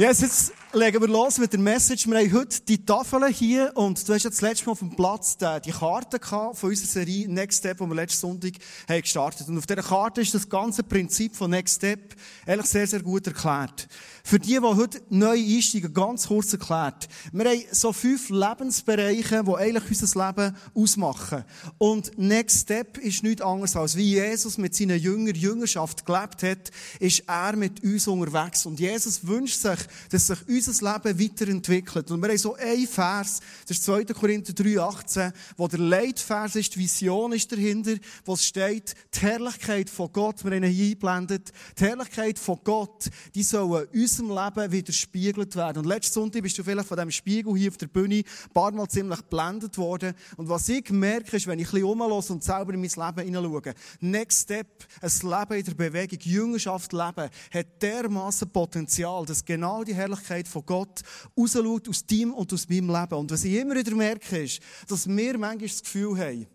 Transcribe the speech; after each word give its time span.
Yes, 0.00 0.22
jetzt 0.22 0.54
legen 0.72 1.00
wir 1.00 1.08
los 1.08 1.38
mit 1.38 1.52
der 1.52 1.58
Message. 1.58 2.06
Wir 2.06 2.18
haben 2.18 2.32
heute 2.32 2.60
die 2.60 2.84
Tafeln 2.84 3.32
hier 3.32 3.72
und 3.74 4.08
du 4.08 4.14
hast 4.14 4.22
ja 4.22 4.30
das 4.30 4.40
letzte 4.40 4.66
Mal 4.66 4.72
auf 4.72 4.78
dem 4.78 4.94
Platz 4.94 5.36
die, 5.36 5.60
die 5.64 5.72
Karte 5.72 6.20
von 6.20 6.70
unserer 6.70 6.86
Serie 6.86 7.28
Next 7.28 7.58
Step, 7.58 7.78
die 7.78 7.86
wir 7.86 7.94
letzten 7.94 8.20
Sonntag 8.20 8.52
haben 8.88 9.00
gestartet 9.00 9.48
Und 9.48 9.58
auf 9.58 9.66
dieser 9.66 9.82
Karte 9.82 10.20
ist 10.20 10.32
das 10.32 10.48
ganze 10.48 10.84
Prinzip 10.84 11.34
von 11.34 11.50
Next 11.50 11.76
Step 11.76 12.14
ehrlich 12.46 12.66
sehr, 12.66 12.86
sehr 12.86 13.02
gut 13.02 13.26
erklärt. 13.26 13.88
Für 14.22 14.38
die, 14.38 14.52
die 14.52 14.60
heute 14.60 15.00
neu 15.08 15.36
einsteigen, 15.36 15.92
ganz 15.92 16.28
kurz 16.28 16.52
erklärt. 16.52 17.08
Wir 17.32 17.50
haben 17.50 17.64
so 17.72 17.92
fünf 17.92 18.28
Lebensbereiche, 18.28 19.42
die 19.42 19.54
eigentlich 19.54 20.02
unser 20.02 20.26
Leben 20.26 20.56
ausmachen. 20.74 21.44
Und 21.78 22.16
Next 22.16 22.60
Step 22.60 22.96
ist 22.98 23.24
nichts 23.24 23.42
anderes 23.42 23.74
als 23.74 23.96
wie 23.96 24.12
Jesus 24.12 24.56
mit 24.56 24.76
seinen 24.76 25.00
Jüngern 25.00 25.34
Jüngerschaft 25.34 26.06
gelebt 26.06 26.44
hat, 26.44 26.70
ist 27.00 27.24
er 27.26 27.56
mit 27.56 27.82
uns 27.82 28.06
unterwegs. 28.06 28.66
Und 28.66 28.78
Jesus 28.78 29.26
wünscht 29.26 29.60
sich, 29.60 29.78
dass 30.10 30.28
sich 30.28 30.38
unser 30.68 30.92
Leben 30.92 31.20
weiterentwickelt. 31.20 32.10
Und 32.10 32.20
wir 32.20 32.28
haben 32.28 32.38
so 32.38 32.54
einen 32.54 32.86
Vers, 32.86 33.40
das 33.66 33.78
ist 33.78 33.84
2. 33.84 34.04
Korinther 34.04 34.52
3,18, 34.52 35.32
wo 35.56 35.68
der 35.68 35.78
Leitvers 35.78 36.56
ist, 36.56 36.74
die 36.74 36.80
Vision 36.80 37.32
ist 37.32 37.50
dahinter, 37.50 37.94
wo 38.24 38.34
es 38.34 38.46
steht, 38.46 38.94
die 39.14 39.20
Herrlichkeit 39.20 39.90
von 39.90 40.12
Gott, 40.12 40.44
wir 40.44 40.50
haben 40.50 40.64
ihn 40.64 40.70
hier 40.70 40.86
eingeblendet, 40.86 41.52
die 41.78 41.84
Herrlichkeit 41.84 42.38
von 42.38 42.58
Gott, 42.64 43.10
die 43.34 43.42
soll 43.42 43.88
unserem 43.92 44.30
Leben 44.30 44.72
widerspiegelt 44.72 45.56
werden. 45.56 45.78
Und 45.78 45.86
letzten 45.86 46.14
Sonntag 46.14 46.42
bist 46.42 46.58
du 46.58 46.64
vielleicht 46.64 46.88
von 46.88 46.96
diesem 46.96 47.10
Spiegel 47.10 47.56
hier 47.56 47.70
auf 47.70 47.76
der 47.76 47.86
Bühne 47.86 48.16
ein 48.16 48.52
paar 48.52 48.72
Mal 48.72 48.88
ziemlich 48.88 49.20
geblendet 49.20 49.78
worden. 49.78 50.14
Und 50.36 50.48
was 50.48 50.68
ich 50.68 50.90
merke, 50.90 51.36
ist, 51.36 51.46
wenn 51.46 51.58
ich 51.58 51.68
ein 51.68 51.72
bisschen 51.72 51.86
rumlasse 51.86 52.32
und 52.32 52.44
selber 52.44 52.74
in 52.74 52.80
mein 52.80 52.90
Leben 52.90 53.34
hineinschaue, 53.34 53.74
Next 54.00 54.42
Step, 54.42 54.84
ein 55.00 55.30
Leben 55.30 55.58
in 55.58 55.64
der 55.64 55.74
Bewegung, 55.74 56.18
Jüngerschaft 56.20 56.92
leben, 56.92 57.30
hat 57.52 57.82
dermaßen 57.82 58.50
Potenzial, 58.50 59.24
dass 59.26 59.44
genau 59.44 59.84
die 59.84 59.94
Herrlichkeit 59.94 60.48
von 60.50 60.66
Gott 60.66 61.02
rausschaut 61.36 61.88
aus 61.88 62.04
deinem 62.04 62.34
und 62.34 62.52
aus 62.52 62.68
meinem 62.68 62.88
Leben. 62.88 63.14
Und 63.14 63.30
was 63.30 63.44
ich 63.44 63.54
immer 63.54 63.74
wieder 63.74 63.94
merke, 63.94 64.42
ist, 64.42 64.60
dass 64.88 65.08
wir 65.08 65.38
manchmal 65.38 65.68
das 65.68 65.82
Gefühl 65.82 66.18
haben, 66.18 66.46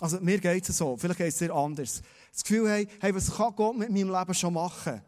also 0.00 0.20
mir 0.20 0.38
geht 0.38 0.68
es 0.68 0.76
so, 0.76 0.96
vielleicht 0.96 1.18
geht 1.18 1.28
es 1.28 1.38
dir 1.38 1.52
anders, 1.52 2.02
das 2.32 2.44
Gefühl 2.44 2.70
haben, 2.70 2.86
hey, 3.00 3.14
was 3.14 3.34
kann 3.34 3.54
Gott 3.56 3.76
mit 3.76 3.90
meinem 3.90 4.10
Leben 4.10 4.34
schon 4.34 4.54
machen? 4.54 5.02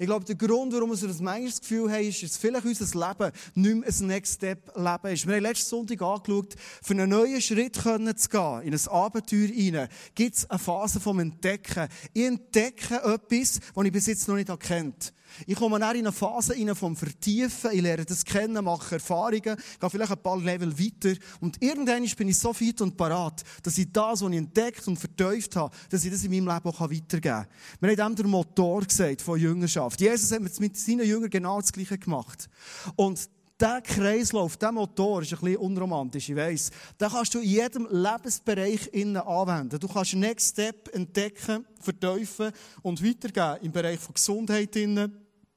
Ich 0.00 0.06
glaube, 0.06 0.24
der 0.24 0.36
Grund, 0.36 0.72
warum 0.72 0.90
wir 0.90 1.08
das 1.08 1.20
manchmal 1.20 1.50
das 1.50 1.60
Gefühl 1.60 1.90
haben, 1.90 2.06
ist, 2.06 2.22
dass 2.22 2.36
vielleicht 2.36 2.64
unser 2.64 3.08
Leben 3.08 3.32
nicht 3.54 3.74
mehr 3.74 3.88
ein 3.88 4.06
Next 4.06 4.34
Step 4.34 4.76
Leben 4.76 5.12
ist. 5.12 5.26
Wir 5.26 5.34
haben 5.34 5.42
letzten 5.42 5.68
Sonntag 5.68 6.00
angeschaut, 6.00 6.54
für 6.82 6.94
einen 6.94 7.10
neuen 7.10 7.40
Schritt 7.40 7.74
zu 7.74 8.28
gehen, 8.28 8.62
in 8.62 8.74
ein 8.74 8.88
Abenteuer 8.88 9.48
hinein, 9.48 9.88
gibt 10.14 10.36
es 10.36 10.48
eine 10.48 10.60
Phase 10.60 11.00
vom 11.00 11.18
Entdecken. 11.18 11.88
Ich 12.14 12.24
entdecke 12.24 12.94
etwas, 12.94 13.58
das 13.74 13.84
ich 13.84 13.92
bis 13.92 14.06
jetzt 14.06 14.28
noch 14.28 14.36
nicht 14.36 14.48
erkannt 14.48 15.12
ich 15.46 15.56
komme 15.56 15.78
dann 15.78 15.96
in 15.96 16.06
eine 16.06 16.12
Phase 16.12 16.54
rein 16.54 16.74
vom 16.74 16.96
Vertiefen, 16.96 17.70
ich 17.72 17.82
lerne 17.82 18.04
das 18.04 18.24
kennen, 18.24 18.64
mache 18.64 18.96
Erfahrungen, 18.96 19.42
gehe 19.42 19.90
vielleicht 19.90 20.12
ein 20.12 20.22
paar 20.22 20.38
Level 20.38 20.78
weiter 20.78 21.18
und 21.40 21.62
irgendwann 21.62 22.04
bin 22.16 22.28
ich 22.28 22.38
so 22.38 22.52
fit 22.52 22.80
und 22.80 22.96
parat, 22.96 23.42
dass 23.62 23.78
ich 23.78 23.92
das, 23.92 24.22
was 24.22 24.30
ich 24.30 24.36
entdeckt 24.36 24.86
und 24.88 24.96
vertieft 24.96 25.56
habe, 25.56 25.74
dass 25.90 26.04
ich 26.04 26.10
das 26.10 26.24
in 26.24 26.30
meinem 26.30 26.54
Leben 26.54 26.68
auch 26.68 26.80
weitergeben 26.80 27.20
kann. 27.20 27.46
Wir 27.80 27.90
haben 27.90 28.14
dem 28.14 28.16
der 28.16 28.26
Motor 28.26 28.82
gesagt 28.82 29.22
von 29.22 29.38
Jüngerschaft. 29.38 30.00
Jesus 30.00 30.32
hat 30.32 30.42
mit 30.60 30.76
seinen 30.76 31.06
Jüngern 31.06 31.30
genau 31.30 31.60
das 31.60 31.72
Gleiche 31.72 31.98
gemacht. 31.98 32.48
Und 32.96 33.28
der 33.60 33.80
Kreislauf, 33.80 34.56
der 34.56 34.72
Motor 34.72 35.22
ist 35.22 35.32
ein 35.32 35.40
bisschen 35.40 35.56
unromantisch, 35.56 36.28
ich 36.28 36.36
weiss. 36.36 36.70
Den 37.00 37.08
kannst 37.08 37.34
du 37.34 37.40
in 37.40 37.48
jedem 37.48 37.88
Lebensbereich 37.90 38.88
innen 38.92 39.16
anwenden. 39.16 39.80
Du 39.80 39.88
kannst 39.88 40.14
Next 40.14 40.50
Step 40.50 40.94
entdecken, 40.94 41.66
vertiefen 41.80 42.52
und 42.82 43.04
weitergeben 43.04 43.64
im 43.64 43.72
Bereich 43.72 43.98
von 43.98 44.14
Gesundheit 44.14 44.76
innen, 44.76 45.12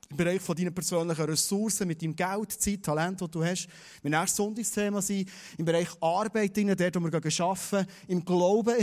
im 0.10 0.18
Bereich 0.18 0.42
von 0.42 0.56
deinen 0.56 0.74
persönlichen 0.74 1.26
Ressourcen, 1.26 1.88
mit 1.88 2.02
deinem 2.02 2.16
Geld, 2.16 2.52
Zeit, 2.52 2.84
Talent, 2.84 3.22
das 3.22 3.30
du 3.30 3.44
hast. 3.44 3.68
Mein 4.04 4.14
erstes 4.14 4.38
Sonntagsthema 4.38 5.02
sein, 5.02 5.26
im 5.58 5.66
Bereich 5.66 5.90
Arbeit 6.02 6.58
innen, 6.58 6.76
dort, 6.76 6.96
wo 6.96 7.00
wir 7.02 7.46
arbeiten, 7.46 7.88
im 8.08 8.26
Glauben 8.26 8.76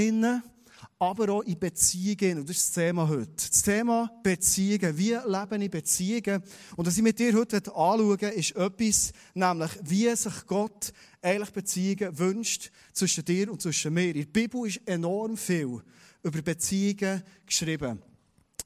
aber 0.98 1.28
auch 1.32 1.42
in 1.42 1.58
Beziehungen. 1.58 2.40
Und 2.40 2.48
das 2.48 2.56
ist 2.56 2.68
das 2.68 2.84
Thema 2.84 3.08
heute. 3.08 3.30
Das 3.36 3.62
Thema 3.62 4.10
Beziehungen. 4.22 4.98
Wie 4.98 5.14
leben 5.14 5.62
in 5.62 5.70
Beziehungen? 5.70 6.42
Und 6.76 6.86
was 6.86 6.96
ich 6.96 7.02
mit 7.02 7.18
dir 7.18 7.32
heute 7.34 7.58
anschauen 7.58 8.08
möchte, 8.08 8.26
ist 8.26 8.56
etwas, 8.56 9.12
nämlich, 9.34 9.70
wie 9.82 10.14
sich 10.16 10.46
Gott 10.46 10.92
eigentlich 11.22 11.50
Beziehungen 11.50 12.18
wünscht 12.18 12.70
zwischen 12.92 13.24
dir 13.24 13.50
und 13.52 13.62
zwischen 13.62 13.94
mir. 13.94 14.14
In 14.14 14.22
der 14.22 14.40
Bibel 14.40 14.66
ist 14.66 14.80
enorm 14.86 15.36
viel 15.36 15.82
über 16.22 16.42
Beziehungen 16.42 17.22
geschrieben. 17.46 18.02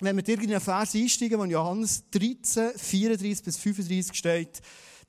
Wenn 0.00 0.16
wir 0.16 0.28
in 0.28 0.40
einen 0.40 0.60
Vers 0.60 0.94
einsteigen, 0.94 1.38
wo 1.38 1.44
Johannes 1.44 2.02
13, 2.10 2.72
34 2.76 3.44
bis 3.44 3.56
35 3.58 4.16
steht, 4.16 4.60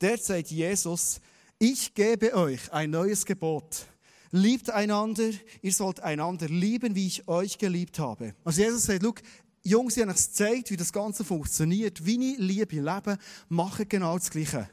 der 0.01 0.17
sagt 0.17 0.51
Jesus, 0.51 1.19
ich 1.57 1.93
gebe 1.93 2.35
euch 2.35 2.71
ein 2.71 2.91
neues 2.91 3.25
Gebot 3.25 3.87
Liebt 4.35 4.71
einander, 4.71 5.29
ihr 5.61 5.71
sollt 5.71 5.99
einander 5.99 6.47
lieben, 6.47 6.95
wie 6.95 7.05
ich 7.05 7.27
euch 7.27 7.59
geliebt 7.59 7.99
habe. 7.99 8.33
Also 8.43 8.63
Jesus 8.63 8.85
sagt, 8.85 9.03
schau, 9.03 9.13
Jungs, 9.61 9.95
ich 9.95 10.01
habe 10.01 10.11
euch 10.11 10.17
gezeigt, 10.17 10.71
wie 10.71 10.75
das 10.75 10.91
Ganze 10.91 11.23
funktioniert. 11.23 12.03
Wie 12.03 12.31
ich 12.31 12.39
Liebe 12.39 12.81
lebe, 12.81 13.19
mache 13.47 13.85
genau 13.85 14.17
das 14.17 14.31
Gleiche. 14.31 14.67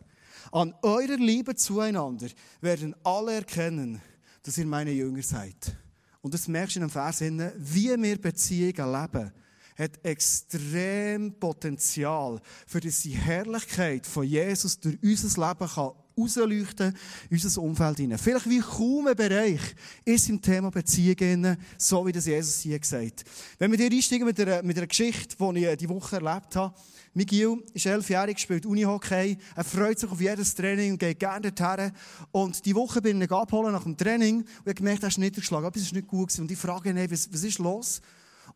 An 0.51 0.75
eurer 0.81 1.19
Liebe 1.19 1.55
zueinander 1.57 2.29
werden 2.63 2.97
alle 3.05 3.35
erkennen, 3.35 4.01
dass 4.45 4.57
ihr 4.57 4.65
meine 4.65 4.93
Jünger 4.93 5.23
seid. 5.23 5.77
Und 6.23 6.33
das 6.33 6.49
merkst 6.49 6.77
du 6.77 6.81
in 6.81 6.87
dem 6.87 6.91
Vers, 6.91 7.21
wie 7.21 8.03
wir 8.03 8.19
Beziehungen 8.19 8.93
leben 8.93 9.31
hat 9.77 10.05
extrem 10.05 11.33
Potenzial, 11.39 12.41
für 12.67 12.81
dass 12.81 13.01
die 13.01 13.17
Herrlichkeit 13.17 14.07
von 14.07 14.25
Jesus 14.25 14.79
durch 14.79 14.99
unser 15.03 15.49
Leben 15.49 15.69
kann 15.69 15.93
rausleuchten 16.19 16.95
in 17.29 17.37
unser 17.37 17.63
Umfeld 17.63 17.99
hinein. 17.99 18.19
Vielleicht 18.19 18.49
wie 18.49 18.61
kaum 18.61 19.07
ein 19.07 19.17
Bereich 19.17 19.61
ist 20.05 20.29
im 20.29 20.41
Thema 20.41 20.71
Beziehungen, 20.71 21.57
so 21.79 22.07
wie 22.07 22.13
das 22.13 22.27
Jesus 22.27 22.61
hier 22.61 22.79
gesagt. 22.79 23.25
Wenn 23.59 23.71
wir 23.71 23.79
hier 23.79 23.91
einsteigen 23.91 24.27
mit 24.27 24.39
einer, 24.41 24.63
mit 24.63 24.77
einer 24.77 24.87
Geschichte, 24.87 25.37
die 25.39 25.65
ich 25.65 25.77
die 25.77 25.89
Woche 25.89 26.17
erlebt 26.17 26.57
habe, 26.57 26.75
Miguel 27.13 27.63
ist 27.75 27.87
elfjährig, 27.87 28.39
spielt 28.39 28.65
Unihockey. 28.65 29.37
Er 29.57 29.65
freut 29.65 29.99
sich 29.99 30.11
auf 30.11 30.21
jedes 30.21 30.55
Training 30.55 30.93
und 30.93 30.99
geht 30.99 31.19
gerne 31.19 31.51
dorthin. 31.51 31.93
Und 32.31 32.65
die 32.65 32.75
Woche 32.75 33.03
bin 33.03 33.21
ich 33.21 33.33
abholen 33.33 33.73
nach 33.73 33.83
dem 33.83 33.97
Training 33.97 34.43
und 34.43 34.59
habe 34.61 34.75
gemerkt, 34.75 35.03
er 35.03 35.09
ist 35.09 35.19
niedergeschlagen. 35.19 35.67
Etwas 35.67 35.83
ist 35.83 35.93
nicht 35.93 36.07
gut 36.07 36.29
gewesen. 36.29 36.43
Und 36.43 36.51
ich 36.53 36.59
frage 36.59 36.91
ihn, 36.91 37.11
was, 37.11 37.33
was 37.33 37.43
ist 37.43 37.59
los? 37.59 38.01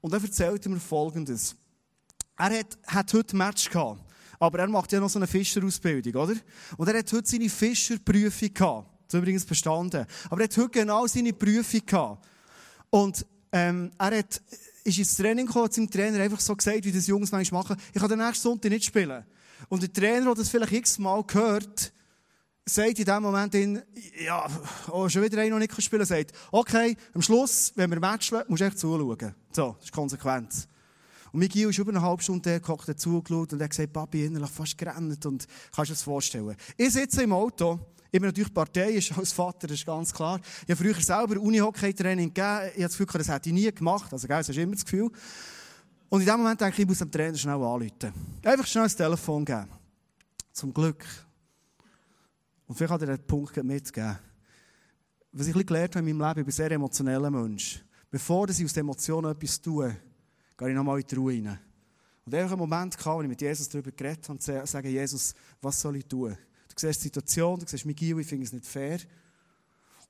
Und 0.00 0.12
er 0.12 0.22
erzählt 0.22 0.64
mir 0.66 0.78
Folgendes. 0.78 1.56
Er 2.36 2.58
hat, 2.58 2.78
hat 2.86 3.12
heute 3.12 3.34
Match 3.36 3.68
gehabt. 3.70 4.03
Aber 4.44 4.58
er 4.58 4.68
macht 4.68 4.92
ja 4.92 5.00
noch 5.00 5.08
so 5.08 5.18
eine 5.18 5.26
Fischerausbildung, 5.26 6.14
oder? 6.14 6.34
Und 6.76 6.88
er 6.88 6.98
hat 6.98 7.12
heute 7.12 7.26
seine 7.26 7.48
Fischerprüfung 7.48 8.52
gehabt. 8.52 8.90
Das 9.06 9.18
übrigens 9.18 9.44
bestanden. 9.44 10.06
Aber 10.28 10.40
er 10.40 10.44
hat 10.44 10.56
heute 10.56 10.68
genau 10.68 11.06
seine 11.06 11.32
Prüfung 11.32 11.80
gehabt. 11.86 12.26
Und, 12.90 13.24
ähm, 13.52 13.90
er 13.98 14.18
hat, 14.18 14.42
ist 14.84 14.98
ins 14.98 15.16
Training 15.16 15.46
gekommen, 15.46 15.64
hat 15.64 15.72
seinem 15.72 15.90
Trainer 15.90 16.20
einfach 16.20 16.40
so 16.40 16.54
gesagt, 16.54 16.84
wie 16.84 16.92
das 16.92 17.06
Jungs 17.06 17.32
manchmal 17.32 17.62
machen, 17.62 17.76
ich 17.92 18.00
kann 18.00 18.08
den 18.10 18.18
nächsten 18.18 18.42
Sonntag 18.42 18.70
nicht 18.70 18.84
spielen. 18.84 19.24
Und 19.68 19.82
der 19.82 19.92
Trainer, 19.92 20.26
der 20.26 20.34
das 20.34 20.50
vielleicht 20.50 20.72
x-mal 20.72 21.24
gehört, 21.24 21.92
sagt 22.66 22.98
in 22.98 23.04
dem 23.04 23.22
Moment, 23.22 23.54
in, 23.54 23.82
ja, 24.24 24.46
oh, 24.90 25.08
schon 25.08 25.22
wieder 25.22 25.40
einer 25.40 25.50
noch 25.50 25.58
nicht 25.58 25.82
spielen 25.82 26.04
sagt, 26.04 26.32
okay, 26.52 26.96
am 27.14 27.22
Schluss, 27.22 27.72
wenn 27.76 27.90
wir 27.90 28.00
matchen, 28.00 28.42
musst 28.48 28.60
du 28.60 28.66
echt 28.66 28.78
zuschauen. 28.78 29.34
So, 29.52 29.76
das 29.78 29.84
ist 29.86 29.92
Konsequenz. 29.92 30.68
Und 31.34 31.40
Miguel 31.40 31.70
ist 31.70 31.78
über 31.78 31.90
eine 31.90 32.00
halbe 32.00 32.22
Stunde 32.22 32.42
der 32.42 32.60
gekocht, 32.60 32.86
hat 32.86 33.00
zugeschaut 33.00 33.52
und 33.52 33.60
hat 33.60 33.70
gesagt, 33.70 33.92
Papi, 33.92 34.24
innerlich 34.24 34.50
fast 34.50 34.78
gerannt 34.78 35.26
und 35.26 35.44
kannst 35.74 35.90
dir 35.90 35.94
das 35.94 36.02
vorstellen. 36.04 36.54
Ich 36.76 36.92
sitze 36.92 37.24
im 37.24 37.32
Auto, 37.32 37.80
ich 38.12 38.20
bin 38.20 38.28
natürlich 38.28 38.54
Partei, 38.54 38.92
ist 38.92 39.18
als 39.18 39.32
Vater, 39.32 39.66
das 39.66 39.78
ist 39.78 39.84
ganz 39.84 40.14
klar. 40.14 40.38
Ich 40.62 40.70
habe 40.70 40.76
früher 40.76 40.94
selber 40.94 41.40
Uni-Hockey-Training 41.40 42.32
gegeben. 42.32 42.60
Ich 42.66 42.74
habe 42.74 42.82
das 42.82 42.96
Gefühl, 42.96 43.18
das 43.18 43.28
hätte 43.28 43.48
ich 43.48 43.52
nie 43.52 43.74
gemacht. 43.74 44.12
Also, 44.12 44.28
gell, 44.28 44.36
das 44.36 44.48
hast 44.48 44.56
immer 44.56 44.74
das 44.74 44.84
Gefühl. 44.84 45.10
Und 46.08 46.20
in 46.20 46.26
dem 46.28 46.36
Moment 46.36 46.60
denke 46.60 46.74
ich, 46.74 46.82
ich 46.82 46.86
muss 46.86 46.98
dem 46.98 47.10
Trainer 47.10 47.36
schnell 47.36 47.54
anrufen. 47.54 48.12
Einfach 48.44 48.66
schnell 48.68 48.84
das 48.84 48.94
Telefon 48.94 49.44
geben. 49.44 49.66
Zum 50.52 50.72
Glück. 50.72 51.04
Und 52.68 52.76
vielleicht 52.76 52.92
hat 52.92 53.00
er 53.00 53.16
den 53.16 53.26
Punkt 53.26 53.56
mitgegeben. 53.56 54.20
Was 55.32 55.48
ich 55.48 55.66
gelernt 55.66 55.96
habe 55.96 56.08
in 56.08 56.16
meinem 56.16 56.28
Leben, 56.28 56.40
ich 56.42 56.46
bin 56.46 56.52
ein 56.52 56.56
sehr 56.56 56.70
emotioneller 56.70 57.30
Mensch. 57.32 57.84
Bevor 58.08 58.48
ich 58.48 58.64
aus 58.64 58.72
den 58.72 58.82
Emotionen 58.82 59.32
etwas 59.32 59.60
tue, 59.60 59.96
gehe 60.56 60.68
ich 60.68 60.74
nochmal 60.74 61.00
in 61.00 61.06
die 61.06 61.14
Ruhe 61.14 61.32
rein. 61.32 61.58
Und 62.24 62.34
einfach 62.34 62.52
einen 62.52 62.60
Moment 62.60 62.96
kam, 62.96 63.18
wo 63.18 63.22
ich 63.22 63.28
mit 63.28 63.40
Jesus 63.40 63.68
darüber 63.68 63.90
geredet 63.90 64.24
habe 64.28 64.32
und 64.32 64.42
sage, 64.42 64.88
Jesus, 64.88 65.34
was 65.60 65.80
soll 65.80 65.96
ich 65.96 66.06
tun? 66.06 66.36
Du 66.68 66.74
siehst 66.76 67.00
die 67.00 67.04
Situation, 67.04 67.60
du 67.60 67.66
siehst 67.66 67.84
Miguel, 67.84 68.20
ich 68.20 68.26
finde 68.26 68.46
es 68.46 68.52
nicht 68.52 68.66
fair. 68.66 68.98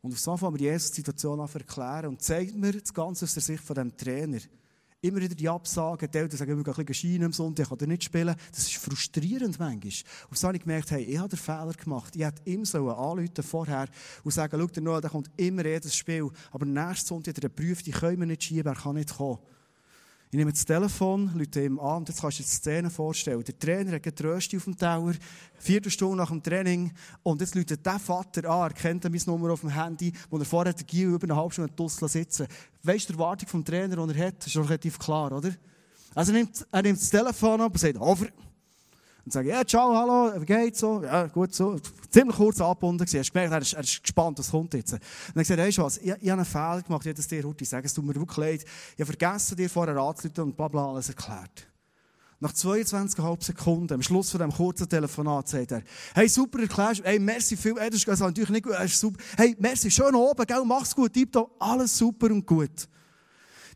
Und 0.00 0.12
auf 0.12 0.18
so 0.18 0.36
fangen 0.36 0.58
Jesus 0.58 0.90
die 0.90 0.96
Situation 0.96 1.40
an 1.40 1.48
erklären 1.52 2.06
und 2.06 2.22
zeigt 2.22 2.54
mir 2.54 2.72
das 2.72 2.92
Ganze 2.92 3.24
aus 3.24 3.34
der 3.34 3.42
Sicht 3.42 3.64
von 3.64 3.74
dem 3.74 3.96
Trainer. 3.96 4.38
Immer 5.00 5.20
wieder 5.20 5.34
die 5.34 5.48
Absagen, 5.48 6.10
die 6.10 6.16
Eltern 6.18 6.38
sagen, 6.38 6.56
wir 6.56 6.64
gehen 6.64 6.74
ein 6.74 6.84
bisschen 6.86 6.94
Schienen 6.94 7.24
am 7.24 7.32
Sonntag, 7.32 7.70
ich 7.70 7.78
kann 7.78 7.88
nicht 7.88 8.04
spielen. 8.04 8.34
Das 8.50 8.60
ist 8.60 8.76
frustrierend 8.76 9.58
manchmal. 9.58 9.92
Und 10.30 10.38
so 10.38 10.46
habe 10.46 10.56
ich 10.56 10.62
gemerkt, 10.62 10.90
hey, 10.92 11.02
ich 11.04 11.18
habe 11.18 11.28
den 11.28 11.38
Fehler 11.38 11.72
gemacht. 11.72 12.16
Ich 12.16 12.22
hätte 12.22 12.42
ihm 12.48 12.64
so 12.64 12.90
anrufen 12.90 13.42
vorher 13.42 13.86
und 14.22 14.30
sagen, 14.30 14.58
schau, 14.58 14.66
der 14.66 14.82
Noah, 14.82 15.00
der 15.00 15.10
kommt 15.10 15.30
immer 15.36 15.64
jedes 15.64 15.94
Spiel. 15.94 16.30
Aber 16.52 16.64
nächstes 16.64 17.08
Sonntag 17.08 17.36
hat 17.36 17.44
er 17.44 17.50
Prüfung, 17.50 17.84
die 17.84 17.90
können 17.90 18.20
wir 18.20 18.26
nicht 18.26 18.44
schieben, 18.44 18.72
er 18.72 18.80
kann 18.80 18.94
nicht 18.94 19.14
kommen. 19.14 19.38
Ich 20.34 20.38
nehme 20.38 20.50
das 20.50 20.64
Telefon, 20.64 21.30
Leute 21.36 21.64
ihm 21.64 21.78
an 21.78 21.98
und 21.98 22.08
jetzt 22.08 22.20
kannst 22.20 22.40
du 22.40 22.42
dir 22.42 22.48
die 22.48 22.56
Szene 22.56 22.90
vorstellen. 22.90 23.44
Der 23.44 23.56
Trainer 23.56 23.92
hat 23.92 24.18
die 24.18 24.22
Rösti 24.24 24.56
auf 24.56 24.64
dem 24.64 24.76
Tower, 24.76 25.12
vierte 25.60 25.92
Stunde 25.92 26.16
nach 26.16 26.30
dem 26.30 26.42
Training 26.42 26.90
und 27.22 27.40
jetzt 27.40 27.54
läutet 27.54 27.86
der 27.86 28.00
Vater 28.00 28.50
an, 28.50 28.62
er 28.62 28.74
kennt 28.74 29.04
mein 29.04 29.22
Nummer 29.26 29.52
auf 29.52 29.60
dem 29.60 29.68
Handy, 29.68 30.12
wo 30.30 30.36
er 30.36 30.44
vorher 30.44 30.72
der 30.72 30.84
Gil 30.86 31.10
über 31.10 31.22
eine 31.22 31.36
halbe 31.36 31.52
Stunde 31.52 31.72
Dussel 31.76 32.08
sitzen 32.08 32.48
Weißt 32.82 33.08
du, 33.08 33.12
die 33.12 33.18
Erwartung 33.20 33.48
vom 33.48 33.64
Trainer, 33.64 33.94
die 34.08 34.18
er 34.18 34.26
hat, 34.26 34.44
ist 34.44 34.56
relativ 34.56 34.98
klar, 34.98 35.30
oder? 35.30 35.52
Also 36.16 36.32
er 36.32 36.38
nimmt, 36.38 36.66
er 36.68 36.82
nimmt 36.82 37.00
das 37.00 37.10
Telefon 37.10 37.60
ab 37.60 37.70
und 37.72 37.78
sagt, 37.78 38.00
over. 38.00 38.26
Und 39.24 39.32
sagt, 39.32 39.46
ja, 39.46 39.64
ciao, 39.64 39.96
hallo, 39.96 40.38
wie 40.40 40.44
geht's 40.44 40.80
so? 40.80 41.02
Ja, 41.02 41.26
gut, 41.26 41.54
so. 41.54 41.76
Ziemlich 42.10 42.36
kurz 42.36 42.60
angebunden 42.60 43.06
gewesen. 43.06 43.20
Hast 43.20 43.32
gemerkt, 43.32 43.52
er 43.52 43.62
ist, 43.62 43.72
er 43.72 43.80
ist 43.80 44.02
gespannt, 44.02 44.38
was 44.38 44.50
kommt 44.50 44.74
jetzt. 44.74 44.92
Und 44.92 45.00
dann 45.34 45.44
gesagt, 45.44 45.78
du 45.78 45.82
was, 45.82 45.96
ich, 45.96 46.04
ich 46.04 46.10
habe 46.10 46.32
einen 46.32 46.44
Fehler 46.44 46.82
gemacht, 46.82 47.06
ich 47.06 47.10
hätte 47.10 47.22
es 47.22 47.28
dir 47.28 47.42
heute 47.42 47.64
sagen, 47.64 47.86
es 47.86 47.94
tut 47.94 48.04
mir 48.04 48.14
wirklich 48.14 48.36
leid. 48.36 48.64
Ich 48.96 49.00
habe 49.00 49.06
vergessen, 49.06 49.56
dir 49.56 49.70
vorher 49.70 49.96
anzuleiten 49.96 50.44
und 50.44 50.56
bla 50.56 50.68
bla 50.68 50.90
alles 50.90 51.08
erklärt. 51.08 51.66
Nach 52.40 52.52
22,5 52.52 53.42
Sekunden, 53.42 53.94
am 53.94 54.02
Schluss 54.02 54.30
von 54.30 54.38
diesem 54.38 54.52
kurzen 54.52 54.86
Telefonat, 54.86 55.48
sagt 55.48 55.72
er, 55.72 55.82
hey, 56.14 56.28
super 56.28 56.60
erklärst, 56.60 57.02
hey, 57.02 57.18
merci 57.18 57.56
viel, 57.56 57.76
hey, 57.78 57.88
das 57.88 58.04
ist 58.04 58.20
natürlich 58.20 58.50
nicht 58.50 58.64
gut, 58.64 58.78
ist 58.84 59.00
super. 59.00 59.18
Hey, 59.38 59.56
merci, 59.58 59.90
schön 59.90 60.14
oben, 60.14 60.44
gell, 60.44 60.62
mach's 60.66 60.94
gut, 60.94 61.14
tipptopp, 61.14 61.50
alles 61.58 61.96
super 61.96 62.26
und 62.26 62.44
gut. 62.44 62.88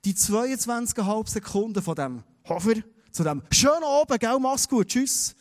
Die 0.04 0.12
22,5 0.12 1.30
Sekunden 1.30 1.82
von 1.82 1.94
dem 1.94 2.22
Hofer 2.46 2.74
zu 3.10 3.24
dem 3.24 3.42
schön 3.50 3.82
oben, 3.82 4.18
gell, 4.18 4.38
mach's 4.38 4.68
gut, 4.68 4.88
tschüss, 4.88 5.34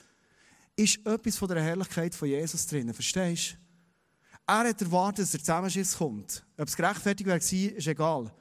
ist 0.77 1.05
etwas 1.05 1.37
von 1.37 1.49
der 1.49 1.61
Herrlichkeit 1.61 2.15
von 2.15 2.29
Jesus 2.29 2.65
drin, 2.67 2.93
verstehst 2.93 3.53
du? 3.53 3.57
Er 4.49 4.69
hat 4.69 4.81
erwartet, 4.81 5.23
dass 5.23 5.31
der 5.31 5.41
Zusammenschiss 5.41 5.97
kommt. 5.97 6.45
Ob 6.57 6.67
es 6.67 6.77
gerechtfertigt 6.77 7.27
wäre, 7.27 7.37
ist 7.37 7.87
egal. 7.87 8.31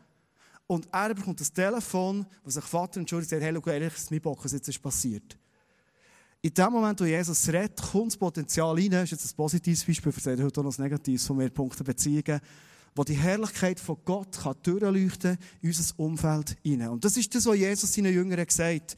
Und 0.68 0.88
er 0.92 1.14
bekommt 1.14 1.40
das 1.40 1.52
Telefon, 1.52 2.26
wo 2.44 2.50
sich 2.50 2.62
Vater 2.62 3.00
entschuldigt 3.00 3.32
und 3.32 3.40
sagt, 3.40 3.52
hey, 3.52 3.60
schau, 3.60 3.70
ehrlich, 3.70 3.92
es 3.94 4.02
ist 4.02 4.10
mein 4.10 4.20
Bock, 4.20 4.44
was 4.44 4.52
jetzt 4.52 4.68
ist 4.68 4.80
passiert. 4.80 5.36
In 6.42 6.54
dem 6.54 6.72
Moment, 6.72 7.00
wo 7.00 7.04
Jesus 7.04 7.48
redet, 7.48 7.80
kommt 7.80 8.12
das 8.12 8.16
Potenzial 8.16 8.74
rein. 8.74 8.90
Das 8.90 9.04
ist 9.04 9.10
jetzt 9.12 9.32
ein 9.32 9.36
positives 9.36 9.84
Beispiel, 9.84 10.12
für 10.12 10.44
heute 10.44 10.60
auch 10.60 10.64
noch 10.64 10.78
ein 10.78 10.82
negatives 10.82 11.26
von 11.26 11.38
mir, 11.38 11.50
Punkte 11.50 11.82
Beziehungen, 11.82 12.40
wo 12.94 13.02
die 13.02 13.14
Herrlichkeit 13.14 13.80
von 13.80 13.96
Gott 14.04 14.38
kann 14.38 14.54
durchleuchten 14.62 15.38
in 15.60 15.68
unser 15.70 15.98
Umfeld 15.98 16.56
hinein. 16.62 16.90
Und 16.90 17.04
das 17.04 17.16
ist 17.16 17.34
das, 17.34 17.46
was 17.46 17.56
Jesus 17.56 17.92
seinen 17.92 18.12
Jüngern 18.12 18.46
gesagt 18.46 18.92
hat. 18.92 18.96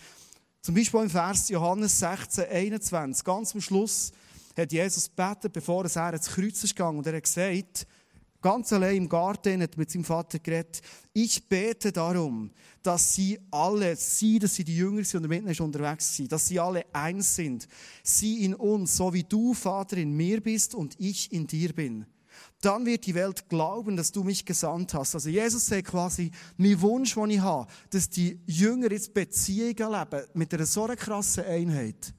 Zum 0.60 0.74
Beispiel 0.74 1.00
im 1.00 1.10
Vers 1.10 1.48
Johannes 1.48 1.98
16, 1.98 2.44
21, 2.46 3.24
ganz 3.24 3.54
am 3.54 3.60
Schluss, 3.60 4.12
hat 4.56 4.72
Jesus 4.72 5.08
gebeten, 5.08 5.50
bevor 5.52 5.84
er 5.84 6.12
ins 6.12 6.26
Kreuz 6.26 6.64
ist 6.64 6.74
gegangen. 6.74 6.98
Und 6.98 7.06
er 7.06 7.16
hat 7.16 7.22
gesagt, 7.22 7.86
ganz 8.42 8.72
allein 8.72 8.96
im 8.96 9.08
Garten, 9.08 9.62
hat 9.62 9.76
mit 9.76 9.90
seinem 9.90 10.04
Vater 10.04 10.40
geredet, 10.40 10.82
ich 11.12 11.48
bete 11.48 11.92
darum, 11.92 12.50
dass 12.82 13.14
sie 13.14 13.38
alle, 13.50 13.94
sie, 13.94 14.40
dass 14.40 14.56
sie 14.56 14.64
die 14.64 14.76
Jünger 14.76 15.04
sind 15.04 15.22
und 15.22 15.28
miteinander 15.28 15.64
unterwegs 15.64 16.16
sind, 16.16 16.32
dass 16.32 16.48
sie 16.48 16.58
alle 16.58 16.84
eins 16.92 17.36
sind. 17.36 17.68
Sie 18.02 18.44
in 18.44 18.54
uns, 18.54 18.96
so 18.96 19.12
wie 19.12 19.24
du, 19.24 19.54
Vater, 19.54 19.96
in 19.96 20.16
mir 20.16 20.42
bist 20.42 20.74
und 20.74 20.94
ich 20.98 21.32
in 21.32 21.46
dir 21.46 21.72
bin 21.72 22.04
dann 22.60 22.86
wird 22.86 23.06
die 23.06 23.14
Welt 23.14 23.48
glauben, 23.48 23.96
dass 23.96 24.10
du 24.10 24.24
mich 24.24 24.44
gesandt 24.44 24.94
hast. 24.94 25.14
Also 25.14 25.28
Jesus 25.28 25.66
sagt 25.66 25.88
quasi, 25.88 26.30
mein 26.56 26.80
Wunsch, 26.80 27.14
den 27.14 27.30
ich 27.30 27.40
habe, 27.40 27.70
dass 27.90 28.10
die 28.10 28.40
Jünger 28.46 28.90
jetzt 28.90 29.14
Beziehungen 29.14 29.92
leben, 29.92 30.26
mit 30.34 30.52
einer 30.52 30.66
so 30.66 30.86
krassen 30.86 31.44
Einheit, 31.44 32.12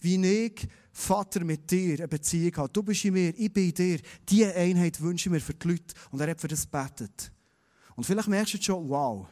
wie 0.00 0.44
ich, 0.44 0.68
Vater, 0.92 1.44
mit 1.44 1.70
dir 1.70 1.94
eine 1.94 2.08
Beziehung 2.08 2.56
habe. 2.56 2.72
Du 2.72 2.82
bist 2.82 3.04
in 3.04 3.14
mir, 3.14 3.32
ich 3.36 3.52
bin 3.52 3.68
in 3.68 3.74
dir. 3.74 4.00
Diese 4.28 4.54
Einheit 4.54 5.00
wünsche 5.00 5.28
ich 5.28 5.32
mir 5.32 5.40
für 5.40 5.54
die 5.54 5.68
Leute. 5.68 5.94
Und 6.10 6.20
er 6.20 6.30
hat 6.30 6.40
für 6.40 6.48
das 6.48 6.68
gebetet. 6.68 7.32
Und 7.94 8.04
vielleicht 8.04 8.28
merkst 8.28 8.54
du 8.54 8.62
schon, 8.62 8.88
wow, 8.88 9.26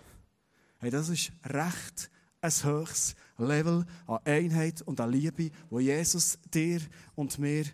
hey, 0.78 0.90
das 0.90 1.08
ist 1.08 1.32
recht 1.44 2.10
ein 2.40 2.50
höchstes 2.50 3.14
Level 3.37 3.84
an 4.06 4.19
Einheit 4.25 4.82
und 4.82 5.00
an 5.00 5.10
Liebe, 5.10 5.50
wo 5.70 5.81
Jesus 5.81 6.38
dir 6.52 6.81
und 7.14 7.38
mir 7.38 7.64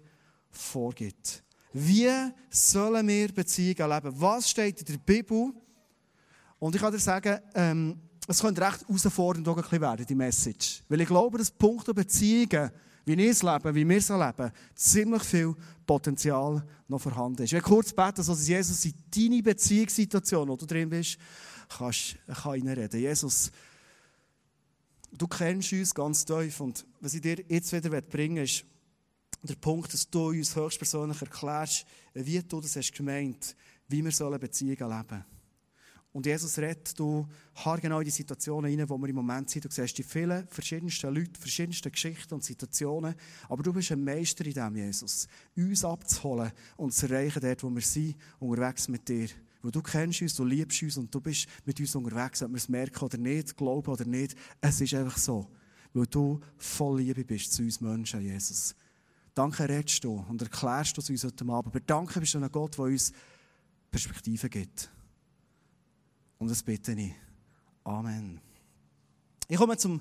vorgibt. 0.50 1.43
Wie 1.76 2.08
sollen 2.50 3.08
wir 3.08 3.32
Beziehungen 3.32 3.90
leben? 3.90 4.20
Was 4.20 4.48
steht 4.48 4.78
in 4.78 4.86
der 4.86 4.98
Bibel? 4.98 5.52
Und 6.60 6.74
ich 6.76 6.80
kann 6.80 6.92
dir 6.92 7.00
sagen, 7.00 7.40
ähm, 7.52 8.00
es 8.28 8.40
könnte 8.40 8.62
recht 8.62 8.86
herausfordernd 8.86 9.72
werden, 9.72 10.06
die 10.06 10.14
Message. 10.14 10.84
Weil 10.88 11.00
ich 11.00 11.08
glaube, 11.08 11.36
dass 11.36 11.50
Punkte 11.50 11.92
Beziehungen, 11.92 12.70
wie 13.04 13.14
ich 13.14 13.30
es 13.30 13.42
lebe, 13.42 13.74
wie 13.74 13.88
wir 13.88 13.96
es 13.96 14.08
leben, 14.08 14.52
ziemlich 14.76 15.24
viel 15.24 15.52
Potenzial 15.84 16.64
noch 16.86 17.00
vorhanden 17.00 17.42
ist. 17.42 17.52
Ich 17.52 17.54
will 17.54 17.60
kurz 17.60 17.92
beten, 17.92 18.24
dass 18.24 18.48
Jesus 18.48 18.84
in 18.84 18.94
deine 19.10 19.42
Beziehungssituation, 19.42 20.48
wo 20.48 20.56
du 20.56 20.66
drin 20.66 20.88
bist, 20.88 21.18
kannst, 21.76 22.16
kann 22.26 22.52
reinreden. 22.52 23.00
Jesus, 23.00 23.50
du 25.10 25.26
kennst 25.26 25.72
uns 25.72 25.92
ganz 25.92 26.24
tief 26.24 26.60
und 26.60 26.86
was 27.00 27.14
ich 27.14 27.20
dir 27.20 27.44
jetzt 27.48 27.72
wieder 27.72 28.00
bringen 28.00 28.36
will, 28.36 28.44
ist, 28.44 28.64
der 29.46 29.56
Punkt, 29.56 29.92
dass 29.92 30.08
du 30.08 30.28
uns 30.28 30.56
höchstpersönlich 30.56 31.20
erklärst, 31.20 31.86
wie 32.14 32.42
du 32.42 32.60
das 32.60 32.76
hast 32.76 32.92
gemeint, 32.92 33.56
wie 33.88 34.04
wir 34.04 34.12
sollen 34.12 34.40
Beziehungen 34.40 34.90
leben. 34.90 35.24
Und 36.14 36.26
Jesus 36.26 36.56
redet 36.58 36.96
du 36.96 37.26
genau 37.82 37.98
in 37.98 38.04
die 38.04 38.10
Situationen 38.12 38.70
hinein, 38.70 38.88
wo 38.88 38.96
wir 38.96 39.08
im 39.08 39.16
Moment 39.16 39.50
sind. 39.50 39.64
Du 39.64 39.68
siehst 39.68 39.98
die 39.98 40.04
vielen 40.04 40.46
verschiedensten 40.46 41.12
Leute, 41.12 41.40
verschiedensten 41.40 41.90
Geschichten 41.90 42.34
und 42.34 42.44
Situationen. 42.44 43.16
Aber 43.48 43.64
du 43.64 43.72
bist 43.72 43.90
ein 43.90 44.04
Meister 44.04 44.46
in 44.46 44.52
dem, 44.52 44.76
Jesus. 44.76 45.26
Uns 45.56 45.84
abzuholen 45.84 46.52
und 46.76 46.94
zu 46.94 47.08
erreichen 47.08 47.40
dort, 47.42 47.64
wo 47.64 47.70
wir 47.70 47.82
sind, 47.82 48.14
unterwegs 48.38 48.86
mit 48.86 49.08
dir. 49.08 49.28
Weil 49.60 49.72
du 49.72 49.82
kennst 49.82 50.22
uns, 50.22 50.36
du 50.36 50.44
liebst 50.44 50.84
uns 50.84 50.96
und 50.98 51.12
du 51.12 51.20
bist 51.20 51.48
mit 51.64 51.80
uns 51.80 51.96
unterwegs, 51.96 52.42
ob 52.44 52.50
wir 52.50 52.58
es 52.58 52.68
merken 52.68 53.04
oder 53.04 53.18
nicht, 53.18 53.56
glauben 53.56 53.90
oder 53.90 54.04
nicht. 54.04 54.36
Es 54.60 54.80
ist 54.80 54.94
einfach 54.94 55.18
so. 55.18 55.50
Weil 55.94 56.06
du 56.06 56.38
voll 56.56 57.00
Liebe 57.00 57.24
bist 57.24 57.52
zu 57.52 57.64
uns 57.64 57.80
Menschen, 57.80 58.20
Jesus. 58.20 58.76
Danke 59.34 59.68
redest 59.68 60.04
du 60.04 60.24
und 60.28 60.40
erklärst 60.40 60.96
du 60.96 61.00
es 61.00 61.10
uns 61.10 61.24
heute 61.24 61.44
Abend. 61.44 61.74
Aber 61.74 61.80
danke 61.80 62.20
bist 62.20 62.34
du 62.34 62.38
ein 62.38 62.52
Gott, 62.52 62.78
der 62.78 62.84
uns 62.84 63.12
Perspektiven 63.90 64.48
gibt. 64.48 64.90
Und 66.38 66.50
das 66.50 66.62
bitte 66.62 66.92
ich. 66.92 67.12
Amen. 67.82 68.40
Ich 69.48 69.56
komme 69.56 69.76
zum 69.76 70.00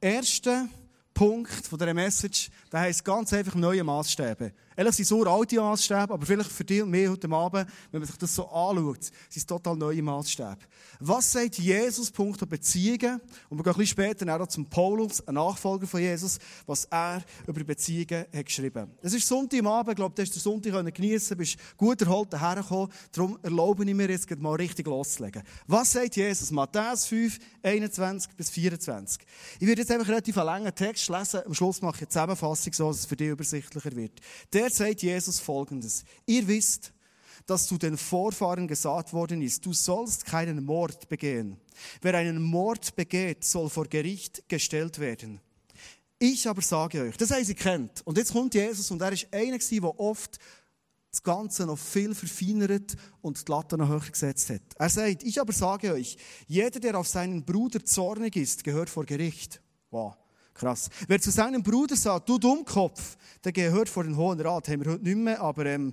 ersten 0.00 0.68
Punkt 1.14 1.66
von 1.66 1.78
dieser 1.78 1.94
Message. 1.94 2.50
Der 2.70 2.80
heisst 2.80 3.04
ganz 3.04 3.32
einfach 3.32 3.54
neue 3.54 3.84
Maßstäbe. 3.84 4.52
Ehrlich 4.76 4.94
sind 4.96 5.06
so 5.06 5.22
alte 5.24 5.56
Maßstäbe, 5.56 6.12
aber 6.12 6.26
vielleicht 6.26 6.50
für 6.50 6.64
dich 6.64 6.82
und 6.82 6.90
mich 6.90 7.08
heute 7.08 7.30
Abend, 7.30 7.66
wenn 7.90 8.00
man 8.00 8.06
sich 8.06 8.16
das 8.16 8.34
so 8.34 8.46
anschaut, 8.48 9.04
sind 9.04 9.14
es 9.36 9.46
total 9.46 9.76
neue 9.76 10.02
Maßstäbe. 10.02 10.58
Was 11.00 11.32
sagt 11.32 11.58
Jesus, 11.58 12.10
Punkt 12.10 12.48
Beziehungen? 12.48 13.20
Und 13.48 13.58
wir 13.58 13.64
gehen 13.64 13.72
ein 13.72 13.78
bisschen 13.78 13.86
später 13.86 14.40
auch 14.40 14.46
zum 14.46 14.66
Paulus, 14.66 15.26
ein 15.26 15.34
Nachfolger 15.34 15.86
von 15.86 16.00
Jesus, 16.00 16.38
was 16.66 16.84
er 16.86 17.22
über 17.46 17.62
Beziehungen 17.64 18.26
hat 18.32 18.46
geschrieben. 18.46 18.90
Es 19.02 19.12
ist 19.12 19.26
Sonntag 19.26 19.60
am 19.60 19.66
Abend, 19.66 19.90
ich 19.92 19.96
glaube, 19.96 20.14
du 20.14 20.22
hast 20.22 20.34
den 20.34 20.40
Sonntag 20.40 20.94
geniessen 20.94 21.36
bist 21.36 21.56
gut 21.76 22.00
erholt 22.02 22.32
hergekommen. 22.38 22.88
Darum 23.12 23.38
erlaube 23.42 23.84
ich 23.84 23.94
mir 23.94 24.10
jetzt 24.10 24.30
mal 24.38 24.54
richtig 24.54 24.86
loszulegen. 24.86 25.42
Was 25.66 25.92
sagt 25.92 26.16
Jesus? 26.16 26.50
Matthäus 26.50 27.06
5, 27.06 27.38
21 27.62 28.32
bis 28.36 28.50
24. 28.50 29.22
Ich 29.60 29.66
werde 29.66 29.80
jetzt 29.82 29.90
einfach 29.90 30.08
relativ 30.08 30.36
einen 30.38 30.46
langen 30.46 30.74
Text 30.74 31.08
lesen. 31.08 31.40
Am 31.44 31.54
Schluss 31.54 31.82
mache 31.82 31.96
ich 31.96 32.02
eine 32.02 32.08
Zusammenfassung, 32.08 32.72
so 32.72 32.88
dass 32.88 33.00
es 33.00 33.06
für 33.06 33.16
dich 33.16 33.28
übersichtlicher 33.28 33.94
wird. 33.94 34.20
Der 34.52 34.63
der 34.64 34.72
sagt 34.72 35.02
Jesus 35.02 35.40
Folgendes. 35.40 36.04
Ihr 36.24 36.48
wisst, 36.48 36.92
dass 37.46 37.66
zu 37.66 37.76
den 37.76 37.98
Vorfahren 37.98 38.66
gesagt 38.66 39.12
worden 39.12 39.42
ist, 39.42 39.66
du 39.66 39.74
sollst 39.74 40.24
keinen 40.24 40.64
Mord 40.64 41.08
begehen. 41.10 41.58
Wer 42.00 42.14
einen 42.14 42.40
Mord 42.40 42.96
begeht, 42.96 43.44
soll 43.44 43.68
vor 43.68 43.86
Gericht 43.86 44.48
gestellt 44.48 44.98
werden. 44.98 45.40
Ich 46.18 46.48
aber 46.48 46.62
sage 46.62 47.02
euch, 47.02 47.16
das 47.18 47.30
heißt, 47.30 47.50
ihr 47.50 47.54
kennt. 47.54 48.00
Und 48.06 48.16
jetzt 48.16 48.32
kommt 48.32 48.54
Jesus 48.54 48.90
und 48.90 49.02
er 49.02 49.12
ist 49.12 49.26
einer 49.32 49.58
der 49.58 50.00
oft 50.00 50.38
das 51.10 51.22
Ganze 51.22 51.66
noch 51.66 51.78
viel 51.78 52.14
verfeinert 52.14 52.96
und 53.20 53.46
die 53.46 53.52
Latte 53.52 53.76
noch 53.76 53.88
höher 53.88 54.00
gesetzt 54.00 54.48
hat. 54.48 54.62
Er 54.78 54.88
sagt, 54.88 55.22
ich 55.22 55.38
aber 55.38 55.52
sage 55.52 55.92
euch, 55.92 56.16
jeder, 56.46 56.80
der 56.80 56.98
auf 56.98 57.06
seinen 57.06 57.44
Bruder 57.44 57.84
zornig 57.84 58.34
ist, 58.36 58.64
gehört 58.64 58.88
vor 58.88 59.04
Gericht. 59.04 59.60
Wow. 59.90 60.16
Krass. 60.54 60.88
Wer 61.08 61.20
zu 61.20 61.30
seinem 61.32 61.62
Bruder 61.62 61.96
sagt, 61.96 62.28
du 62.28 62.38
Dummkopf, 62.38 63.16
der 63.42 63.52
gehört 63.52 63.88
vor 63.88 64.04
den 64.04 64.16
Hohen 64.16 64.40
Rat. 64.40 64.68
Haben 64.68 64.84
wir 64.84 64.92
heute 64.92 65.02
nicht 65.04 65.16
mehr, 65.16 65.40
aber 65.40 65.66
ähm, 65.66 65.92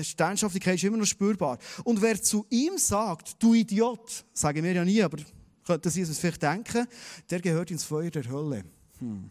Sternschaftlichkeit 0.00 0.76
ist 0.76 0.84
immer 0.84 0.96
noch 0.96 1.06
spürbar. 1.06 1.58
Und 1.82 2.00
wer 2.00 2.22
zu 2.22 2.46
ihm 2.50 2.78
sagt, 2.78 3.42
du 3.42 3.52
Idiot, 3.52 4.24
sagen 4.32 4.62
wir 4.62 4.72
ja 4.72 4.84
nie, 4.84 5.02
aber 5.02 5.18
könnte 5.66 5.90
Sie 5.90 6.02
es 6.02 6.18
vielleicht 6.18 6.42
denken, 6.42 6.86
der 7.30 7.40
gehört 7.40 7.72
ins 7.72 7.84
Feuer 7.84 8.10
der 8.10 8.28
Hölle. 8.30 8.64
Hm. 8.98 9.28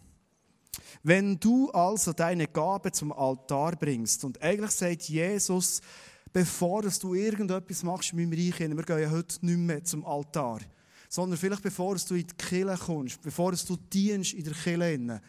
Wenn 1.04 1.40
du 1.40 1.72
also 1.72 2.12
deine 2.12 2.48
Gabe 2.48 2.92
zum 2.92 3.14
Altar 3.14 3.78
bringst, 3.78 4.26
und 4.26 4.42
eigentlich 4.42 4.72
sagt 4.72 5.04
Jesus, 5.04 5.82
bevor 6.34 6.82
du 6.82 7.14
irgendetwas 7.14 7.84
machst 7.84 8.12
in 8.12 8.20
meinem 8.20 8.34
Reich, 8.34 8.60
wir 8.60 8.84
gehen 8.84 9.00
ja 9.00 9.10
heute 9.10 9.46
nicht 9.46 9.58
mehr 9.58 9.84
zum 9.86 10.06
Altar 10.06 10.60
sondern 11.10 11.38
vielleicht 11.38 11.64
bevor 11.64 11.96
du 11.96 12.14
in 12.14 12.28
die 12.28 12.36
Kirche 12.38 12.78
kommst, 12.86 13.22
bevor 13.22 13.52
du 13.52 13.76
dienst 13.92 14.34
in 14.34 14.44
der 14.46 14.54
Kirche. 14.54 15.22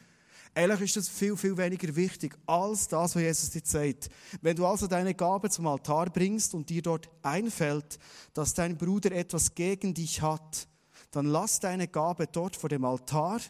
Ehrlich 0.54 0.80
ist 0.80 0.96
das 0.96 1.08
viel, 1.08 1.36
viel 1.36 1.56
weniger 1.56 1.94
wichtig 1.94 2.36
als 2.46 2.88
das, 2.88 3.14
was 3.14 3.22
Jesus 3.22 3.50
dir 3.50 3.62
sagt. 3.64 4.10
Wenn 4.42 4.56
du 4.56 4.66
also 4.66 4.86
deine 4.86 5.14
Gabe 5.14 5.48
zum 5.48 5.66
Altar 5.66 6.10
bringst 6.10 6.54
und 6.54 6.68
dir 6.68 6.82
dort 6.82 7.08
einfällt, 7.22 7.98
dass 8.34 8.54
dein 8.54 8.76
Bruder 8.76 9.12
etwas 9.12 9.54
gegen 9.54 9.94
dich 9.94 10.20
hat, 10.20 10.68
dann 11.12 11.26
lass 11.26 11.60
deine 11.60 11.88
Gabe 11.88 12.26
dort 12.26 12.56
vor 12.56 12.68
dem 12.68 12.84
Altar, 12.84 13.40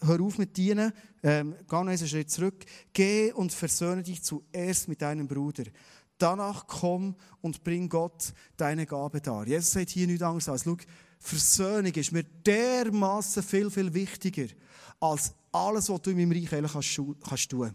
hör 0.00 0.20
auf 0.20 0.38
mit 0.38 0.56
dienen, 0.56 0.92
ähm, 1.22 1.54
geh 1.68 1.76
noch 1.76 1.86
einen 1.86 1.98
Schritt 1.98 2.30
zurück, 2.30 2.64
geh 2.92 3.32
und 3.32 3.52
versöhne 3.52 4.02
dich 4.02 4.22
zuerst 4.22 4.88
mit 4.88 5.02
deinem 5.02 5.28
Bruder. 5.28 5.64
Danach 6.18 6.66
komm 6.66 7.16
und 7.40 7.64
bring 7.64 7.88
Gott 7.88 8.32
deine 8.56 8.86
Gabe 8.86 9.20
dar. 9.20 9.46
Jesus 9.46 9.72
sagt 9.72 9.90
hier 9.90 10.06
nichts 10.06 10.22
anderes 10.22 10.48
als, 10.48 10.64
schau, 10.64 10.76
Versöhnung 11.24 11.92
ist 11.92 12.12
mir 12.12 12.22
dermaßen 12.22 13.42
viel, 13.42 13.70
viel 13.70 13.92
wichtiger 13.94 14.46
als 15.00 15.32
alles, 15.52 15.88
was 15.88 16.02
du 16.02 16.10
in 16.10 16.18
meinem 16.18 16.32
Reich 16.32 16.70
kannst, 16.70 17.00
kannst 17.26 17.50
tun. 17.50 17.74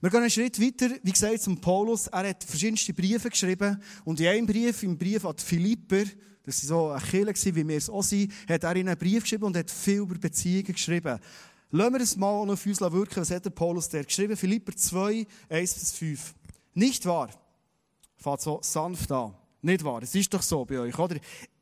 Wir 0.00 0.10
gehen 0.10 0.20
einen 0.20 0.30
Schritt 0.30 0.60
weiter, 0.60 0.90
wie 1.02 1.12
gesagt, 1.12 1.42
zum 1.42 1.60
Paulus. 1.60 2.08
Er 2.08 2.28
hat 2.28 2.42
verschiedenste 2.42 2.92
Briefe 2.92 3.30
geschrieben. 3.30 3.80
Und 4.04 4.18
in 4.18 4.26
einem 4.26 4.46
Brief, 4.46 4.82
im 4.82 4.98
Brief 4.98 5.24
an 5.24 5.36
die 5.36 5.44
Philipper, 5.44 6.04
das 6.42 6.68
war 6.68 6.76
so 6.76 6.90
eine 6.90 7.00
Kirche, 7.00 7.54
wie 7.54 7.66
wir 7.66 7.76
es 7.76 7.88
auch 7.88 8.02
sind, 8.02 8.32
hat 8.48 8.64
er 8.64 8.74
ihnen 8.74 8.88
einen 8.88 8.98
Brief 8.98 9.22
geschrieben 9.22 9.44
und 9.44 9.56
hat 9.56 9.70
viel 9.70 10.00
über 10.00 10.18
Beziehungen 10.18 10.64
geschrieben. 10.64 11.20
Lassen 11.70 11.92
wir 11.94 12.00
es 12.00 12.16
mal 12.16 12.30
auf 12.30 12.66
uns 12.66 12.80
wirken. 12.80 13.20
Was 13.20 13.30
hat 13.30 13.44
der 13.44 13.50
Paulus 13.50 13.88
der 13.88 14.04
geschrieben? 14.04 14.36
Philipper 14.36 14.74
2, 14.74 15.24
1 15.48 15.74
bis 15.74 15.92
5. 15.92 16.34
Nicht 16.74 17.06
wahr? 17.06 17.30
Fahrt 18.16 18.42
so 18.42 18.58
sanft 18.60 19.10
an. 19.12 19.34
Nicht 19.62 19.84
wahr? 19.84 20.02
Es 20.02 20.14
ist 20.16 20.34
doch 20.34 20.42
so 20.42 20.64
bei 20.64 20.80
euch, 20.80 20.98
oder? 20.98 21.16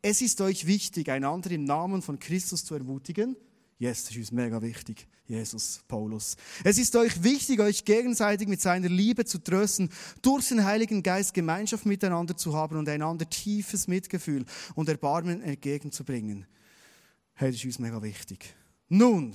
Es 0.06 0.20
ist 0.20 0.38
euch 0.42 0.66
wichtig, 0.66 1.08
einander 1.08 1.50
im 1.50 1.64
Namen 1.64 2.02
von 2.02 2.18
Christus 2.18 2.62
zu 2.62 2.74
ermutigen. 2.74 3.38
Yes, 3.78 4.04
das 4.04 4.14
ist 4.14 4.32
mega 4.32 4.60
wichtig. 4.60 5.08
Jesus, 5.26 5.80
Paulus. 5.88 6.36
Es 6.62 6.76
ist 6.76 6.94
euch 6.94 7.22
wichtig, 7.22 7.58
euch 7.60 7.86
gegenseitig 7.86 8.46
mit 8.46 8.60
seiner 8.60 8.90
Liebe 8.90 9.24
zu 9.24 9.38
trösten, 9.38 9.88
durch 10.20 10.48
den 10.48 10.66
Heiligen 10.66 11.02
Geist 11.02 11.32
Gemeinschaft 11.32 11.86
miteinander 11.86 12.36
zu 12.36 12.54
haben 12.54 12.76
und 12.76 12.86
einander 12.86 13.30
tiefes 13.30 13.88
Mitgefühl 13.88 14.44
und 14.74 14.90
Erbarmen 14.90 15.40
entgegenzubringen. 15.40 16.46
Hey, 17.32 17.50
das 17.50 17.60
ist 17.60 17.64
uns 17.64 17.78
mega 17.78 18.02
wichtig. 18.02 18.54
Nun, 18.90 19.34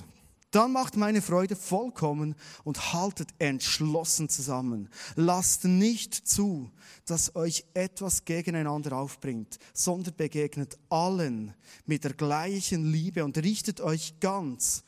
dann 0.51 0.71
macht 0.71 0.97
meine 0.97 1.21
Freude 1.21 1.55
vollkommen 1.55 2.35
und 2.63 2.93
haltet 2.93 3.29
entschlossen 3.37 4.29
zusammen. 4.29 4.89
Lasst 5.15 5.65
nicht 5.65 6.13
zu, 6.13 6.71
dass 7.05 7.35
euch 7.35 7.65
etwas 7.73 8.25
gegeneinander 8.25 8.97
aufbringt, 8.97 9.59
sondern 9.73 10.15
begegnet 10.15 10.77
allen 10.89 11.53
mit 11.85 12.03
der 12.03 12.13
gleichen 12.13 12.91
Liebe 12.91 13.23
und 13.23 13.37
richtet 13.37 13.81
euch 13.81 14.19
ganz 14.19 14.83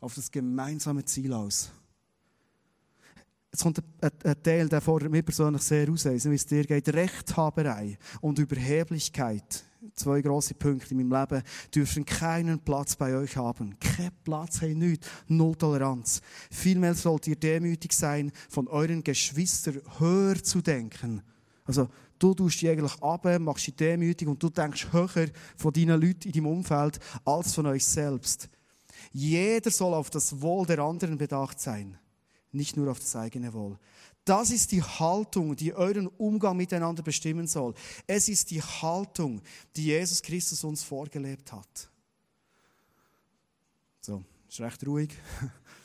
auf 0.00 0.14
das 0.14 0.30
gemeinsame 0.30 1.04
Ziel 1.04 1.32
aus. 1.32 1.70
Jetzt 3.52 3.62
kommt 3.62 3.80
ein, 4.00 4.42
Teil, 4.42 4.68
der 4.68 4.82
mir 5.08 5.22
persönlich 5.22 5.62
sehr 5.62 5.88
aus, 5.88 6.06
wie 6.06 6.34
es 6.34 6.44
dir 6.44 6.64
geht. 6.64 6.88
Rechthaberei 6.88 7.96
und 8.20 8.40
Überheblichkeit 8.40 9.64
zwei 9.94 10.20
große 10.22 10.54
Punkte 10.54 10.94
in 10.94 11.08
meinem 11.08 11.28
Leben, 11.28 11.42
dürfen 11.74 12.04
keinen 12.04 12.58
Platz 12.60 12.96
bei 12.96 13.14
euch 13.16 13.36
haben. 13.36 13.78
Kein 13.78 14.10
Platz, 14.24 14.60
hey, 14.60 14.74
nichts. 14.74 15.06
Null 15.28 15.56
Toleranz. 15.56 16.20
Vielmehr 16.50 16.94
sollt 16.94 17.26
ihr 17.26 17.36
demütig 17.36 17.92
sein, 17.92 18.32
von 18.48 18.68
euren 18.68 19.04
Geschwistern 19.04 19.80
höher 19.98 20.42
zu 20.42 20.60
denken. 20.60 21.22
Also, 21.64 21.88
du 22.18 22.34
tust 22.34 22.60
dich 22.60 22.68
eigentlich 22.68 23.02
ab, 23.02 23.24
machst 23.40 23.66
dich 23.66 23.76
demütig 23.76 24.28
und 24.28 24.42
du 24.42 24.50
denkst 24.50 24.88
höher 24.92 25.28
von 25.56 25.72
deinen 25.72 26.00
Leuten 26.00 26.28
in 26.28 26.32
deinem 26.32 26.46
Umfeld 26.46 26.98
als 27.24 27.54
von 27.54 27.66
euch 27.66 27.84
selbst. 27.84 28.48
Jeder 29.12 29.70
soll 29.70 29.94
auf 29.94 30.10
das 30.10 30.40
Wohl 30.40 30.66
der 30.66 30.80
anderen 30.80 31.18
bedacht 31.18 31.60
sein, 31.60 31.98
nicht 32.52 32.76
nur 32.76 32.90
auf 32.90 32.98
das 32.98 33.16
eigene 33.16 33.52
Wohl. 33.52 33.78
Das 34.24 34.50
ist 34.50 34.72
die 34.72 34.82
Haltung, 34.82 35.54
die 35.54 35.74
euren 35.74 36.06
Umgang 36.06 36.56
miteinander 36.56 37.02
bestimmen 37.02 37.46
soll. 37.46 37.74
Es 38.06 38.28
ist 38.28 38.50
die 38.50 38.62
Haltung, 38.62 39.42
die 39.76 39.84
Jesus 39.84 40.22
Christus 40.22 40.64
uns 40.64 40.82
vorgelebt 40.82 41.52
hat. 41.52 41.90
So, 44.00 44.24
ist 44.48 44.60
recht 44.60 44.86
ruhig. 44.86 45.10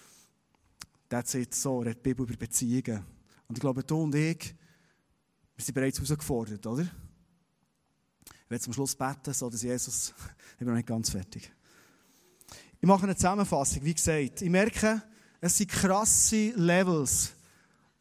That's 1.09 1.33
it, 1.33 1.53
so, 1.53 1.79
redet 1.79 1.97
die 1.97 2.09
Bibel 2.09 2.25
über 2.25 2.37
Beziehungen. 2.37 3.03
Und 3.47 3.57
ich 3.57 3.61
glaube, 3.61 3.83
du 3.83 4.03
und 4.03 4.15
ich, 4.15 4.55
wir 5.55 5.65
sind 5.65 5.73
bereits 5.73 5.97
herausgefordert, 5.97 6.65
oder? 6.65 6.83
Ich 6.83 8.49
werde 8.49 8.63
zum 8.63 8.73
Schluss 8.73 8.95
beten, 8.95 9.33
so 9.33 9.49
dass 9.49 9.61
Jesus, 9.61 10.13
ich 10.51 10.57
bin 10.59 10.67
noch 10.67 10.75
nicht 10.75 10.87
ganz 10.87 11.09
fertig. 11.09 11.51
Ich 12.79 12.87
mache 12.87 13.03
eine 13.03 13.15
Zusammenfassung, 13.15 13.83
wie 13.83 13.93
gesagt. 13.93 14.41
Ich 14.41 14.49
merke, 14.49 15.01
es 15.41 15.57
sind 15.57 15.69
krasse 15.69 16.51
Levels 16.55 17.33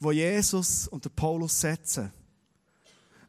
wo 0.00 0.12
Jesus 0.12 0.88
und 0.88 1.04
der 1.04 1.10
Paulus 1.10 1.60
setzen. 1.60 2.12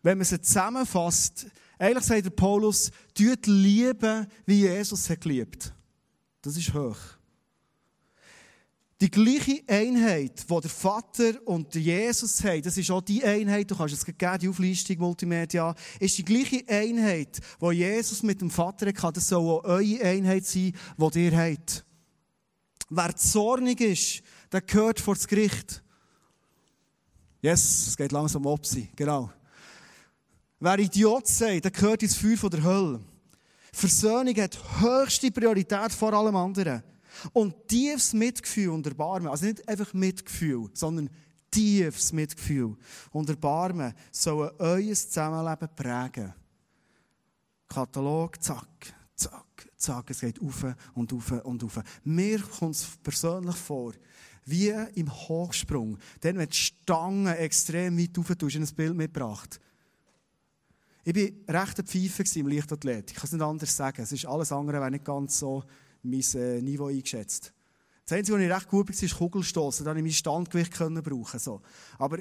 Wenn 0.02 0.18
man 0.18 0.26
sie 0.26 0.42
zusammenfasst, 0.42 1.48
eigentlich 1.78 2.06
sagt 2.06 2.26
der 2.26 2.30
Paulus, 2.32 2.92
tut 3.14 3.48
lieben, 3.48 4.28
wie 4.46 4.62
Jesus 4.62 5.10
hat 5.10 5.22
geliebt. 5.22 5.74
Das 6.42 6.56
ist 6.56 6.74
hoch. 6.74 6.98
Die 9.02 9.10
gleiche 9.10 9.64
Einheit, 9.66 10.44
die 10.50 10.60
der 10.60 10.70
Vater 10.70 11.34
und 11.46 11.74
Jesus 11.74 12.44
haben, 12.44 12.62
das 12.62 12.78
ist 12.78 12.92
auch 12.92 13.00
die 13.00 13.24
Einheit, 13.24 13.72
du 13.72 13.78
kannst 13.78 13.94
es 13.94 14.06
geben, 14.06 14.40
die 14.42 14.50
Auflistung 14.50 14.98
Multimedia, 14.98 15.74
ist 16.02 16.18
die 16.18 16.26
gleiche 16.26 16.68
Einheit, 16.68 17.40
die 17.62 17.72
Jesus 17.72 18.24
mit 18.24 18.42
dem 18.42 18.52
Vater 18.52 18.88
hatte. 18.88 19.14
Das 19.14 19.30
soll 19.30 19.40
auch 19.40 19.64
eure 19.64 20.02
Einheit 20.02 20.46
sein, 20.46 20.74
die 20.98 21.26
ihr 21.26 21.38
habt. 21.38 21.86
Wer 22.90 23.16
zornig 23.16 23.80
ist, 23.80 24.22
der 24.52 24.62
gehört 24.62 25.00
vor 25.00 25.16
das 25.16 25.28
Gericht. 25.28 25.82
Yes, 27.42 27.88
es 27.88 27.98
geht 27.98 28.12
langsam 28.12 28.46
ob 28.46 28.66
sie. 28.66 28.90
Genau. 28.96 29.32
Wer 30.60 30.80
Idiot 30.80 31.28
sagt, 31.28 31.64
der 31.64 31.72
gehört 31.72 32.04
ins 32.04 32.16
Feuer 32.16 32.50
der 32.50 32.64
Hölle. 32.64 33.00
Versöhnung 33.72 34.36
hat 34.36 34.60
höchste 34.82 35.32
Priorität 35.32 35.92
vor 35.94 36.14
allem 36.14 36.36
anderen. 36.36 36.84
Und 37.34 37.68
tiefes 37.68 38.14
Mitgefühl 38.14 38.70
und 38.70 38.86
Erbarmen, 38.86 39.30
also 39.30 39.46
nicht 39.46 39.68
einfach 39.68 39.94
Mitgefühl, 39.94 40.70
sondern 40.74 41.10
tiefes 41.50 42.12
Mitgefühl 42.12 42.76
und 43.12 43.30
Erbarmen 43.30 43.94
sollen 44.12 44.52
euer 44.60 44.94
Zusammenleben 44.94 45.70
prägen. 45.76 46.34
Katalog, 47.68 48.42
zack, 48.42 48.94
zack, 49.16 49.70
zack, 49.78 50.10
es 50.10 50.22
geht 50.22 50.42
auf 50.42 50.66
und 50.94 51.14
auf 51.14 51.32
und 51.44 51.64
auf. 51.64 51.80
Mir 52.04 52.40
kommt 52.42 52.76
es 52.76 52.88
persönlich 53.04 53.56
vor, 53.56 53.94
wie 54.50 54.74
im 54.96 55.12
Hochsprung. 55.12 55.98
Dann, 56.22 56.38
wenn 56.38 56.50
die 56.50 56.56
Stange 56.56 57.38
extrem 57.38 57.98
weit 57.98 58.18
rauf 58.18 58.36
tust, 58.36 58.56
ein 58.56 58.68
Bild 58.76 58.96
mitgebracht. 58.96 59.60
Ich 61.04 61.16
war 61.16 61.62
recht 61.62 61.80
ein 61.80 61.86
Pfeife 61.86 62.40
im 62.40 62.48
Leichtathletik. 62.48 63.12
Ich 63.12 63.16
kann 63.16 63.26
es 63.26 63.32
nicht 63.32 63.42
anders 63.42 63.76
sagen. 63.76 64.02
Es 64.02 64.12
ist 64.12 64.26
alles 64.26 64.52
andere, 64.52 64.80
wäre 64.80 64.92
nicht 64.92 65.06
ganz 65.06 65.40
so 65.40 65.64
mein 66.04 66.24
äh, 66.36 66.62
Niveau 66.62 66.88
eingeschätzt. 66.88 67.54
Das 68.06 68.18
Einzige, 68.18 68.38
was 68.38 68.44
ich 68.44 68.52
recht 68.52 68.68
gut 68.68 68.90
war, 68.90 69.04
ist 69.04 69.18
Kugelstoßen. 69.18 69.86
Da 69.86 69.92
konnte 69.92 70.00
ich 70.00 70.06
mein 70.06 70.14
Standgewicht 70.14 70.78
brauchen. 70.78 71.40
So. 71.40 71.62
Aber 71.98 72.20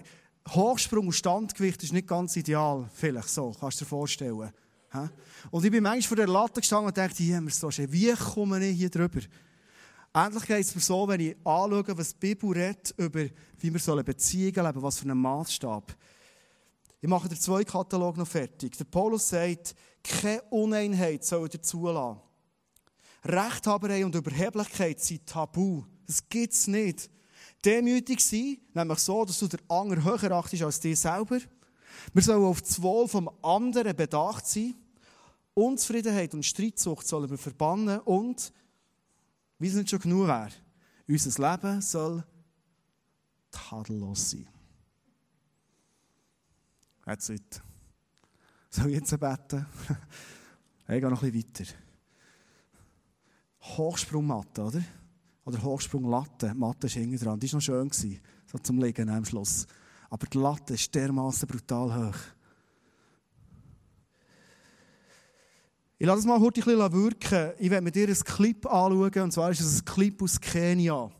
Hochsprung 0.48 1.06
und 1.06 1.12
Standgewicht 1.12 1.82
ist 1.82 1.92
nicht 1.92 2.06
ganz 2.06 2.36
ideal. 2.36 2.88
Vielleicht 2.94 3.28
so, 3.28 3.54
kannst 3.58 3.80
du 3.80 3.84
dir 3.84 3.88
vorstellen. 3.88 4.52
Und 5.50 5.64
ich 5.64 5.70
bin 5.70 5.82
manchmal 5.82 6.02
vor 6.02 6.16
der 6.16 6.28
Latte 6.28 6.60
gestanden 6.60 6.88
und 6.88 6.96
dachte, 6.96 7.18
wie 7.92 8.12
komme 8.12 8.66
ich 8.66 8.76
hier 8.76 8.90
drüber? 8.90 9.20
Endlich 10.12 10.46
geht 10.46 10.60
es 10.60 10.74
mir 10.74 10.80
so, 10.80 11.06
wenn 11.06 11.20
ich 11.20 11.36
anschaue, 11.44 11.98
was 11.98 12.14
die 12.14 12.34
Bibel 12.34 12.52
redet, 12.52 12.94
über 12.96 13.26
wie 13.58 13.72
wir 13.72 14.02
Beziehungen 14.02 14.66
leben 14.66 14.82
was 14.82 14.98
für 14.98 15.04
einen 15.04 15.18
Maßstab. 15.18 15.94
Ich 17.00 17.08
mache 17.08 17.28
den 17.28 17.38
zweiten 17.38 17.70
Katalog 17.70 18.16
noch 18.16 18.26
fertig. 18.26 18.76
Der 18.76 18.84
Paulus 18.84 19.28
sagt, 19.28 19.74
keine 20.02 20.42
Uneinheit 20.50 21.24
soll 21.24 21.48
ihr 21.52 21.62
zulassen. 21.62 22.20
Rechthaberei 23.24 24.04
und 24.04 24.14
Überheblichkeit 24.14 25.00
sind 25.00 25.26
tabu. 25.26 25.84
Das 26.06 26.26
gibt 26.28 26.54
es 26.54 26.66
nicht. 26.66 27.10
Demütig 27.64 28.20
sein, 28.20 28.58
nämlich 28.72 28.98
so, 28.98 29.24
dass 29.24 29.38
du 29.38 29.48
den 29.48 29.60
anderen 29.68 30.04
höher 30.04 30.32
achtest 30.32 30.62
als 30.62 30.80
dich 30.80 30.98
selber. 30.98 31.38
Wir 32.12 32.22
sollen 32.22 32.44
auf 32.44 32.62
das 32.62 32.80
Wohl 32.80 33.06
vom 33.08 33.30
anderen 33.42 33.94
bedacht 33.94 34.46
sein. 34.46 34.74
Unzufriedenheit 35.54 36.34
und 36.34 36.44
Streitsucht 36.44 37.06
sollen 37.06 37.28
wir 37.30 37.38
verbannen 37.38 38.00
und 38.00 38.52
wie 39.58 39.68
es 39.68 39.74
nicht 39.74 39.90
schon 39.90 40.00
genug 40.00 40.28
wäre. 40.28 40.50
Unser 41.08 41.50
Leben 41.50 41.80
soll 41.80 42.24
tadellos 43.50 44.30
sein. 44.30 44.48
That's 47.04 47.30
it. 47.30 47.62
Soll 48.70 48.88
ich 48.88 48.96
jetzt 48.96 49.18
beten? 49.18 49.66
ich 50.80 50.86
gehe 50.86 51.00
noch 51.08 51.22
ein 51.22 51.32
bisschen 51.32 51.66
weiter. 51.66 51.74
Hochsprungmatte, 53.62 54.62
oder? 54.62 54.82
Oder 55.44 55.62
Hochsprunglatte. 55.62 56.54
Matte 56.54 56.86
ist 56.86 56.92
hinten 56.92 57.16
dran. 57.16 57.40
Die 57.40 57.50
war 57.50 57.56
noch 57.56 57.62
schön, 57.62 57.90
so 57.90 58.58
zum 58.58 58.82
Liegen 58.82 59.08
am 59.08 59.24
Schluss. 59.24 59.66
Aber 60.10 60.26
die 60.26 60.38
Latte 60.38 60.74
ist 60.74 60.94
dermaßen 60.94 61.48
brutal 61.48 62.08
hoch. 62.08 62.18
Ich 66.00 66.06
lasse 66.06 66.20
es 66.20 66.26
mal 66.26 66.38
kurz 66.38 66.56
ein 66.58 66.62
bisschen 66.62 66.92
wirken. 66.92 67.52
Ich 67.58 67.70
werde 67.70 67.82
mit 67.82 67.96
dir 67.96 68.06
einen 68.06 68.14
Clip 68.14 68.64
anschauen, 68.66 69.20
und 69.20 69.32
zwar 69.32 69.50
ist 69.50 69.60
es 69.60 69.80
ein 69.80 69.84
Clip 69.84 70.22
aus 70.22 70.40
Kenia. 70.40 71.10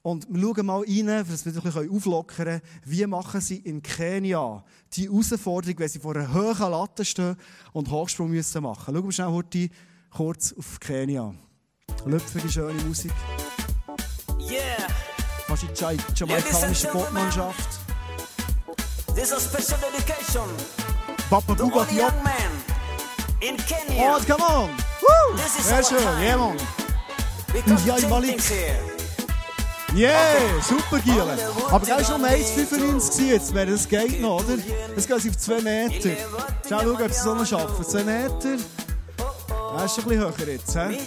Und 0.00 0.26
wir 0.30 0.40
schauen 0.40 0.66
mal 0.66 0.80
rein, 0.80 1.06
dass 1.06 1.44
wir 1.44 1.52
ein 1.52 1.62
bisschen 1.62 1.90
auflockern 1.90 2.46
können, 2.46 2.60
wie 2.86 3.06
machen 3.06 3.42
sie 3.42 3.58
in 3.58 3.82
Kenia 3.82 4.64
die 4.94 5.04
Herausforderung, 5.04 5.78
wenn 5.78 5.88
sie 5.88 5.98
vor 5.98 6.16
einer 6.16 6.32
hohen 6.32 6.70
Latte 6.70 7.04
stehen 7.04 7.36
und 7.74 7.90
Hochsprung 7.90 8.30
müssen 8.30 8.62
machen. 8.62 8.94
Schauen 8.94 9.04
wir 9.04 9.12
schnell 9.12 9.28
kurz 9.28 9.70
kurz 10.10 10.54
auf 10.58 10.80
Kenia. 10.80 11.34
Lüpfige, 12.06 12.48
schöne 12.50 12.82
Musik. 12.84 13.12
Yeah. 14.40 14.88
Fast 15.46 15.64
in 15.64 15.68
die 15.74 16.14
jamaikanische 16.14 16.88
Popmannschaft. 16.88 17.80
This 19.14 19.30
is 19.30 19.32
a 19.32 19.40
special 19.40 19.78
dedication 19.78 20.48
Papa 21.28 21.54
to 21.54 21.70
in 23.42 23.56
Kenya. 23.56 24.14
Oh, 24.16 24.20
come 24.26 24.42
on! 24.42 24.70
Woo! 25.02 25.36
This 25.36 25.58
is 25.58 25.66
Sehr 25.66 25.82
schön, 25.82 25.98
yeah, 26.20 26.36
man. 26.36 26.56
Because 27.52 27.84
Ja, 27.86 27.96
things 27.96 28.48
here. 28.48 28.76
Yeah, 29.94 30.60
super 30.62 31.00
Giele. 31.00 31.36
Aber 31.70 31.84
da 31.84 31.96
war 32.08 32.18
noch 32.18 32.26
1,95 32.28 33.26
jetzt, 33.26 33.52
wenn 33.52 33.70
das 33.70 33.86
geht 33.86 34.22
noch, 34.22 34.40
oder? 34.40 34.56
Das 34.94 35.06
geht 35.06 35.16
auf 35.16 35.36
2 35.36 35.60
Meter. 35.60 36.10
Schau, 36.66 36.80
schau, 36.80 36.90
ob 36.92 36.98
sie 36.98 37.04
es 37.18 37.24
noch 37.24 37.46
schaffen. 37.46 37.84
2 37.84 38.04
Meter. 38.04 38.56
Das 39.76 39.92
ist 39.92 39.98
ein 39.98 40.04
bisschen 40.08 40.20
höher 40.20 40.48
jetzt, 40.48 40.74
hä? 40.76 40.98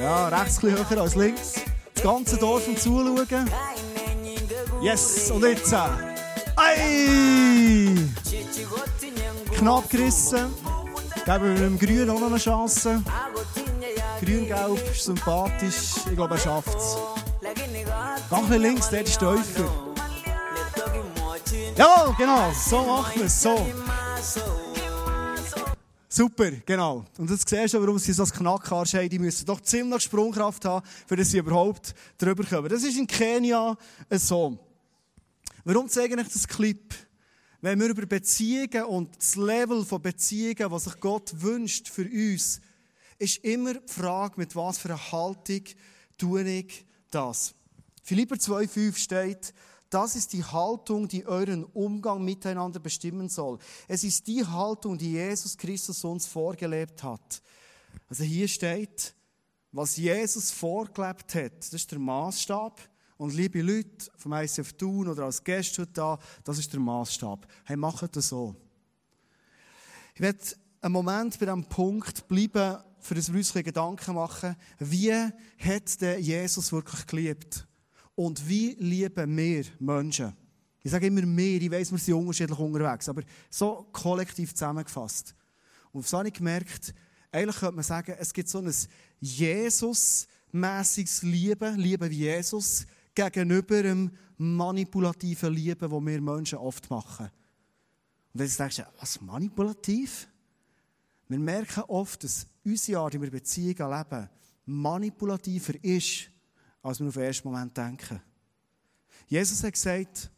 Ja, 0.00 0.28
rechts 0.28 0.62
ein 0.62 0.72
bisschen 0.72 0.88
höher 0.88 1.00
als 1.02 1.14
links. 1.16 1.52
Das 1.94 2.04
ganze 2.04 2.36
Dorf 2.36 2.68
um 2.68 2.76
Zuschauen. 2.76 3.50
Yes, 4.82 5.30
und 5.30 5.42
jetzt. 5.44 5.72
äh, 5.72 5.76
Ei! 6.56 7.96
Knapp 9.56 9.90
gerissen. 9.90 10.46
Geben 11.24 11.44
wir 11.44 11.54
dem 11.54 11.78
Grün 11.78 12.10
auch 12.10 12.18
noch 12.18 12.28
eine 12.28 12.38
Chance. 12.38 13.02
Grün-Gelb 14.20 14.90
ist 14.90 15.04
sympathisch. 15.04 15.92
Ich 16.08 16.16
glaube, 16.16 16.34
er 16.34 16.40
schafft 16.40 16.76
es. 16.76 16.96
Ganz 18.30 18.50
ein 18.50 18.60
links, 18.60 18.88
der 18.88 19.02
ist 19.02 19.18
tiefer. 19.18 19.90
Jawohl, 21.76 22.14
genau. 22.16 22.52
So 22.52 22.84
machen 22.84 23.12
wir 23.16 23.26
es. 23.26 23.42
So. 23.42 23.66
Super, 26.08 26.50
genau. 26.66 27.04
Und 27.18 27.30
jetzt 27.30 27.48
siehst 27.48 27.74
du, 27.74 27.80
warum 27.80 27.98
sie 27.98 28.12
so 28.12 28.24
ein 28.24 28.30
Knackarsch 28.30 28.94
haben. 28.94 29.08
Die 29.08 29.18
müssen 29.18 29.46
doch 29.46 29.60
ziemlich 29.60 30.02
Sprungkraft 30.02 30.64
haben, 30.64 30.84
dass 31.08 31.30
sie 31.30 31.38
überhaupt 31.38 31.94
drüber 32.18 32.44
kommen. 32.44 32.68
Das 32.68 32.82
ist 32.82 32.98
in 32.98 33.06
Kenia 33.06 33.76
so. 34.10 34.58
Warum 35.64 35.88
zeige 35.88 36.20
ich 36.20 36.28
das 36.28 36.48
Clip? 36.48 36.94
Wenn 37.62 37.78
wir 37.78 37.88
über 37.88 38.06
Beziehungen 38.06 38.84
und 38.84 39.16
das 39.16 39.36
Level 39.36 39.84
von 39.84 40.00
Beziehungen, 40.00 40.70
was 40.70 40.84
sich 40.84 40.98
Gott 40.98 41.42
wünscht 41.42 41.88
für 41.88 42.04
uns, 42.04 42.60
ist 43.18 43.44
immer 43.44 43.74
die 43.74 43.92
Frage, 43.92 44.34
mit 44.38 44.56
was 44.56 44.78
für 44.78 44.88
einer 44.88 45.12
Haltung 45.12 45.64
tue 46.16 46.42
ich 46.42 46.86
das. 47.10 47.54
Philipper 48.02 48.36
2,5 48.36 48.96
steht, 48.96 49.54
das 49.90 50.16
ist 50.16 50.32
die 50.32 50.44
Haltung, 50.44 51.06
die 51.08 51.26
euren 51.26 51.64
Umgang 51.64 52.24
miteinander 52.24 52.80
bestimmen 52.80 53.28
soll. 53.28 53.58
Es 53.88 54.04
ist 54.04 54.26
die 54.26 54.46
Haltung, 54.46 54.96
die 54.96 55.12
Jesus 55.12 55.58
Christus 55.58 56.02
uns 56.04 56.26
vorgelebt 56.26 57.02
hat. 57.02 57.42
Also 58.08 58.24
hier 58.24 58.48
steht, 58.48 59.14
was 59.72 59.96
Jesus 59.96 60.50
vorgelebt 60.50 61.34
hat, 61.34 61.58
das 61.58 61.72
ist 61.74 61.90
der 61.90 61.98
Maßstab. 61.98 62.80
Und 63.20 63.34
liebe 63.34 63.60
Leute 63.60 64.10
vom 64.16 64.32
ICF 64.32 64.72
Thun 64.72 65.06
oder 65.06 65.26
als 65.26 65.44
Gäste 65.44 65.82
heute 65.82 65.92
da, 65.92 66.18
das 66.42 66.56
ist 66.56 66.72
der 66.72 66.80
Maßstab. 66.80 67.46
Hey, 67.64 67.76
macht 67.76 68.16
das 68.16 68.30
so. 68.30 68.56
Ich 70.14 70.22
werde 70.22 70.38
einen 70.80 70.94
Moment 70.94 71.38
bei 71.38 71.44
diesem 71.44 71.66
Punkt 71.66 72.26
bleiben, 72.26 72.78
für 72.98 73.14
das 73.14 73.30
wir 73.30 73.36
uns 73.36 73.52
Gedanken 73.52 74.14
machen, 74.14 74.56
wie 74.78 75.12
hat 75.12 76.00
der 76.00 76.18
Jesus 76.18 76.72
wirklich 76.72 77.06
geliebt? 77.06 77.68
Und 78.14 78.48
wie 78.48 78.70
lieben 78.78 79.36
wir 79.36 79.66
Menschen? 79.78 80.34
Ich 80.82 80.90
sage 80.90 81.08
immer 81.08 81.20
wir, 81.20 81.60
ich 81.60 81.70
weiss, 81.70 81.92
wir 81.92 81.98
sind 81.98 82.14
unterschiedlich 82.14 82.58
unterwegs, 82.58 83.06
aber 83.06 83.20
so 83.50 83.86
kollektiv 83.92 84.54
zusammengefasst. 84.54 85.34
Und 85.92 86.06
so 86.06 86.16
habe 86.16 86.28
ich 86.28 86.34
gemerkt, 86.34 86.94
eigentlich 87.30 87.58
könnte 87.58 87.74
man 87.74 87.84
sagen, 87.84 88.16
es 88.18 88.32
gibt 88.32 88.48
so 88.48 88.60
ein 88.60 88.74
Jesus-mässiges 89.20 91.22
Lieben, 91.22 91.76
Lieben 91.76 92.08
wie 92.08 92.20
Jesus, 92.20 92.86
gegenüber 93.28 93.76
einem 93.76 94.10
manipulativen 94.38 95.52
Lieben, 95.52 95.90
das 95.90 95.90
wir 95.90 96.20
Menschen 96.20 96.58
oft 96.58 96.88
machen. 96.90 97.30
Und 98.32 98.40
denkst 98.40 98.76
du, 98.76 98.86
was 98.98 99.20
manipulativ? 99.20 100.28
Wir 101.28 101.38
merken 101.38 101.84
oft, 101.88 102.24
dass 102.24 102.46
unsere 102.64 103.00
Art, 103.00 103.14
wie 103.14 103.22
wir 103.22 103.30
Beziehungen 103.30 103.98
leben, 103.98 104.28
manipulativer 104.66 105.74
ist, 105.84 106.30
als 106.82 107.00
wir 107.00 107.08
auf 107.08 107.14
den 107.14 107.22
ersten 107.22 107.48
Moment 107.48 107.76
denken. 107.76 108.20
Jesus 109.26 109.62
hat 109.62 109.72
gesagt, 109.72 110.30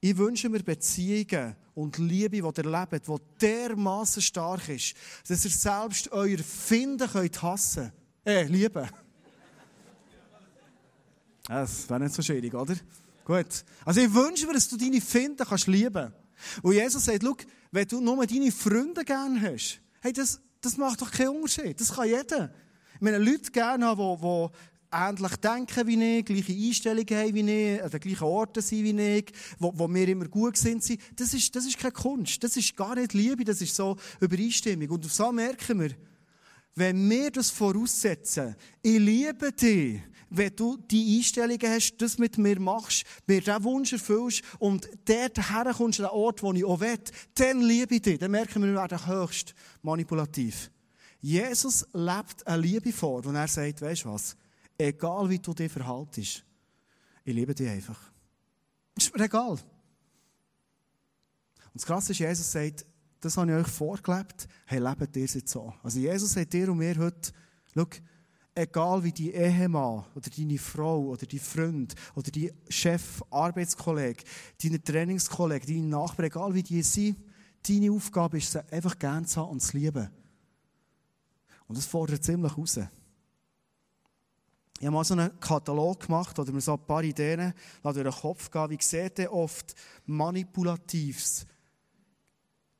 ich 0.00 0.16
wünsche 0.16 0.48
mir 0.48 0.62
Beziehungen 0.62 1.56
und 1.74 1.98
Liebe, 1.98 2.30
die 2.30 2.60
ihr 2.60 2.70
lebt, 2.70 3.08
die 3.08 3.16
dermaßen 3.40 4.22
stark 4.22 4.68
ist, 4.68 4.94
dass 5.26 5.44
ihr 5.44 5.50
selbst 5.50 6.10
euer 6.12 6.38
Finden 6.38 7.08
könnt 7.08 7.42
hassen 7.42 7.92
Äh, 8.24 8.44
lieben. 8.44 8.86
Das 11.48 11.88
wäre 11.88 12.00
nicht 12.00 12.14
so 12.14 12.20
schwierig, 12.20 12.54
oder? 12.54 12.76
Gut. 13.24 13.64
Also 13.84 14.00
ich 14.00 14.12
wünsche 14.12 14.46
mir, 14.46 14.52
dass 14.52 14.68
du 14.68 14.76
deine 14.76 15.00
Finden 15.00 15.44
kannst 15.46 15.66
lieben. 15.66 16.12
Und 16.62 16.72
Jesus 16.74 17.06
sagt, 17.06 17.22
schau, 17.22 17.36
wenn 17.72 17.88
du 17.88 18.00
nur 18.00 18.26
deine 18.26 18.52
Freunde 18.52 19.04
gerne 19.04 19.40
hast, 19.40 19.80
hey, 20.00 20.12
das, 20.12 20.40
das 20.60 20.76
macht 20.76 21.00
doch 21.00 21.10
keinen 21.10 21.36
Unterschied. 21.36 21.80
Das 21.80 21.94
kann 21.94 22.06
jeder. 22.06 22.52
Ich 22.94 23.00
meine, 23.00 23.18
Leute 23.18 23.50
gerne 23.50 23.86
haben, 23.86 24.18
die, 24.20 24.22
die 24.22 24.96
ähnlich 24.96 25.36
denken 25.36 25.86
wie 25.86 26.18
ich, 26.18 26.24
gleiche 26.24 26.52
Einstellungen 26.52 27.16
haben 27.16 27.34
wie 27.34 27.74
ich, 27.74 27.82
an 27.82 27.90
den 27.90 28.00
gleichen 28.00 28.24
Orten 28.24 28.62
sind 28.62 28.84
wie 28.84 29.00
ich, 29.18 29.32
wo, 29.58 29.72
wo 29.74 29.88
wir 29.88 30.08
immer 30.08 30.28
gut 30.28 30.56
sind. 30.56 30.86
Das 31.16 31.32
ist, 31.34 31.54
das 31.56 31.64
ist 31.64 31.78
keine 31.78 31.92
Kunst. 31.92 32.42
Das 32.44 32.56
ist 32.56 32.76
gar 32.76 32.94
nicht 32.94 33.14
Liebe, 33.14 33.44
das 33.44 33.60
ist 33.62 33.74
so 33.74 33.96
Übereinstimmung. 34.20 34.90
Und 34.90 35.10
so 35.10 35.32
merken 35.32 35.80
wir, 35.80 35.90
wenn 36.78 37.10
wir 37.10 37.30
das 37.30 37.50
voraussetzen, 37.50 38.54
ich 38.82 38.98
liebe 38.98 39.52
dich, 39.52 40.00
wenn 40.30 40.54
du 40.54 40.76
die 40.76 41.16
Einstellungen 41.16 41.70
hast, 41.70 41.96
das 41.98 42.18
mit 42.18 42.38
mir 42.38 42.60
machst, 42.60 43.04
mir 43.26 43.40
diesen 43.40 43.64
Wunsch 43.64 43.92
erfüllst 43.92 44.42
und 44.58 44.88
dort 45.06 45.38
herkommst, 45.50 46.00
an 46.00 46.06
den 46.06 46.12
Ort, 46.12 46.42
wo 46.42 46.52
ich 46.52 46.64
auch 46.64 46.80
will, 46.80 46.98
dann 47.34 47.62
liebe 47.62 47.94
ich 47.96 48.02
dich. 48.02 48.18
Dann 48.18 48.30
merken 48.30 48.62
wir, 48.62 48.68
wir 48.68 48.80
werden 48.80 49.06
höchst 49.06 49.54
manipulativ. 49.82 50.70
Jesus 51.20 51.86
lebt 51.92 52.46
eine 52.46 52.62
Liebe 52.62 52.92
vor, 52.92 53.24
wo 53.24 53.30
er 53.30 53.48
sagt, 53.48 53.82
weißt 53.82 54.04
du 54.04 54.12
was, 54.12 54.36
egal 54.76 55.28
wie 55.30 55.38
du 55.38 55.54
dich 55.54 55.72
verhaltest, 55.72 56.44
ich 57.24 57.34
liebe 57.34 57.54
dich 57.54 57.68
einfach. 57.68 57.98
Ist 58.96 59.16
mir 59.16 59.24
egal. 59.24 59.52
Und 59.52 59.60
das 61.74 61.86
Krasse 61.86 62.12
ist, 62.12 62.18
Jesus 62.18 62.52
sagt, 62.52 62.86
das 63.20 63.36
habe 63.36 63.50
ich 63.50 63.56
euch 63.56 63.72
vorgelebt, 63.72 64.48
hey, 64.66 64.78
lebt 64.78 65.16
ihr 65.16 65.26
jetzt 65.26 65.48
so. 65.48 65.72
Also 65.82 65.98
Jesus 65.98 66.32
sagt 66.32 66.52
dir 66.52 66.70
und 66.70 66.78
mir 66.78 66.96
heute, 66.96 67.32
schau, 67.74 67.86
egal 68.54 69.02
wie 69.04 69.12
die 69.12 69.32
Ehemann 69.32 70.04
oder 70.14 70.30
deine 70.36 70.58
Frau 70.58 71.00
oder 71.08 71.26
dein 71.26 71.40
Freund 71.40 71.94
oder 72.14 72.30
dein 72.30 72.50
Chef, 72.68 73.22
Arbeitskollege, 73.30 74.24
deine 74.62 74.82
Trainingskollege, 74.82 75.66
deine 75.66 75.86
Nachbarn, 75.86 76.26
egal 76.26 76.54
wie 76.54 76.62
die 76.62 76.82
sind, 76.82 77.18
deine 77.66 77.92
Aufgabe 77.92 78.38
ist, 78.38 78.52
sie 78.52 78.72
einfach 78.72 78.98
gern 78.98 79.26
zu 79.26 79.40
haben 79.40 79.50
und 79.50 79.60
zu 79.60 79.76
lieben. 79.76 80.08
Und 81.66 81.76
das 81.76 81.86
fordert 81.86 82.24
ziemlich 82.24 82.56
raus. 82.56 82.78
Ich 84.80 84.86
habe 84.86 84.94
mal 84.94 85.04
so 85.04 85.14
einen 85.14 85.38
Katalog 85.40 86.06
gemacht 86.06 86.38
oder 86.38 86.52
mir 86.52 86.60
so 86.60 86.74
ein 86.74 86.86
paar 86.86 87.02
Ideen 87.02 87.52
durch 87.82 87.96
den 87.96 88.12
Kopf 88.12 88.50
gehen. 88.50 88.70
Wie 88.70 88.78
sieht 88.80 89.18
denn 89.18 89.28
oft 89.28 89.74
manipulatives 90.06 91.46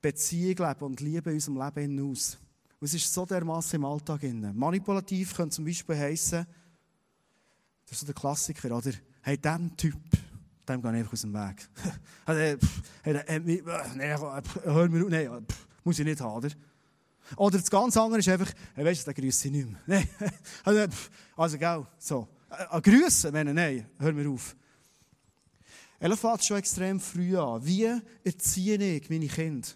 Beziehung 0.01 0.57
leben 0.57 0.85
und 0.85 1.01
Liebe 1.01 1.31
in 1.31 1.37
unserem 1.37 1.63
Leben 1.63 2.11
aus? 2.11 2.39
Und 2.81 2.87
es 2.87 2.95
ist 2.95 3.13
so 3.13 3.27
dermassen 3.27 3.77
im 3.77 3.85
Alltag 3.85 4.21
drin. 4.21 4.53
Manipulativ 4.55 5.35
könnte 5.35 5.57
zum 5.57 5.65
Beispiel 5.65 5.97
heissen, 5.97 6.47
das 7.85 7.93
ist 7.93 8.01
so 8.01 8.07
der 8.07 8.15
Klassiker, 8.15 8.77
oder? 8.77 8.93
Hey, 9.23 9.37
dem 9.37 9.77
Typ, 9.77 9.97
dem 10.69 10.83
gehe 10.83 10.91
ich 10.91 10.97
einfach 10.99 11.13
aus 11.13 11.21
dem 11.23 11.35
Weg. 11.35 11.69
hey, 12.27 12.57
pff, 12.61 12.83
hey, 13.03 13.17
äh, 13.17 13.41
nee, 13.41 13.63
hör 13.65 14.89
mir 14.89 15.33
auf, 15.33 15.43
pff, 15.43 15.67
muss 15.83 15.99
ich 15.99 16.05
nicht 16.05 16.21
haben, 16.21 16.37
oder? 16.37 16.51
Oder 17.37 17.59
das 17.59 17.71
ganz 17.71 17.97
andere 17.97 18.21
ist 18.21 18.29
einfach, 18.29 18.53
hey, 18.75 18.85
weißt 18.85 19.07
du, 19.07 19.13
den 19.13 19.23
grüße 19.23 19.49
ich 19.49 19.53
nicht 19.53 19.69
mehr. 19.69 19.81
Nein, 19.87 20.09
also, 20.65 20.97
also, 21.37 21.59
gell, 21.59 21.87
so. 21.99 22.29
Äh, 22.51 22.81
grüßen, 22.81 23.33
wenn 23.33 23.55
nein, 23.55 23.87
hör 23.99 24.13
mir 24.13 24.31
auf. 24.31 24.57
Er 25.99 26.17
fängt 26.17 26.45
schon 26.45 26.59
extrem 26.59 27.01
früh 27.01 27.37
an. 27.37 27.65
Wie 27.65 28.01
erziehe 28.25 28.77
ich 28.77 29.11
meine 29.11 29.27
Kinder? 29.27 29.69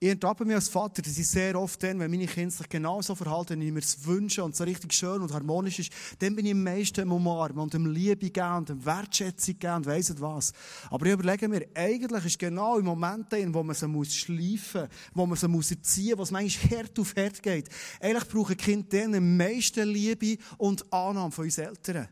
Ich 0.00 0.10
ertappe 0.10 0.44
mich 0.44 0.54
als 0.54 0.68
Vater, 0.68 1.02
dass 1.02 1.18
ich 1.18 1.26
sehr 1.26 1.60
oft 1.60 1.82
dann, 1.82 1.98
wenn 1.98 2.08
meine 2.08 2.28
Kinder 2.28 2.52
sich 2.52 2.68
genauso 2.68 3.16
verhalten, 3.16 3.60
wie 3.60 3.66
ich 3.66 3.72
mir 3.72 3.80
es 3.80 4.06
wünsche 4.06 4.44
und 4.44 4.54
so 4.54 4.62
richtig 4.62 4.92
schön 4.92 5.20
und 5.20 5.32
harmonisch 5.32 5.80
ist, 5.80 5.90
dann 6.20 6.36
bin 6.36 6.46
ich 6.46 6.52
am 6.52 6.62
meisten 6.62 7.00
im 7.00 7.10
Umarmen 7.10 7.58
und 7.58 7.74
im 7.74 7.86
Liebe 7.86 8.30
geben 8.30 8.58
und 8.58 8.70
im 8.70 8.86
Wertschätzung 8.86 9.58
geben 9.58 9.74
und 9.74 9.86
weiss 9.86 10.08
nicht 10.08 10.20
was. 10.20 10.52
Aber 10.88 11.04
ich 11.04 11.12
überlege 11.14 11.48
mir, 11.48 11.66
eigentlich 11.74 12.26
ist 12.26 12.38
genau 12.38 12.78
im 12.78 12.84
Moment, 12.84 13.32
in 13.32 13.52
wo 13.52 13.64
man 13.64 13.74
sie 13.74 13.88
muss 13.88 14.14
schleifen 14.14 14.86
wo 15.14 15.26
man 15.26 15.36
sie 15.36 15.48
muss 15.48 15.72
erziehen 15.72 16.16
wo 16.16 16.22
es 16.22 16.30
manchmal 16.30 16.70
Herd 16.70 16.96
auf 17.00 17.16
Herd 17.16 17.42
geht. 17.42 17.68
Eigentlich 18.00 18.28
brauchen 18.28 18.56
Kinder 18.56 18.86
dann 18.88 19.16
am 19.16 19.36
meisten 19.36 19.88
Liebe 19.88 20.40
und 20.58 20.92
Annahme 20.92 21.32
von 21.32 21.44
uns 21.44 21.58
Eltern. 21.58 22.06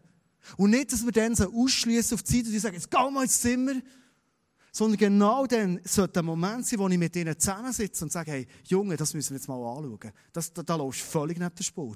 Und 0.57 0.70
nicht, 0.70 0.92
dass 0.92 1.05
wir 1.05 1.12
dann 1.12 1.37
so 1.37 1.53
ausschließen 1.53 2.16
auf 2.16 2.25
die 2.25 2.42
Zeit 2.42 2.53
und 2.53 2.61
sagen, 2.61 2.75
jetzt 2.75 2.90
geh 2.90 3.11
mal 3.11 3.22
ins 3.22 3.40
Zimmer, 3.40 3.75
Sondern 4.76 4.98
genau 4.98 5.46
dann 5.46 5.80
sollte 5.84 6.12
der 6.12 6.22
Moment 6.22 6.66
sein, 6.66 6.78
wo 6.78 6.86
ich 6.86 6.98
mit 6.98 7.16
ihnen 7.16 7.38
zusammensitze 7.38 8.04
und 8.04 8.12
sage, 8.12 8.30
hey, 8.30 8.46
Junge, 8.64 8.94
das 8.98 9.14
müssen 9.14 9.30
wir 9.30 9.38
jetzt 9.38 9.48
mal 9.48 9.54
anschauen. 9.54 10.12
Das, 10.34 10.52
da, 10.52 10.62
da 10.62 10.76
läufst 10.76 11.00
du 11.00 11.06
völlig 11.06 11.38
neben 11.38 11.54
der 11.54 11.64
Spur. 11.64 11.94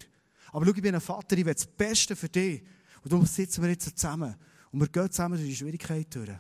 Aber 0.50 0.64
schau, 0.64 0.72
ich 0.74 0.80
bin 0.80 0.94
ein 0.94 1.00
Vater, 1.02 1.36
ich 1.36 1.44
will 1.44 1.52
das 1.52 1.66
Beste 1.66 2.16
für 2.16 2.30
dich. 2.30 2.62
Und 3.02 3.12
darum 3.12 3.26
sitzen 3.26 3.62
wir 3.62 3.68
jetzt 3.68 3.98
zusammen. 3.98 4.34
Und 4.72 4.80
wir 4.80 4.88
gehen 4.88 5.10
zusammen 5.10 5.36
durch 5.36 5.50
die 5.50 5.56
Schwierigkeit 5.56 6.06
durch. 6.14 6.30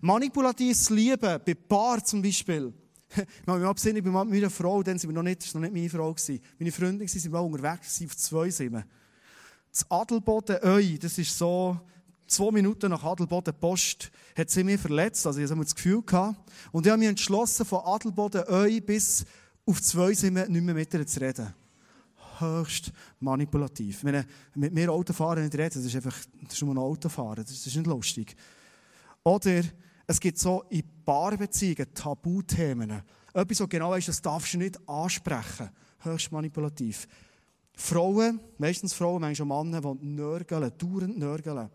Manipulatives 0.00 0.90
Lieben, 0.90 1.38
bei 1.46 1.54
Paar 1.54 2.04
zum 2.04 2.20
Beispiel. 2.20 2.74
Ich 3.14 3.46
habe 3.46 3.60
mich 3.60 3.68
absinnig 3.68 4.02
bei 4.02 4.10
meiner 4.10 4.50
Frau, 4.50 4.82
dann 4.82 4.98
sind 4.98 5.10
wir 5.10 5.14
noch 5.14 5.22
nicht, 5.22 5.40
das 5.40 5.54
war 5.54 5.60
noch 5.60 5.70
nicht 5.70 5.74
meine 5.74 5.88
Frau. 5.88 6.12
Gewesen. 6.12 6.40
Meine 6.58 6.72
Freundin, 6.72 7.06
sie 7.06 7.20
sind 7.20 7.30
mal 7.30 7.38
unterwegs 7.38 8.02
auf 8.04 8.16
zwei 8.16 8.50
Simmen. 8.50 8.82
Das 9.70 9.88
Adelboden 9.88 10.56
Öi, 10.64 10.98
das 10.98 11.16
ist 11.16 11.38
so, 11.38 11.78
zwei 12.30 12.50
Minuten 12.50 12.90
nach 12.90 13.02
Adelboden 13.04 13.54
Post, 13.58 14.10
hat 14.36 14.50
sie 14.50 14.64
mich 14.64 14.80
verletzt. 14.80 15.26
Also 15.26 15.40
ich 15.40 15.50
hatte 15.50 15.60
das 15.60 15.74
Gefühl 15.74 16.02
gehabt. 16.02 16.50
Und 16.72 16.86
ich 16.86 16.90
habe 16.90 16.98
mich 16.98 17.08
entschlossen, 17.08 17.66
von 17.66 17.80
Adelboden 17.84 18.44
Öi 18.48 18.80
bis 18.80 19.24
auf 19.66 19.82
zwei 19.82 20.14
Simmen 20.14 20.50
nicht 20.50 20.62
mehr 20.62 20.74
mit 20.74 20.92
ihr 20.94 21.06
zu 21.06 21.20
reden. 21.20 21.54
Höchst 22.38 22.92
manipulativ. 23.18 24.02
Wenn 24.04 24.24
mit 24.54 24.72
mir 24.72 24.90
Autofahren 24.90 25.44
nicht 25.44 25.54
reden, 25.54 25.74
das 25.74 25.84
ist 25.84 25.96
einfach, 25.96 26.16
das 26.42 26.54
ist 26.54 26.62
nur 26.62 26.74
ein 26.74 26.78
Autofahren. 26.78 27.44
Das 27.44 27.50
ist 27.50 27.76
nicht 27.76 27.86
lustig. 27.86 28.34
Oder, 29.22 29.62
es 30.06 30.18
gibt 30.18 30.38
so 30.38 30.64
in 30.70 30.82
Paarbeziehungen 31.04 31.92
Tabuthemen. 31.94 33.02
Etwas, 33.32 33.60
was 33.60 33.68
genau 33.68 33.94
ist, 33.94 34.08
das 34.08 34.22
darfst 34.22 34.54
du 34.54 34.58
nicht 34.58 34.76
ansprechen. 34.88 35.70
Höchst 36.00 36.32
manipulativ. 36.32 37.06
Frauen, 37.74 38.40
meistens 38.58 38.92
Frauen, 38.92 39.20
manchmal 39.20 39.64
Männer, 39.64 39.94
die 39.94 40.06
nörgeln, 40.06 40.72
dauernd 40.76 41.18
nörgeln. 41.18 41.70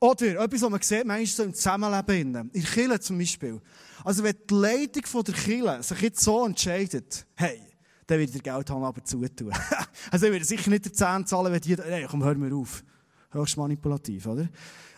Oder 0.00 0.42
etwas, 0.42 0.62
was 0.62 0.70
man 0.70 0.80
sieht, 0.80 1.04
manchmal 1.04 1.46
im 1.48 1.54
Zusammenleben. 1.54 2.50
In 2.52 2.62
der 2.62 2.70
Kirche 2.70 3.00
zum 3.00 3.18
Beispiel. 3.18 3.60
Also 4.02 4.22
wenn 4.24 4.34
die 4.48 4.54
Leitung 4.54 5.04
von 5.04 5.24
der 5.24 5.34
Kirche 5.34 5.82
sich 5.82 6.00
jetzt 6.00 6.20
so 6.20 6.46
entscheidet, 6.46 7.26
hey, 7.34 7.60
dann 8.06 8.18
wird 8.18 8.32
der 8.32 8.40
Geldhang 8.40 8.82
aber 8.82 9.04
zutun. 9.04 9.52
also 10.10 10.26
ich 10.26 10.32
würde 10.32 10.44
sicher 10.44 10.70
nicht 10.70 10.86
der 10.86 10.92
10 10.94 11.26
zahlen, 11.26 11.52
wenn 11.52 11.60
die, 11.60 11.76
hey, 11.76 12.06
komm, 12.10 12.24
hör 12.24 12.34
mir 12.34 12.54
auf. 12.54 12.82
Höchst 13.30 13.58
manipulativ, 13.58 14.26
oder? 14.26 14.48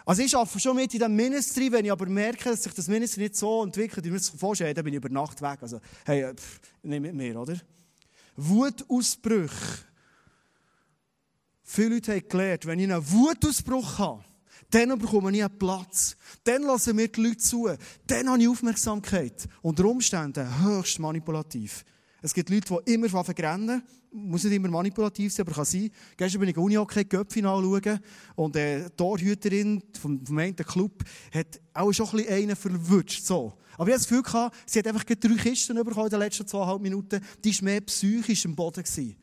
Also 0.07 0.23
ich 0.23 0.37
arbeite 0.37 0.61
schon 0.61 0.77
mit 0.77 0.95
in 0.95 1.01
diesem 1.01 1.15
Ministry, 1.15 1.71
wenn 1.71 1.85
ich 1.85 1.93
aber 1.93 2.07
merke, 2.07 2.51
dass 2.51 2.63
sich 2.63 2.73
das 2.73 2.89
Ministry 2.89 3.23
nicht 3.23 3.37
so 3.37 3.63
entwickelt, 3.63 4.05
wie 4.05 4.09
ich 4.09 4.13
mir 4.13 4.19
das 4.19 4.29
vorstelle, 4.31 4.73
dann 4.73 4.85
bin 4.85 4.95
ich 4.95 4.99
über 4.99 5.09
Nacht 5.09 5.43
weg. 5.43 5.59
Also, 5.61 5.81
hey, 6.05 6.33
pff, 6.35 6.61
nicht 6.83 7.01
mit 7.01 7.15
mir, 7.15 7.41
oder? 7.41 7.57
Wutausbrüche. 8.37 9.85
Viele 11.63 11.97
Leute 11.97 12.13
haben 12.13 12.29
gelernt, 12.29 12.67
wenn 12.67 12.79
ich 12.79 12.93
einen 12.93 13.11
Wutausbruch 13.11 13.99
habe, 13.99 14.25
dann 14.75 14.99
bekomme 14.99 15.31
ich 15.37 15.45
einen 15.45 15.59
Platz. 15.59 16.17
Dann 16.45 16.63
lassen 16.63 16.97
mir 16.97 17.09
die 17.09 17.23
Leute 17.23 17.37
zu. 17.37 17.69
Dann 18.07 18.29
habe 18.29 18.43
ich 18.43 18.49
Aufmerksamkeit. 18.49 19.47
Unter 19.61 19.85
Umständen 19.85 20.65
höchst 20.65 20.99
manipulativ. 20.99 21.85
Es 22.23 22.33
gibt 22.33 22.51
Leute, 22.51 22.81
die 22.87 22.95
immer 22.95 23.09
verrennen. 23.09 23.83
Muss 24.13 24.45
nicht 24.45 24.55
immer 24.55 24.69
manipulativ 24.69 25.33
sein, 25.33 25.47
aber 25.47 25.55
kann 25.55 25.65
sein. 25.65 25.91
Gestern 26.17 26.41
bin 26.41 26.51
ich 26.51 26.57
in 26.57 26.63
Unihockey 26.63 27.05
Göpfinal 27.05 27.63
schauen 27.63 28.01
und 28.37 28.57
äh, 28.57 28.85
die 28.85 28.97
Torhüterin 28.97 29.83
vom, 29.99 30.25
vom 30.25 30.39
einen 30.39 30.55
Club 30.57 31.03
hat 31.33 31.61
auch 31.73 31.93
schon 31.93 32.07
ein 32.07 32.17
bisschen 32.17 32.35
einen 32.35 32.57
verwünscht. 32.57 33.25
So. 33.25 33.55
Aber 33.75 33.89
ich 33.89 33.95
habe 33.95 34.05
das 34.05 34.09
Gefühl 34.09 34.51
sie 34.67 34.79
hat 34.79 34.87
einfach 34.87 35.05
drei 35.05 35.35
Kisten 35.35 35.77
bekommen 35.77 36.07
in 36.07 36.11
den 36.11 36.19
letzten 36.19 36.47
zweieinhalb 36.47 36.83
Minuten. 36.83 37.21
Die 37.43 37.57
war 37.57 37.65
mehr 37.65 37.81
psychisch 37.81 38.45
am 38.45 38.55
Boden. 38.55 38.83
Gewesen. 38.83 39.17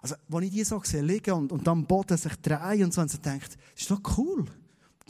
Also, 0.00 0.14
als 0.30 0.44
ich 0.44 0.50
die 0.50 0.64
so 0.64 0.80
sehe, 0.82 1.02
liegen 1.02 1.34
und, 1.34 1.52
und 1.52 1.66
am 1.66 1.84
Boden 1.84 2.16
sich 2.16 2.34
drehen 2.36 2.84
und 2.84 2.94
so, 2.94 3.00
und 3.00 3.10
so 3.10 3.18
denkt, 3.18 3.56
das 3.74 3.82
ist 3.82 3.90
doch 3.90 4.00
cool. 4.16 4.46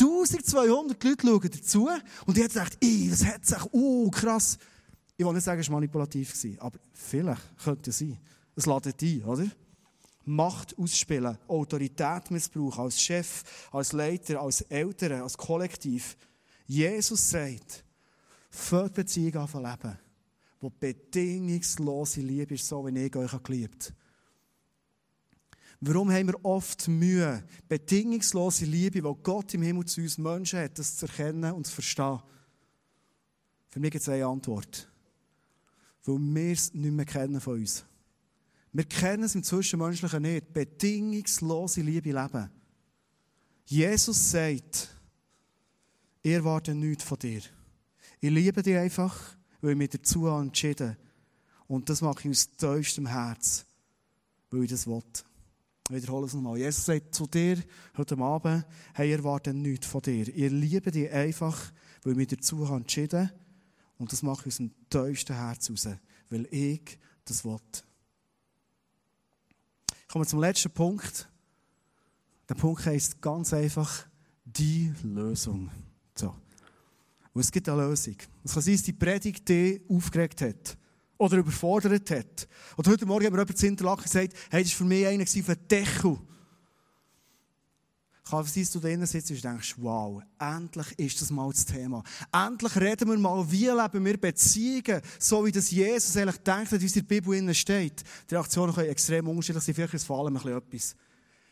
1200 0.01 1.03
Leute 1.03 1.27
schauen 1.27 1.51
dazu 1.51 1.89
und 2.27 2.39
ich 2.39 2.45
habe 2.45 2.53
gedacht, 2.53 2.79
das 2.81 3.25
hat 3.25 3.47
sich, 3.47 3.73
oh, 3.73 4.11
krass. 4.11 4.59
Ich 5.17 5.27
will 5.27 5.33
nicht 5.33 5.43
sagen, 5.43 5.61
es 5.61 5.69
war 5.69 5.77
manipulativ, 5.77 6.33
aber 6.59 6.79
vielleicht 6.93 7.59
könnte 7.63 7.91
es 7.91 7.99
sein. 7.99 8.19
Es 8.55 8.67
ladet 8.67 9.03
ein, 9.03 9.25
oder? 9.25 9.47
Macht 10.25 10.79
ausspielen, 10.79 11.39
Autorität 11.49 12.31
missbrauchen, 12.31 12.85
als 12.85 13.01
Chef, 13.01 13.43
als 13.73 13.93
Leiter, 13.93 14.41
als 14.41 14.61
Eltern, 14.63 15.23
als 15.23 15.37
Kollektiv. 15.37 16.17
Jesus 16.67 17.31
sagt, 17.31 17.85
fällt 18.51 18.95
Beziehung 18.95 19.37
an 19.37 19.63
Leben, 19.63 19.99
wo 20.61 20.71
bedingungslose 20.71 22.21
Liebe 22.21 22.55
ist, 22.55 22.69
so 22.69 22.87
wie 22.87 22.99
ich 22.99 23.17
euch 23.17 23.43
geliebt 23.43 23.87
habe. 23.87 24.08
Warum 25.81 26.11
haben 26.11 26.27
wir 26.27 26.45
oft 26.45 26.89
Mühe, 26.89 27.45
bedingungslose 27.69 28.65
Liebe, 28.65 29.01
die 29.01 29.23
Gott 29.23 29.55
im 29.55 29.63
Himmel 29.63 29.85
zu 29.85 30.01
uns 30.01 30.19
Menschen 30.19 30.59
hat, 30.59 30.79
das 30.79 30.97
zu 30.97 31.07
erkennen 31.07 31.53
und 31.53 31.67
zu 31.67 31.75
verstehen? 31.75 32.21
Für 33.69 33.81
mich 33.81 33.93
gibt 33.93 34.03
es 34.03 34.09
eine 34.09 34.27
Antwort 34.27 34.89
weil 36.09 36.19
wir 36.19 36.53
es 36.53 36.73
nicht 36.75 36.93
mehr 36.93 37.05
kennen 37.05 37.41
von 37.41 37.61
uns. 37.61 37.85
Wir 38.73 38.85
kennen 38.85 39.25
es 39.25 39.35
im 39.35 39.43
Zwischenmenschlichen 39.43 40.23
nicht. 40.23 40.53
Bedingungslose 40.53 41.83
Liebe 41.83 42.13
leben. 42.13 42.51
Jesus 43.65 44.31
sagt, 44.31 44.89
ich 46.23 46.33
erwarte 46.33 46.75
nichts 46.75 47.05
von 47.05 47.19
dir. 47.19 47.43
Ich 48.21 48.31
liebe 48.31 48.63
dich 48.63 48.77
einfach, 48.77 49.37
weil 49.61 49.73
ich 49.73 49.77
mich 49.77 49.91
dazu 49.91 50.27
entschieden 50.27 50.91
habe. 50.91 50.99
Und 51.67 51.89
das 51.91 52.01
mache 52.01 52.21
ich 52.21 52.31
aus 52.31 52.51
tiefstem 52.57 53.07
Herz, 53.07 53.67
weil 54.51 54.65
ich 54.65 54.71
das 54.71 54.87
will. 54.87 55.03
Wiederhole 55.91 56.27
es 56.27 56.35
nochmal. 56.35 56.59
Jesus 56.59 56.85
sagt 56.85 57.15
zu 57.15 57.27
dir 57.27 57.63
heute 57.97 58.19
Abend, 58.19 58.67
hey, 58.95 59.09
ich 59.09 59.19
erwarte 59.19 59.55
nichts 59.55 59.87
von 59.87 60.03
dir. 60.03 60.29
Ich 60.29 60.53
liebe 60.53 60.91
dich 60.91 61.11
einfach, 61.11 61.73
weil 62.03 62.15
mich 62.15 62.29
dazu 62.29 62.65
entschieden 62.65 63.29
habe 63.29 63.39
und 63.99 64.13
das 64.13 64.23
mache 64.23 64.43
ich 64.43 64.55
aus 64.55 64.57
dem 64.59 64.71
tiefsten 64.89 65.35
Herz 65.35 65.71
raus, 65.71 65.89
weil 66.31 66.47
ich 66.51 66.99
das 67.25 67.45
will. 67.45 67.59
Ich 70.03 70.09
komme 70.09 70.27
zum 70.27 70.41
letzten 70.41 70.71
Punkt. 70.71 71.29
Der 72.49 72.55
Punkt 72.55 72.87
heisst 72.87 73.21
ganz 73.21 73.53
einfach, 73.53 74.07
die 74.45 74.93
Lösung. 75.03 75.71
So. 76.15 76.35
Und 77.35 77.41
es 77.41 77.51
gibt 77.51 77.69
eine 77.69 77.83
Lösung. 77.83 78.17
Es 78.43 78.55
kann 78.55 78.63
sein, 78.63 78.75
dass 78.75 78.83
die 78.85 78.93
Predigt 78.93 79.49
dich 79.49 79.83
aufgeregt 79.89 80.41
hat. 80.41 80.78
Oder 81.19 81.39
überfordert 81.39 82.11
hat. 82.11 82.49
Oder 82.77 82.93
heute 82.93 83.05
Morgen 83.05 83.27
haben 83.27 83.35
wir 83.35 83.41
jemand 83.41 83.59
zu 83.59 83.67
Interlaken 83.67 84.05
gesagt, 84.05 84.35
hey, 84.51 84.63
das 84.63 84.73
war 84.73 84.79
für 84.79 84.85
mich 84.85 85.07
einer 85.07 85.25
auf 85.25 85.33
dem 85.33 85.69
Deckel. 85.69 86.19
Kann 88.29 88.45
sein, 88.45 88.63
dass 88.63 88.73
du 88.73 88.81
drinnen 88.81 89.07
sitzt 89.07 89.31
und 89.31 89.43
denkst, 89.43 89.75
wow, 89.79 90.23
endlich 90.39 90.99
ist 90.99 91.21
das 91.21 91.31
mal 91.31 91.51
das 91.51 91.65
Thema. 91.65 92.03
Endlich 92.31 92.77
reden 92.77 93.09
wir 93.09 93.19
mal, 93.19 93.51
wie 93.51 93.67
leben 93.67 94.05
wir 94.05 94.21
Beziehungen, 94.21 95.01
so 95.19 95.45
wie 95.47 95.53
das 95.53 95.71
Jesus 95.71 96.17
eigentlich 96.17 96.37
denkt, 96.39 96.73
es 96.73 96.83
in 96.83 97.07
der 97.07 97.21
Bibel 97.21 97.55
steht. 97.55 98.05
Die 98.31 98.35
Reaktionen 98.35 98.75
können 98.75 98.91
extrem 98.91 99.29
unterschiedlich 99.29 99.65
sein, 99.65 99.75
vielleicht 99.75 99.95
ist 99.95 100.03
es 100.03 100.07
vor 100.07 100.21
allem 100.21 100.37
ein 100.37 100.43
bisschen 100.43 100.59
etwas. 100.59 100.97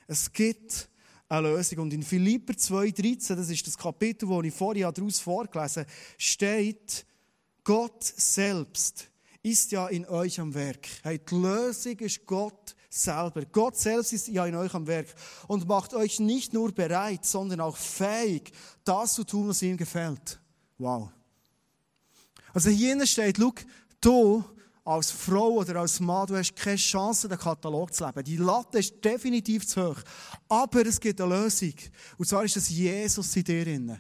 Es 0.07 0.33
gibt 0.33 0.91
eine 1.29 1.49
Lösung. 1.49 1.79
Und 1.81 1.93
in 1.93 2.03
Philipper 2.03 2.53
2,13, 2.53 3.35
das 3.35 3.49
ist 3.49 3.67
das 3.67 3.77
Kapitel, 3.77 4.29
das 4.29 4.45
ich 4.45 4.55
vorher 4.55 4.93
daraus 4.93 5.19
vorgelesen 5.19 5.83
habe, 5.83 5.93
steht, 6.19 7.07
Gott 7.65 8.05
selbst 8.05 9.11
ist 9.47 9.71
ja 9.71 9.87
in 9.87 10.07
euch 10.07 10.41
am 10.41 10.53
Werk. 10.53 10.89
Hey, 11.03 11.21
die 11.21 11.35
Lösung 11.35 11.97
ist 12.01 12.27
Gott 12.27 12.75
selber. 12.91 13.45
Gott 13.45 13.77
selbst 13.77 14.13
ist 14.13 14.27
ja 14.27 14.45
in 14.45 14.57
euch 14.57 14.75
am 14.75 14.87
Werk 14.89 15.15
und 15.47 15.69
macht 15.69 15.95
euch 15.95 16.19
nicht 16.19 16.53
nur 16.53 16.73
bereit, 16.73 17.25
sondern 17.25 17.61
auch 17.61 17.77
fähig, 17.77 18.51
das 18.83 19.15
zu 19.15 19.23
tun, 19.23 19.49
was 19.49 19.63
ihm 19.63 19.77
gefällt. 19.77 20.41
Wow. 20.79 21.11
Also 22.53 22.71
hier 22.71 23.07
steht, 23.07 23.37
schau, 23.39 23.53
du 24.01 24.45
als 24.85 25.13
Frau 25.13 25.51
oder 25.59 25.77
als 25.77 26.01
Mann, 26.01 26.27
du 26.27 26.37
hast 26.37 26.57
keine 26.57 26.77
Chance, 26.77 27.29
den 27.29 27.39
Katalog 27.39 27.95
zu 27.95 28.05
leben. 28.05 28.25
Die 28.25 28.37
Latte 28.39 28.79
ist 28.79 29.05
definitiv 29.05 29.67
zu 29.67 29.91
hoch. 29.91 30.01
Aber 30.49 30.85
es 30.85 30.99
gibt 30.99 31.21
eine 31.21 31.37
Lösung. 31.43 31.75
Und 32.19 32.27
zwar 32.27 32.45
ist 32.45 32.57
es 32.57 32.69
Jesus 32.69 33.37
in 33.37 33.45
dir. 33.45 33.65
Drin. 33.65 33.99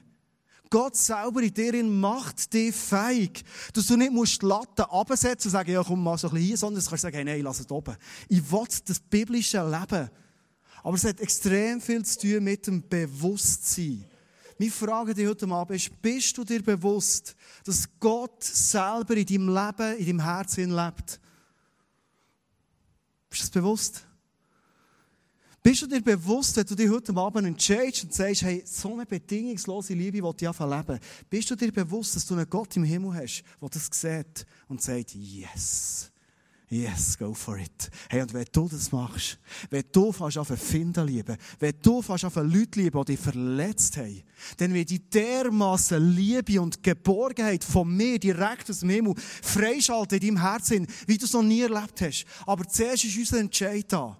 Gott 0.70 0.96
selber 0.96 1.42
in 1.42 1.54
dir 1.54 1.84
macht 1.84 2.52
dich 2.52 2.74
fähig. 2.74 3.44
Dass 3.72 3.86
du 3.86 3.96
nicht 3.96 4.12
musst 4.12 4.42
die 4.42 4.46
Latte 4.46 4.90
absetzen 4.90 5.48
und 5.48 5.52
sagen, 5.52 5.70
ja, 5.70 5.82
komm 5.82 6.02
mal 6.02 6.18
so 6.18 6.28
ein 6.28 6.34
bisschen 6.34 6.46
hier, 6.46 6.56
sondern 6.56 6.82
du 6.82 6.88
kannst 6.88 7.02
sagen, 7.02 7.16
hey, 7.16 7.24
nein, 7.24 7.42
lass 7.42 7.60
es 7.60 7.70
oben. 7.70 7.96
Ich 8.28 8.50
will 8.50 8.64
das 8.84 9.00
biblische 9.00 9.58
Leben. 9.58 10.10
Aber 10.82 10.94
es 10.94 11.04
hat 11.04 11.20
extrem 11.20 11.80
viel 11.80 12.04
zu 12.04 12.20
tun 12.20 12.44
mit 12.44 12.66
dem 12.66 12.86
Bewusstsein. 12.88 14.04
Meine 14.58 14.70
Frage 14.70 15.14
dir 15.14 15.28
heute 15.28 15.46
Abend 15.48 15.76
ist, 15.76 16.00
bist 16.00 16.38
du 16.38 16.44
dir 16.44 16.62
bewusst, 16.62 17.36
dass 17.64 17.88
Gott 18.00 18.42
selber 18.42 19.16
in 19.16 19.26
deinem 19.26 19.48
Leben, 19.48 19.98
in 19.98 20.06
deinem 20.06 20.24
Herzen 20.24 20.70
lebt? 20.70 21.20
Bist 23.28 23.42
du 23.42 23.46
das 23.46 23.50
bewusst? 23.50 24.05
Bist 25.66 25.82
du 25.82 25.88
dir 25.88 26.00
bewusst, 26.00 26.56
wenn 26.56 26.64
du 26.64 26.76
dich 26.76 26.88
heute 26.88 27.12
Abend 27.16 27.44
entscheidest 27.44 28.04
und 28.04 28.14
sagst, 28.14 28.42
hey, 28.42 28.62
so 28.64 28.92
eine 28.92 29.04
bedingungslose 29.04 29.94
Liebe 29.94 30.22
will 30.22 30.32
ich 30.40 30.46
einfach 30.46 30.70
leben, 30.70 31.00
bist 31.28 31.50
du 31.50 31.56
dir 31.56 31.72
bewusst, 31.72 32.14
dass 32.14 32.24
du 32.24 32.34
einen 32.34 32.48
Gott 32.48 32.76
im 32.76 32.84
Himmel 32.84 33.12
hast, 33.14 33.42
der 33.60 33.68
das 33.70 33.90
sieht 33.90 34.46
und 34.68 34.80
sagt, 34.80 35.16
yes, 35.16 36.12
Yes, 36.68 37.18
go 37.18 37.34
for 37.34 37.58
it. 37.58 37.90
Hey, 38.08 38.22
und 38.22 38.32
wenn 38.32 38.46
du 38.52 38.68
das 38.68 38.92
machst, 38.92 39.38
wenn 39.70 39.82
du 39.90 40.12
fast 40.12 40.38
auf 40.38 40.46
finden 40.46 41.04
lieben, 41.04 41.36
wenn 41.58 41.74
du 41.82 42.00
fast 42.00 42.24
auf 42.26 42.36
Leute 42.36 42.80
lieben, 42.80 43.04
die 43.04 43.16
dich 43.16 43.20
verletzt 43.20 43.96
haben, 43.96 44.22
dann 44.58 44.72
wird 44.72 44.90
die 44.90 45.00
dermassen 45.00 46.14
Liebe 46.14 46.60
und 46.60 46.80
Geborgenheit 46.80 47.64
von 47.64 47.88
mir 47.88 48.20
direkt 48.20 48.70
aus 48.70 48.80
dem 48.80 48.90
Himmel 48.90 49.14
freischalten 49.16 50.20
in 50.20 50.36
deinem 50.36 50.42
Herzen, 50.42 50.86
wie 51.08 51.18
du 51.18 51.24
es 51.24 51.32
noch 51.32 51.42
nie 51.42 51.62
erlebt 51.62 52.00
hast. 52.02 52.24
Aber 52.46 52.68
zuerst 52.68 53.04
ist 53.04 53.18
unser 53.18 53.40
Entscheid 53.40 53.86
da. 53.88 54.16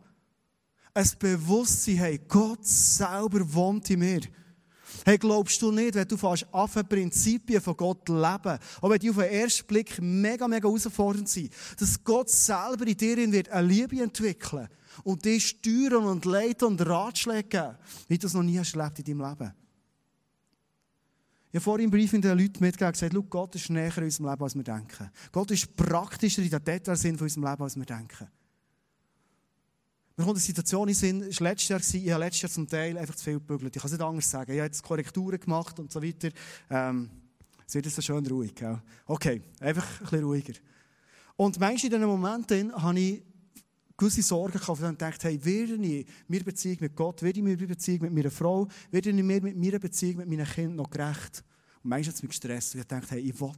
Ein 0.96 1.10
Bewusstsein, 1.18 1.96
hey, 1.96 2.20
Gott 2.26 2.64
selber 2.66 3.52
wohnt 3.52 3.90
in 3.90 3.98
mir. 3.98 4.22
Hey, 5.04 5.18
glaubst 5.18 5.60
du 5.60 5.70
nicht, 5.70 5.94
wenn 5.94 6.08
du 6.08 6.16
fast 6.16 6.46
auf 6.50 6.72
Prinzipien 6.88 7.60
von 7.60 7.76
Gott 7.76 8.08
leben, 8.08 8.58
auch 8.80 8.88
wenn 8.88 8.98
die 8.98 9.10
auf 9.10 9.16
den 9.16 9.30
ersten 9.30 9.66
Blick 9.66 10.00
mega, 10.00 10.48
mega 10.48 10.66
herausfordernd 10.66 11.28
sind, 11.28 11.52
dass 11.78 12.02
Gott 12.02 12.30
selber 12.30 12.86
in 12.86 12.96
dir 12.96 13.30
wird 13.30 13.50
eine 13.50 13.68
Liebe 13.68 14.00
entwickeln 14.00 14.68
und 15.04 15.22
dich 15.22 15.48
steuern 15.48 16.04
und 16.04 16.24
leiten 16.24 16.68
und 16.68 16.80
Ratschläge 16.80 17.46
geben, 17.46 17.76
wie 18.08 18.16
du 18.16 18.26
es 18.26 18.32
noch 18.32 18.42
nie 18.42 18.58
hast 18.58 18.74
erlebt 18.74 18.98
in 19.00 19.04
deinem 19.04 19.28
Leben. 19.28 19.52
Ich 21.50 21.56
habe 21.56 21.60
vorhin 21.60 21.84
im 21.84 21.90
Briefing 21.90 22.22
den 22.22 22.38
Leuten 22.38 22.64
mitgegeben 22.64 22.92
gesagt, 22.92 23.30
Gott 23.30 23.54
ist 23.54 23.68
näher 23.68 23.98
in 23.98 24.04
unserem 24.04 24.30
Leben, 24.30 24.42
als 24.42 24.54
wir 24.54 24.64
denken. 24.64 25.10
Gott 25.30 25.50
ist 25.50 25.76
praktischer 25.76 26.40
in 26.40 26.48
der 26.48 26.60
Detailsinn 26.60 27.18
von 27.18 27.26
unserem 27.26 27.44
Leben, 27.44 27.62
als 27.62 27.76
wir 27.76 27.84
denken. 27.84 28.28
Mir 30.18 30.24
kommt 30.24 30.36
eine 30.36 30.42
Situation 30.42 30.88
in 30.88 30.94
Sinn, 30.94 31.22
es 31.24 31.38
war 31.42 31.50
letztes 31.50 31.68
Jahr, 31.68 32.02
ich 32.02 32.10
habe 32.10 32.24
letztes 32.24 32.40
Jahr 32.40 32.50
zum 32.50 32.66
Teil 32.66 32.96
einfach 32.96 33.14
zu 33.14 33.24
viel 33.24 33.34
gebügelt. 33.34 33.76
Ich 33.76 33.82
kann 33.82 33.88
es 33.88 33.92
nicht 33.92 34.02
anders 34.02 34.30
sagen. 34.30 34.50
Ich 34.50 34.58
habe 34.58 34.66
jetzt 34.66 34.82
Korrekturen 34.82 35.38
gemacht 35.38 35.78
und 35.78 35.92
so 35.92 36.02
weiter. 36.02 36.30
Ähm, 36.70 37.10
es 37.66 37.74
wird 37.74 37.84
jetzt 37.84 37.96
so 37.96 38.00
schön 38.00 38.26
ruhig. 38.26 38.54
Gell? 38.54 38.80
Okay, 39.04 39.42
einfach 39.60 39.86
ein 40.00 40.04
bisschen 40.04 40.24
ruhiger. 40.24 40.54
Und 41.36 41.60
manchmal 41.60 41.92
in 41.92 42.00
diesen 42.00 42.06
Momenten 42.06 42.74
habe 42.74 42.98
ich 42.98 43.22
gewisse 43.94 44.22
Sorgen 44.22 44.58
gehabt 44.58 44.80
und 44.80 44.90
gedacht, 44.92 45.22
hey, 45.22 45.44
werde 45.44 45.74
ich 45.74 46.06
meine 46.28 46.44
Beziehung 46.44 46.78
mit 46.80 46.96
Gott, 46.96 47.20
werde 47.20 47.38
ich 47.38 47.44
meine 47.44 47.56
Beziehung 47.58 48.00
mit 48.00 48.14
meiner 48.14 48.30
Frau, 48.30 48.68
werde 48.90 49.10
ich 49.10 49.14
mir 49.14 49.42
mit 49.42 49.54
meiner 49.54 49.78
Beziehung 49.78 50.16
mit 50.16 50.28
meinen 50.30 50.46
Kindern 50.46 50.76
noch 50.76 50.88
gerecht? 50.88 51.44
Und 51.82 51.90
manchmal 51.90 52.08
hat 52.08 52.14
es 52.14 52.22
mich 52.22 52.30
gestresst 52.30 52.74
und 52.74 52.80
ich 52.80 52.86
dachte, 52.86 53.10
hey, 53.10 53.20
ich 53.20 53.38
will 53.38 53.52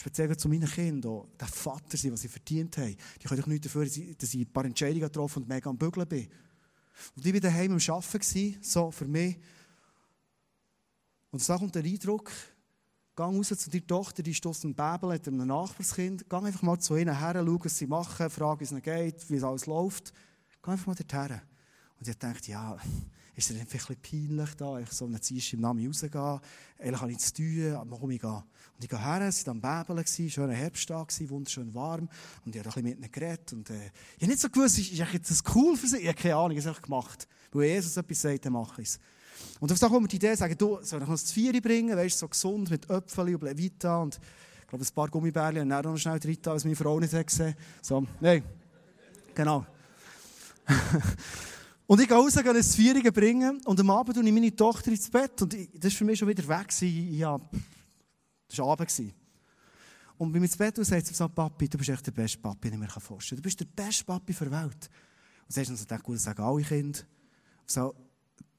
speziell 0.00 0.34
zu 0.36 0.48
meinen 0.48 0.68
Kindern, 0.68 1.28
der 1.38 1.46
Vater 1.46 1.96
sein, 1.96 2.12
was 2.12 2.22
sie 2.22 2.28
verdient 2.28 2.76
haben. 2.78 2.96
Die 3.22 3.28
können 3.28 3.40
doch 3.40 3.46
nicht 3.46 3.64
dafür, 3.64 3.84
dass 3.84 3.96
ich 4.34 4.40
ein 4.40 4.52
paar 4.52 4.64
Entscheidungen 4.64 5.02
getroffen 5.02 5.42
und 5.42 5.48
mega 5.48 5.68
am 5.68 5.76
Bügeln 5.76 6.08
bin. 6.08 6.28
Und 7.14 7.24
ich 7.24 7.32
war 7.34 7.40
daheim 7.40 7.72
am 7.72 7.78
Arbeiten, 7.78 8.56
so 8.62 8.90
für 8.90 9.06
mich. 9.06 9.38
Und 11.30 11.46
da 11.48 11.58
kommt 11.58 11.74
der 11.74 11.84
Eindruck, 11.84 12.30
geh 13.14 13.22
raus 13.22 13.48
zu 13.48 13.70
deiner 13.70 13.86
Tochter, 13.86 14.22
die 14.22 14.36
aus 14.44 14.60
dem 14.60 14.74
Babel, 14.74 15.12
hat 15.12 15.28
einem 15.28 15.46
Nachbarskind, 15.46 16.28
geh 16.28 16.36
einfach 16.36 16.62
mal 16.62 16.78
zu 16.78 16.96
ihnen 16.96 17.16
her, 17.16 17.34
schau, 17.34 17.58
was 17.64 17.78
sie 17.78 17.86
machen, 17.86 18.30
frage, 18.30 18.60
wie 18.60 18.64
es 18.64 18.72
ihnen 18.72 18.82
geht, 18.82 19.30
wie 19.30 19.36
es 19.36 19.44
alles 19.44 19.66
läuft. 19.66 20.12
Geh 20.62 20.70
einfach 20.70 20.86
mal 20.86 20.94
dorthin. 20.94 21.40
Und 21.98 22.08
ich 22.08 22.18
dachte, 22.18 22.50
ja, 22.50 22.78
ist 23.40 23.50
es 23.50 23.58
ein 23.58 23.66
bisschen 23.66 23.96
peinlich 24.00 24.54
da, 24.54 24.78
ich 24.78 24.90
so 24.90 25.06
einen 25.06 25.20
Dienstag 25.20 25.54
im 25.54 25.60
Namen 25.60 25.86
rausgehen, 25.86 26.40
eigentlich 26.78 27.00
habe 27.00 27.12
ich 27.12 27.18
zu 27.18 27.34
tun, 27.34 27.80
warum 27.86 28.10
ich 28.10 28.20
gehe. 28.20 28.30
Und 28.30 28.84
ich 28.84 28.88
gehe 28.88 29.02
her, 29.02 29.20
es 29.22 29.46
war 29.46 29.52
am 29.52 29.60
Bäbeln, 29.60 30.06
schöner 30.06 30.52
Herbsttag, 30.52 31.12
wunderschön 31.30 31.74
warm, 31.74 32.08
und 32.44 32.54
ich 32.54 32.60
habe 32.60 32.68
ein 32.68 32.82
bisschen 32.82 32.82
mit 32.82 32.98
ihnen 32.98 33.10
geredet, 33.10 33.52
und 33.52 33.70
äh, 33.70 33.90
ich 34.16 34.22
habe 34.22 34.26
nicht 34.26 34.40
so 34.40 34.50
gewusst, 34.50 34.78
ist, 34.78 34.92
ist 34.92 35.30
das 35.30 35.42
cool 35.54 35.76
für 35.76 35.86
sie? 35.86 35.98
Ich 35.98 36.08
habe 36.08 36.16
keine 36.16 36.36
Ahnung, 36.36 36.56
ich 36.56 36.66
habe 36.66 36.76
es 36.76 36.82
gemacht. 36.82 37.26
Weil 37.52 37.64
Jesus 37.64 37.96
etwas 37.96 38.20
sagt, 38.20 38.44
dann 38.44 38.52
mache 38.52 38.82
ich 38.82 38.88
es. 38.88 39.00
Und 39.58 39.72
auf 39.72 39.78
das 39.78 39.88
kommt 39.88 40.02
mir 40.02 40.08
die 40.08 40.16
Idee, 40.16 40.34
sagen, 40.34 40.56
du, 40.56 40.78
soll 40.82 41.00
ich 41.00 41.08
noch 41.08 41.14
das 41.14 41.32
Vieri 41.32 41.60
bringen, 41.60 41.96
weißt 41.96 42.18
so 42.18 42.28
gesund, 42.28 42.70
mit 42.70 42.88
Äpfeln 42.90 43.34
und 43.34 43.42
Levita, 43.42 44.02
und 44.02 44.20
ich 44.60 44.66
glaube, 44.68 44.84
ein 44.84 44.94
paar 44.94 45.08
Gummibärchen, 45.08 45.62
und 45.62 45.70
dann 45.70 45.84
noch 45.84 45.96
schnell 45.96 46.20
drin, 46.20 46.38
was 46.44 46.64
meine 46.64 46.76
Frau 46.76 47.00
nicht 47.00 47.26
gesehen. 47.26 47.54
So, 47.80 48.06
nein, 48.20 48.42
genau. 49.34 49.66
Und 51.90 52.00
ich 52.00 52.06
gehe 52.06 52.16
raus, 52.16 52.36
gehe 52.36 52.48
ein 52.48 52.62
Vierige 52.62 53.10
bringen 53.10 53.60
und 53.64 53.80
am 53.80 53.90
Abend 53.90 54.14
bringe 54.14 54.28
ich 54.28 54.32
meine 54.32 54.54
Tochter 54.54 54.92
ins 54.92 55.10
Bett 55.10 55.42
und 55.42 55.52
ich, 55.54 55.68
das 55.74 55.92
war 55.92 55.98
für 55.98 56.04
mich 56.04 56.20
schon 56.20 56.28
wieder 56.28 56.46
weg. 56.46 56.72
Ja, 56.80 57.36
das 58.46 58.58
war 58.58 58.66
Abend. 58.66 59.12
Und 60.16 60.30
bin 60.30 60.40
ins 60.40 60.56
Bett 60.56 60.78
und 60.78 60.84
sagt 60.84 61.08
sie 61.08 61.14
so, 61.14 61.28
Papi, 61.28 61.68
du 61.68 61.76
bist 61.76 61.90
echt 61.90 62.06
der 62.06 62.12
beste 62.12 62.38
Papi, 62.38 62.70
den 62.70 62.80
ich 62.80 62.94
mir 62.94 63.00
vorstellen 63.00 63.38
kann. 63.38 63.42
Du 63.42 63.46
bist 63.48 63.58
der 63.58 63.64
beste 63.64 64.04
Papi 64.04 64.32
der 64.32 64.50
Welt. 64.52 64.88
Und 65.48 65.52
sagst 65.52 65.70
dann 65.70 65.76
so, 65.76 65.84
gut, 66.04 66.14
das 66.14 66.22
sagen 66.22 66.40
alle 66.44 66.62
Kinder. 66.62 67.00
So 67.66 67.92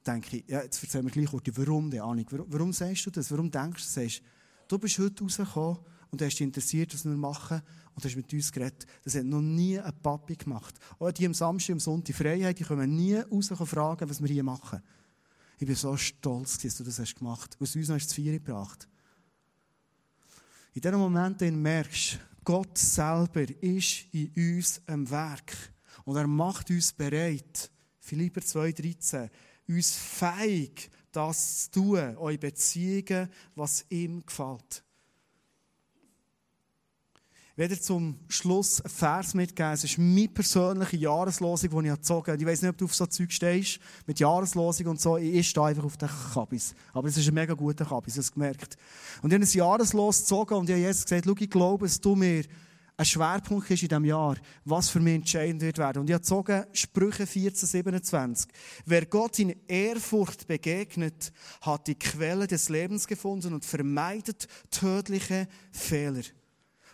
denke 0.06 0.36
ich, 0.36 0.44
ja, 0.46 0.62
jetzt 0.62 0.82
erzähl 0.82 1.02
mir 1.02 1.10
gleich 1.10 1.32
warum, 1.32 1.90
die 1.90 2.00
Ahnung. 2.00 2.26
Warum, 2.28 2.46
warum 2.52 2.72
sagst 2.74 3.06
du 3.06 3.10
das? 3.10 3.30
Warum 3.30 3.50
denkst 3.50 3.82
du, 3.82 3.88
sagst, 3.88 4.20
du 4.68 4.78
bist 4.78 4.98
heute 4.98 5.24
rausgekommen 5.24 5.78
und 6.12 6.20
hast 6.20 6.34
dich 6.34 6.42
interessiert, 6.42 6.92
was 6.92 7.06
wir 7.06 7.12
machen 7.12 7.62
und 7.94 8.04
hast 8.04 8.16
mit 8.16 8.32
uns 8.32 8.52
geredet. 8.52 8.86
Das 9.02 9.14
hat 9.14 9.24
noch 9.24 9.40
nie 9.40 9.78
ein 9.78 9.92
Papi 10.02 10.36
gemacht. 10.36 10.78
Auch 10.98 11.10
die 11.10 11.24
am 11.24 11.32
Samstag 11.32 11.72
und 11.72 11.80
Sonntag 11.80 12.14
Freiheit, 12.14 12.58
die 12.58 12.64
können 12.64 12.94
nie 12.94 13.16
raus 13.16 13.48
fragen, 13.48 14.08
was 14.08 14.22
wir 14.22 14.28
hier 14.28 14.44
machen. 14.44 14.82
Ich 15.58 15.66
bin 15.66 15.74
so 15.74 15.96
stolz, 15.96 16.58
dass 16.58 16.76
du 16.76 16.84
das 16.84 16.98
hast 16.98 17.16
gemacht 17.16 17.56
hast. 17.58 17.62
Aus 17.62 17.76
uns 17.76 17.88
hast 17.88 18.10
du 18.10 18.14
Vier 18.14 18.32
gebracht. 18.32 18.86
In 20.74 20.82
diesem 20.82 20.98
Moment 20.98 21.40
merkst 21.40 22.14
du, 22.14 22.18
Gott 22.44 22.76
selber 22.76 23.46
ist 23.62 24.06
in 24.12 24.32
uns 24.36 24.82
am 24.86 25.08
Werk. 25.08 25.54
Und 26.04 26.16
er 26.16 26.26
macht 26.26 26.68
uns 26.70 26.92
bereit, 26.92 27.70
Philipper 28.00 28.40
2,13, 28.40 29.30
uns 29.68 29.94
fähig, 29.94 30.90
das 31.10 31.70
zu 31.70 31.70
tun, 31.70 32.16
eure 32.16 32.38
Beziehungen, 32.38 33.30
was 33.54 33.86
ihm 33.88 34.26
gefällt. 34.26 34.82
Wieder 37.54 37.78
zum 37.78 38.18
Schluss 38.28 38.80
ein 38.80 38.90
Vers 38.90 39.34
mitgeben. 39.34 39.72
Es 39.72 39.84
ist 39.84 39.98
meine 39.98 40.28
persönliche 40.28 40.96
Jahreslosung, 40.96 41.68
die 41.68 41.88
ich 41.88 41.94
gezogen 41.94 42.32
habe. 42.32 42.40
Ich 42.40 42.46
weiß 42.46 42.62
nicht, 42.62 42.70
ob 42.70 42.78
du 42.78 42.86
auf 42.86 42.94
so 42.94 43.04
Zeug 43.04 43.30
stehst, 43.30 43.78
mit 44.06 44.20
Jahreslosung 44.20 44.86
und 44.86 45.00
so. 45.00 45.18
Ich 45.18 45.50
stehe 45.50 45.66
einfach 45.66 45.84
auf 45.84 45.98
den 45.98 46.08
Kabis. 46.32 46.74
Aber 46.94 47.08
es 47.08 47.16
ist 47.18 47.28
ein 47.28 47.34
mega 47.34 47.52
guter 47.52 47.84
Kabis, 47.84 48.14
du 48.14 48.22
gemerkt. 48.32 48.78
Und 49.20 49.32
ich 49.32 49.34
habe 49.34 49.44
ein 49.44 49.52
Jahreslos 49.52 50.20
gezogen 50.20 50.54
und 50.54 50.70
ich 50.70 50.76
habe 50.76 50.82
Jesus 50.82 51.04
gesagt, 51.04 51.26
schau, 51.26 51.34
ich 51.38 51.50
glaube, 51.50 51.84
dass 51.84 52.00
du 52.00 52.16
mir 52.16 52.44
ein 52.96 53.04
Schwerpunkt 53.04 53.70
ist 53.70 53.82
in 53.82 53.88
diesem 53.88 54.04
Jahr, 54.06 54.36
was 54.64 54.88
für 54.88 55.00
mich 55.00 55.16
entscheidend 55.16 55.60
wird 55.60 55.76
werden. 55.76 55.98
Und 56.00 56.08
ich 56.08 56.14
habe 56.14 56.22
gezogen, 56.22 56.64
Sprüche 56.72 57.26
14, 57.26 57.68
27. 57.68 58.50
Wer 58.86 59.04
Gott 59.04 59.38
in 59.38 59.54
Ehrfurcht 59.68 60.46
begegnet, 60.46 61.32
hat 61.60 61.86
die 61.86 61.98
Quelle 61.98 62.46
des 62.46 62.70
Lebens 62.70 63.06
gefunden 63.06 63.52
und 63.52 63.66
vermeidet 63.66 64.46
tödliche 64.70 65.48
Fehler. 65.70 66.22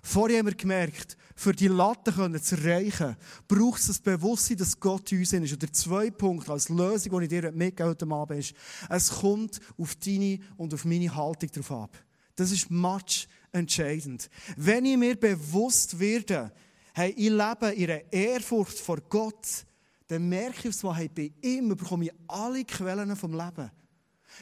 Vorher 0.03 0.39
haben 0.39 0.47
wir 0.47 0.55
gemerkt, 0.55 1.17
für 1.35 1.53
die 1.53 1.69
Latte 1.69 2.13
zu 2.41 2.57
erreichen, 2.57 3.17
braucht 3.47 3.81
es 3.81 3.87
das 3.87 4.01
Bewusstsein, 4.01 4.57
dass 4.57 4.79
Gott 4.79 5.13
in 5.13 5.21
uns 5.21 5.33
ist. 5.33 5.53
Und 5.53 5.63
der 5.63 5.73
zweite 5.73 6.13
Punkt 6.13 6.49
als 6.49 6.69
Lösung, 6.69 7.19
die 7.19 7.25
ich 7.25 7.29
dir 7.29 7.53
mitgebe 7.53 7.91
heute 7.91 8.11
Abend 8.11 8.41
ist, 8.41 8.55
es 8.89 9.11
kommt 9.11 9.61
auf 9.77 9.95
deine 9.97 10.41
und 10.57 10.75
auf 10.75 10.85
meine 10.85 11.15
Haltung 11.15 11.51
drauf 11.51 11.71
ab. 11.73 12.05
Das 12.35 12.51
ist 12.51 12.71
much 12.71 13.29
entscheidend. 13.53 14.29
Wenn 14.57 14.85
ich 14.85 14.97
mir 14.97 15.17
bewusst 15.17 15.99
werde, 15.99 16.53
hey, 16.95 17.11
ich 17.11 17.31
lebe 17.31 17.73
in 17.75 17.91
einer 17.91 18.13
Ehrfurcht 18.13 18.79
vor 18.79 18.99
Gott, 19.09 19.65
dann 20.09 20.29
merke 20.29 20.69
ich 20.69 20.83
Mal, 20.83 20.97
hey, 20.97 21.09
bei 21.09 21.33
ihm 21.43 21.69
bekomme 21.69 22.07
ich 22.07 22.13
alle 22.27 22.65
Quellen 22.65 23.15
vom 23.15 23.33
Leben. 23.33 23.71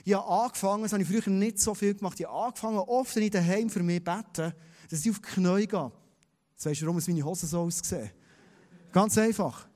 Ich 0.04 0.14
habe 0.14 0.26
angefangen, 0.26 0.82
das 0.82 0.92
habe 0.92 1.02
ich 1.02 1.08
früher 1.08 1.32
nicht 1.32 1.58
so 1.58 1.74
viel 1.74 1.94
gemacht, 1.94 2.20
ich 2.20 2.26
habe 2.26 2.46
angefangen, 2.46 2.78
oft 2.78 3.16
nicht 3.16 3.34
daheim 3.34 3.70
für 3.70 3.82
mich 3.82 4.02
beten, 4.02 4.52
dass 4.90 5.04
ich 5.04 5.10
auf 5.10 5.20
die 5.20 5.28
Knie 5.28 5.66
gehe. 5.66 5.92
Jetzt 6.52 6.66
weißt 6.66 6.80
du, 6.82 6.86
warum 6.86 7.02
meine 7.06 7.22
Hose 7.22 7.46
so 7.46 7.60
aussehen. 7.60 8.10
Ganz 8.92 9.18
einfach. 9.18 9.68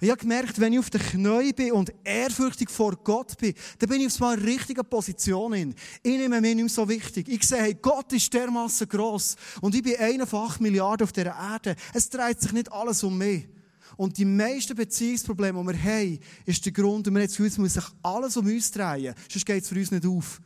Ich 0.00 0.08
habe 0.08 0.20
gemerkt, 0.20 0.60
wenn 0.60 0.72
ich 0.72 0.78
auf 0.78 0.90
den 0.90 1.00
Knien 1.00 1.54
bin 1.54 1.72
und 1.72 1.92
ehrfürchtig 2.04 2.70
vor 2.70 2.96
Gott 2.96 3.36
bin, 3.38 3.54
dann 3.78 3.88
bin 3.88 4.00
ich 4.00 4.06
auf 4.06 4.22
einer 4.22 4.42
richtigen 4.42 4.84
Position 4.84 5.52
in. 5.52 5.74
Ich 6.02 6.16
nehme 6.16 6.40
mir 6.40 6.54
nicht 6.54 6.56
mehr 6.56 6.68
so 6.68 6.88
wichtig. 6.88 7.28
Ich 7.28 7.42
sehe, 7.42 7.60
hey, 7.60 7.74
Gott 7.74 8.12
ist 8.12 8.32
dermaßen 8.32 8.88
gross 8.88 9.36
und 9.60 9.74
ich 9.74 9.82
bin 9.82 9.96
einer 9.96 10.26
von 10.26 10.48
acht 10.48 10.60
Milliarden 10.60 11.04
auf 11.04 11.12
dieser 11.12 11.36
Erde. 11.36 11.74
Es 11.92 12.08
dreht 12.08 12.40
sich 12.40 12.52
nicht 12.52 12.70
alles 12.72 13.02
um 13.02 13.18
mich. 13.18 13.48
Und 13.96 14.16
die 14.16 14.24
meisten 14.24 14.76
Beziehungsprobleme, 14.76 15.60
die 15.60 15.66
wir 15.66 15.82
haben, 15.82 16.18
ist 16.46 16.64
der 16.64 16.72
Grund, 16.72 17.06
dass 17.06 17.12
wir 17.12 17.20
jetzt 17.20 17.36
fühlen, 17.36 17.48
es 17.50 17.58
muss 17.58 17.74
sich 17.74 17.84
alles 18.02 18.36
um 18.36 18.46
uns 18.46 18.70
drehen. 18.70 19.14
Sonst 19.30 19.44
geht 19.44 19.62
es 19.62 19.68
für 19.68 19.74
uns 19.74 19.90
nicht 19.90 20.06
auf. 20.06 20.40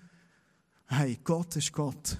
Hey, 0.87 1.21
Gott 1.23 1.55
ist 1.57 1.73
Gott. 1.73 2.19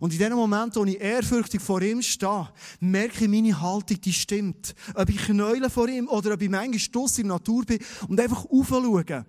Und 0.00 0.12
in 0.12 0.18
dem 0.18 0.32
Moment, 0.34 0.76
wo 0.76 0.84
ich 0.84 1.00
ehrfürchtig 1.00 1.60
vor 1.60 1.82
ihm 1.82 2.02
stehe, 2.02 2.48
merke 2.80 3.24
ich, 3.24 3.30
meine 3.30 3.60
Haltung, 3.60 4.00
die 4.00 4.12
stimmt. 4.12 4.74
Ob 4.94 5.08
ich 5.08 5.18
knäule 5.18 5.70
vor 5.70 5.88
ihm 5.88 6.08
oder 6.08 6.34
ob 6.34 6.42
ich 6.42 6.50
manchmal 6.50 6.78
Stuss 6.78 7.18
in 7.18 7.28
der 7.28 7.36
Natur 7.36 7.64
bin 7.64 7.78
und 8.08 8.20
einfach 8.20 8.44
aufschaue. 8.46 9.24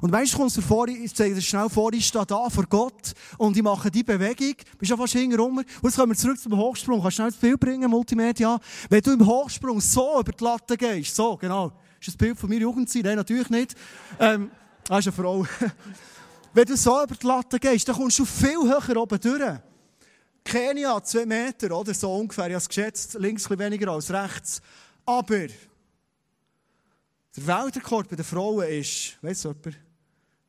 Und 0.00 0.12
du, 0.12 0.36
kommst 0.36 0.56
du 0.56 0.60
vor, 0.60 0.88
ich 0.88 1.14
zeige 1.14 1.34
dir 1.34 1.40
schnell 1.40 1.70
vor, 1.70 1.92
ich 1.92 2.06
stehe 2.06 2.26
da 2.26 2.50
vor 2.50 2.64
Gott 2.68 3.12
und 3.38 3.56
ich 3.56 3.62
mache 3.62 3.90
die 3.90 4.02
Bewegung, 4.02 4.54
bist 4.78 4.90
ja 4.90 4.96
fast 4.96 5.14
hinterher 5.14 5.46
und 5.46 5.64
jetzt 5.82 5.96
kommen 5.96 6.12
wir 6.12 6.16
zurück 6.16 6.38
zum 6.38 6.56
Hochsprung. 6.56 7.00
Kannst 7.00 7.18
du 7.18 7.22
schnell 7.22 7.30
das 7.30 7.38
Bild 7.38 7.60
bringen, 7.60 7.90
Multimedia? 7.90 8.58
Wenn 8.90 9.00
du 9.00 9.12
im 9.12 9.26
Hochsprung 9.26 9.80
so 9.80 10.20
über 10.20 10.32
die 10.32 10.44
Latte 10.44 10.76
gehst, 10.76 11.16
so, 11.16 11.36
genau. 11.36 11.72
Ist 11.98 12.08
das 12.08 12.16
Bild 12.16 12.38
von 12.38 12.50
mir 12.50 12.60
Jugendzeit? 12.60 13.04
Nein, 13.04 13.16
natürlich 13.16 13.48
nicht. 13.48 13.74
Ähm, 14.20 14.50
das 14.84 14.98
ist 14.98 15.06
eine 15.06 15.12
Frau. 15.12 15.46
Wenn 16.52 16.64
du 16.64 16.76
so 16.76 17.02
über 17.02 17.14
die 17.14 17.26
Latte 17.26 17.58
gehst, 17.58 17.88
dann 17.88 17.96
kommst 17.96 18.18
du 18.18 18.24
viel 18.24 18.58
höher 18.58 18.96
oben 18.96 19.20
durch. 19.20 19.60
Kenia, 20.46 21.02
zwei 21.02 21.26
Meter, 21.26 21.76
oder 21.76 21.92
so 21.92 22.14
ungefähr. 22.14 22.46
Ich 22.46 22.52
habe 22.52 22.58
es 22.58 22.68
geschätzt, 22.68 23.14
links 23.14 23.44
ein 23.44 23.56
bisschen 23.56 23.72
weniger 23.72 23.90
als 23.90 24.10
rechts. 24.12 24.62
Aber 25.04 25.48
der 25.48 25.52
Weltrekord 27.36 28.08
bei 28.08 28.16
den 28.16 28.24
Frauen 28.24 28.68
ist, 28.68 29.18
weißt 29.22 29.44
du 29.44 29.48
jemand, 29.48 29.76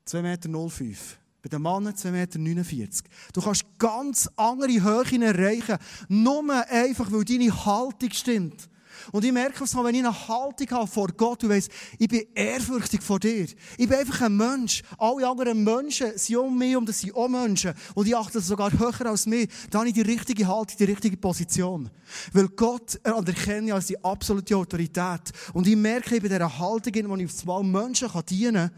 2,05 0.08 0.82
Meter. 0.84 1.00
Bei 1.42 1.50
den 1.50 1.62
Männern 1.62 1.96
2,49 1.96 2.76
Meter. 2.76 3.04
Du 3.34 3.42
kannst 3.42 3.66
ganz 3.80 4.30
andere 4.36 4.84
Höhen 4.84 5.22
erreichen, 5.24 5.78
nur 6.08 6.54
einfach, 6.70 7.12
weil 7.12 7.26
deine 7.26 7.66
Haltung 7.66 8.12
stimmt. 8.12 8.70
Und 9.12 9.24
ich 9.24 9.32
merke 9.32 9.64
es 9.64 9.76
wenn 9.76 9.96
ich 9.96 10.06
eine 10.06 10.28
Haltung 10.28 10.70
habe 10.72 10.88
vor 10.88 11.08
Gott, 11.16 11.44
du 11.44 11.50
weißt, 11.50 11.70
ich 12.00 12.08
bin 12.08 12.26
ehrfürchtig 12.34 13.02
vor 13.02 13.20
dir. 13.20 13.48
Ich 13.78 13.88
bin 13.88 13.94
einfach 13.94 14.22
ein 14.22 14.36
Mensch. 14.36 14.82
Alle 14.98 15.28
anderen 15.28 15.64
Menschen 15.64 16.18
sind 16.18 16.38
um 16.38 16.58
mich 16.58 16.76
und 16.76 16.88
das 16.90 17.00
sind 17.00 17.16
auch 17.16 17.28
Menschen. 17.28 17.74
Und 17.96 18.08
ich 18.08 18.16
achte 18.16 18.40
sogar 18.42 18.72
höher 18.72 19.06
als 19.06 19.26
mich. 19.26 19.50
Da 19.70 19.80
habe 19.80 19.90
ich 19.90 19.94
die 19.94 20.02
richtige 20.02 20.48
Haltung, 20.48 20.78
die 20.78 20.86
richtige 20.86 21.18
Position. 21.18 21.90
Weil 22.34 22.48
Gott 22.50 23.00
anerkenne 23.06 23.68
ich 23.68 23.74
als 23.74 23.88
die 23.88 24.04
absolute 24.04 24.56
Autorität. 24.56 25.32
Und 25.54 25.68
ich 25.68 25.76
merke, 25.76 26.16
ich 26.16 26.22
bin 26.22 26.32
dieser 26.32 26.58
Haltung, 26.58 27.10
wo 27.10 27.16
ich 27.16 27.26
auf 27.26 27.36
zwei 27.36 27.64
Menschen 27.64 28.10
dienen 28.30 28.70
kann, 28.70 28.72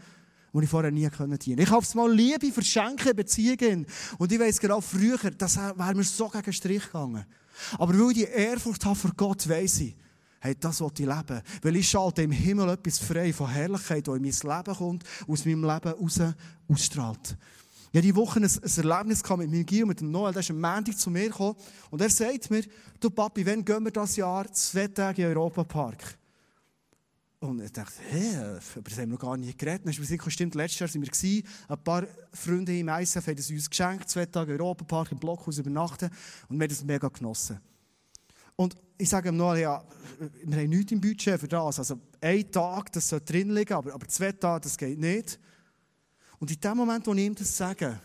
die 0.52 0.64
ich 0.64 0.70
vorher 0.70 0.90
nie 0.90 1.00
dienen 1.00 1.12
konnte. 1.12 1.50
Ich 1.52 1.66
habe 1.66 1.78
aufs 1.78 1.94
Mal 1.94 2.12
Liebe 2.12 2.52
verschenken, 2.52 3.14
Beziehungen. 3.14 3.86
Und 4.18 4.32
ich 4.32 4.38
weiss 4.38 4.58
genau, 4.60 4.80
früher, 4.80 5.18
das 5.36 5.56
wäre 5.56 5.94
mir 5.94 6.04
so 6.04 6.28
gegen 6.28 6.44
den 6.44 6.52
Strich 6.52 6.84
gegangen. 6.84 7.24
Aber 7.78 7.98
weil 7.98 8.10
ich 8.10 8.18
die 8.18 8.24
Ehrfurcht 8.24 8.84
habe 8.84 8.96
vor 8.96 9.12
Gott, 9.16 9.48
weiss 9.48 9.80
ich, 9.80 9.94
hey, 10.40 10.56
das 10.58 10.80
will 10.80 10.90
ich 10.92 11.06
leben. 11.06 11.42
Weil 11.62 11.76
ich 11.76 11.88
schalte 11.88 12.22
im 12.22 12.32
Himmel 12.32 12.70
etwas 12.70 12.98
frei 12.98 13.32
von 13.32 13.48
Herrlichkeit, 13.48 14.06
die 14.06 14.10
in 14.10 14.22
mein 14.22 14.32
Leben 14.32 14.76
kommt, 14.76 15.04
aus 15.28 15.44
meinem 15.44 15.64
Leben 15.64 15.92
raus 15.92 16.20
ausstrahlt. 16.68 17.36
Ich 17.92 17.98
hatte 17.98 18.02
diese 18.02 18.16
Woche 18.16 18.38
ein, 18.38 18.44
ein 18.44 18.90
Erlebnis 18.90 19.22
mit 19.28 19.50
meinem 19.50 19.66
Gil, 19.66 19.84
mit 19.84 20.00
dem 20.00 20.10
Noel. 20.10 20.32
Der 20.32 20.40
ist 20.40 20.50
am 20.50 20.60
Montag 20.60 20.96
zu 20.96 21.10
mir 21.10 21.28
gekommen 21.28 21.56
und 21.90 22.00
er 22.00 22.08
sagt 22.08 22.50
mir, 22.50 22.62
du 23.00 23.10
Papi, 23.10 23.44
wann 23.44 23.64
gehen 23.64 23.84
wir 23.84 23.90
das 23.90 24.16
Jahr 24.16 24.50
zwei 24.52 24.86
Tage 24.86 25.22
in 25.22 25.28
den 25.28 25.36
Europapark? 25.36 26.16
Und 27.40 27.62
ich 27.62 27.72
dachte, 27.72 27.94
hä, 28.10 28.58
über 28.76 28.90
das 28.90 28.98
haben 28.98 29.08
wir 29.08 29.14
noch 29.14 29.18
gar 29.18 29.36
nicht 29.36 29.58
geredet. 29.58 29.86
Dann 29.86 29.92
ist 29.92 29.98
mir 29.98 30.30
stimmt, 30.30 30.54
letztes 30.54 30.78
Jahr 30.78 30.88
sind 30.88 31.02
wir 31.02 31.10
gewesen, 31.10 31.42
ein 31.68 31.82
paar 31.82 32.04
Freunde 32.32 32.78
im 32.78 32.88
ISF 32.88 33.26
haben 33.26 33.38
es 33.38 33.50
uns 33.50 33.68
geschenkt, 33.68 34.08
zwei 34.08 34.26
Tage 34.26 34.52
Europapark 34.52 35.10
im 35.10 35.18
Blockhaus 35.18 35.58
übernachten 35.58 36.10
und 36.48 36.58
wir 36.58 36.64
haben 36.64 36.68
das 36.68 36.84
mega 36.84 37.08
genossen. 37.08 37.58
Und 38.60 38.76
ich 38.98 39.08
sage 39.08 39.30
ihm 39.30 39.38
noch, 39.38 39.56
ja, 39.56 39.82
wir 40.44 40.58
haben 40.58 40.68
nichts 40.68 40.92
im 40.92 41.00
Budget 41.00 41.40
für 41.40 41.48
das. 41.48 41.78
Also 41.78 41.98
ein 42.20 42.52
Tag, 42.52 42.92
das 42.92 43.08
soll 43.08 43.22
drin 43.22 43.54
liegen, 43.54 43.72
aber, 43.72 43.94
aber 43.94 44.06
zwei 44.06 44.32
Tage, 44.32 44.64
das 44.64 44.76
geht 44.76 44.98
nicht. 44.98 45.40
Und 46.38 46.50
in 46.50 46.60
dem 46.60 46.76
Moment, 46.76 47.06
wo 47.06 47.14
ich 47.14 47.20
ihm 47.20 47.34
das 47.34 47.56
sage, 47.56 47.98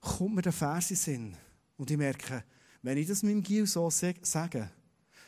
kommt 0.00 0.36
mir 0.36 0.40
der 0.40 0.52
Vers 0.52 0.92
in 0.92 0.96
Sinn. 0.96 1.36
Und 1.76 1.90
ich 1.90 1.98
merke, 1.98 2.42
wenn 2.80 2.96
ich 2.96 3.06
das 3.06 3.22
meinem 3.22 3.42
Gil 3.42 3.66
so 3.66 3.90
sage, 3.90 4.70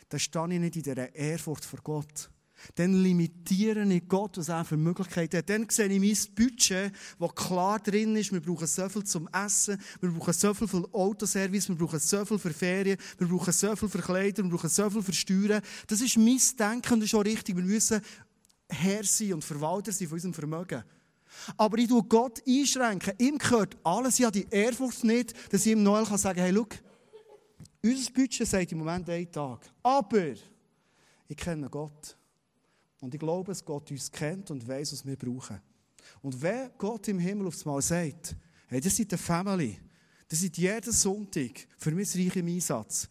dann 0.09 0.19
stehe 0.19 0.55
ich 0.55 0.61
nicht 0.61 0.77
in 0.77 0.83
dieser 0.85 1.15
Ehrfurcht 1.15 1.67
vor 1.67 1.81
Gott. 1.85 2.31
Dann 2.75 3.03
limitiere 3.03 3.83
ich 3.85 4.09
Gott, 4.09 4.37
was 4.39 4.49
er 4.49 4.65
für 4.65 4.77
Möglichkeiten 4.77 5.39
hat. 5.39 5.51
Dann 5.51 5.69
sehe 5.69 5.87
ich 5.87 6.01
mein 6.01 6.35
Budget, 6.35 6.93
das 7.19 7.35
klar 7.35 7.79
drin 7.79 8.17
ist. 8.17 8.33
Wir 8.33 8.41
brauchen 8.41 8.67
so 8.67 8.89
viel 8.89 9.05
zum 9.05 9.29
Essen, 9.29 9.81
wir 10.01 10.11
brauchen 10.11 10.33
so 10.33 10.55
viel 10.55 10.69
für 10.69 10.89
Autoservice, 10.93 11.69
wir 11.69 11.77
brauchen 11.77 11.99
so 11.99 12.25
viel 12.25 12.39
für 12.39 12.53
Ferien, 12.53 12.99
wir 13.19 13.29
brauchen 13.29 13.53
so 13.53 13.75
viel 13.77 13.89
für 13.89 13.99
Kleider, 13.99 14.43
wir 14.43 14.51
brauchen 14.51 14.71
so 14.71 14.91
viel 14.91 15.03
für 15.03 15.13
Steuern. 15.13 15.63
Das 15.87 16.01
ist 16.01 16.17
mein 16.17 16.41
Denken 16.59 16.95
und 16.95 17.01
das 17.01 17.09
ist 17.09 17.15
auch 17.15 17.25
richtig. 17.25 17.57
Wir 17.57 17.65
müssen 17.65 18.01
Herr 18.69 19.05
sein 19.05 19.35
und 19.35 19.45
Verwalter 19.45 19.93
sein 19.93 20.09
von 20.09 20.17
unserem 20.17 20.35
Vermögen. 20.35 20.85
Aber 21.57 21.79
ich 21.79 21.89
tue 21.89 22.03
Gott 22.05 22.43
einschränken. 22.47 23.15
Ihm 23.19 23.39
gehört 23.39 23.77
alles. 23.85 24.19
Ich 24.19 24.25
habe 24.25 24.39
die 24.39 24.47
Ehrfurcht 24.51 25.05
nicht, 25.05 25.35
dass 25.53 25.65
ich 25.67 25.73
ihm 25.73 25.83
Noel 25.83 26.05
kann 26.05 26.19
sagen 26.19 26.41
hey, 26.41 26.53
schau, 26.55 26.67
unser 27.83 28.13
Budget 28.13 28.47
sagt 28.49 28.73
im 28.73 28.79
Moment 28.79 29.09
einen 29.09 29.31
Tag. 29.31 29.61
Aber 29.83 30.33
ich 31.29 31.37
kenne 31.37 31.69
Gott. 31.69 32.18
Und 33.01 33.15
ich 33.15 33.21
glaube, 33.21 33.53
dass 33.53 33.65
Gott 33.65 33.91
uns 33.91 34.11
kennt 34.11 34.51
und 34.51 34.67
weiß, 34.67 34.93
was 34.93 35.07
wir 35.07 35.17
brauchen. 35.17 35.61
Und 36.23 36.41
wenn 36.41 36.71
Gott 36.79 37.09
im 37.09 37.19
Himmel 37.19 37.47
aufs 37.47 37.65
Mal 37.65 37.81
sagt, 37.83 38.35
hey, 38.67 38.81
das 38.81 38.99
ist 38.99 39.11
eine 39.11 39.19
Family, 39.19 39.79
das 40.29 40.43
ist 40.43 40.57
jeden 40.57 40.93
Sonntag 40.93 41.67
für 41.77 41.91
mich 41.91 42.15
reich 42.15 42.37
im 42.37 42.49
Einsatz. 42.49 43.09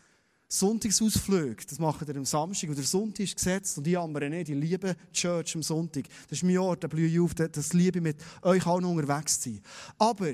Sonntagsausflüge, 0.50 1.66
das 1.68 1.78
machen 1.78 2.08
wir 2.08 2.16
am 2.16 2.24
Samstag, 2.24 2.70
und 2.70 2.78
der 2.78 2.86
Sonntag 2.86 3.20
ist 3.22 3.36
gesetzt, 3.36 3.78
und 3.78 3.86
ich 3.86 3.94
jammere 3.94 4.30
nicht, 4.30 4.50
ich 4.50 4.56
liebe 4.56 4.96
die 4.96 5.12
Church 5.12 5.56
am 5.56 5.64
Sonntag. 5.64 6.06
Das 6.30 6.40
ist 6.40 6.44
mein 6.44 6.58
Ort, 6.58 6.84
da 6.84 6.88
blühe 6.88 7.08
ich 7.08 7.20
auf, 7.20 7.34
das 7.34 7.74
liebe 7.74 7.98
ich 7.98 8.04
mit 8.04 8.18
euch 8.44 8.66
allen 8.66 8.86
unterwegs 8.86 9.42
zu 9.42 9.50
sein. 9.50 9.62
Aber 9.98 10.34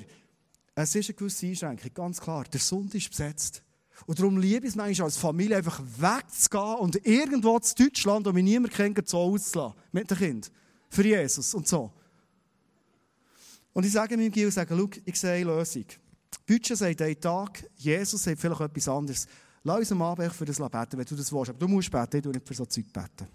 es 0.75 0.95
ist 0.95 1.09
eine 1.09 1.15
gewisse 1.15 1.47
Einschränkung, 1.47 1.93
ganz 1.93 2.21
klar, 2.21 2.43
der 2.43 2.59
Sonntag 2.59 2.95
ist 2.95 3.09
besetzt. 3.09 3.63
Und 4.05 4.19
darum 4.19 4.37
liebe 4.37 4.65
ich 4.65 4.71
es 4.71 4.75
manchmal 4.75 5.05
als 5.05 5.17
Familie 5.17 5.57
einfach 5.57 5.81
wegzugehen 5.97 6.75
und 6.79 7.05
irgendwo 7.05 7.59
zu 7.59 7.75
Deutschland, 7.75 8.25
wo 8.25 8.31
mich 8.31 8.43
niemand 8.43 8.73
kennt, 8.73 9.07
so 9.07 9.17
auszulassen. 9.19 9.79
Mit 9.91 10.09
dem 10.09 10.17
Kind. 10.17 10.51
Für 10.89 11.05
Jesus 11.05 11.53
und 11.53 11.67
so. 11.67 11.91
Und 13.73 13.85
ich 13.85 13.91
sage 13.91 14.15
meinem 14.17 14.31
Gil, 14.31 14.51
sage, 14.51 14.75
schau, 14.77 14.89
ich 15.05 15.19
sehe 15.19 15.31
eine 15.33 15.45
Lösung. 15.45 15.85
Budget 16.45 16.77
sagt 16.77 17.01
einen 17.01 17.19
Tag, 17.19 17.69
Jesus 17.75 18.23
sagt 18.23 18.39
vielleicht 18.39 18.61
etwas 18.61 18.87
anderes. 18.87 19.27
Lass 19.63 19.79
uns 19.79 19.91
am 19.93 20.01
Abend 20.01 20.33
für 20.33 20.45
das 20.45 20.57
beten, 20.57 20.97
wenn 20.97 21.05
du 21.05 21.15
das 21.15 21.31
willst. 21.31 21.49
Aber 21.49 21.59
du 21.59 21.67
musst 21.67 21.89
beten, 21.89 22.17
ich 22.17 22.23
tue 22.23 22.33
nicht 22.33 22.47
für 22.47 22.53
so 22.53 22.65
Zeug 22.65 22.91
beten. 22.91 23.27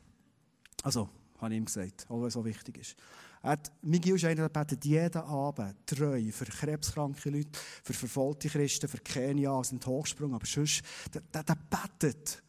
Also, 0.83 1.09
habe 1.41 1.55
ich 1.55 1.59
ihm 1.59 1.65
gesagt, 1.65 2.07
auch 2.09 2.21
wenn 2.21 2.27
es 2.27 2.35
so 2.35 2.45
wichtig 2.45 2.79
ist. 2.79 2.97
Hat, 3.43 3.71
ist 3.83 4.25
einer, 4.25 4.49
der 4.49 4.61
betet 4.61 4.85
jeden 4.85 5.23
Abend 5.23 5.75
treu 5.87 6.31
für 6.33 6.45
krebskranke 6.45 7.31
Leute, 7.31 7.51
für 7.83 7.95
verfolgte 7.95 8.49
Christen, 8.49 8.89
für 8.89 8.99
Kenia, 8.99 9.63
sind 9.63 9.87
hochgesprungen, 9.87 10.35
aber 10.35 10.47
sonst, 10.47 10.83
der, 11.13 11.23
der, 11.33 11.43
der 11.45 11.57
betet. 11.71 12.43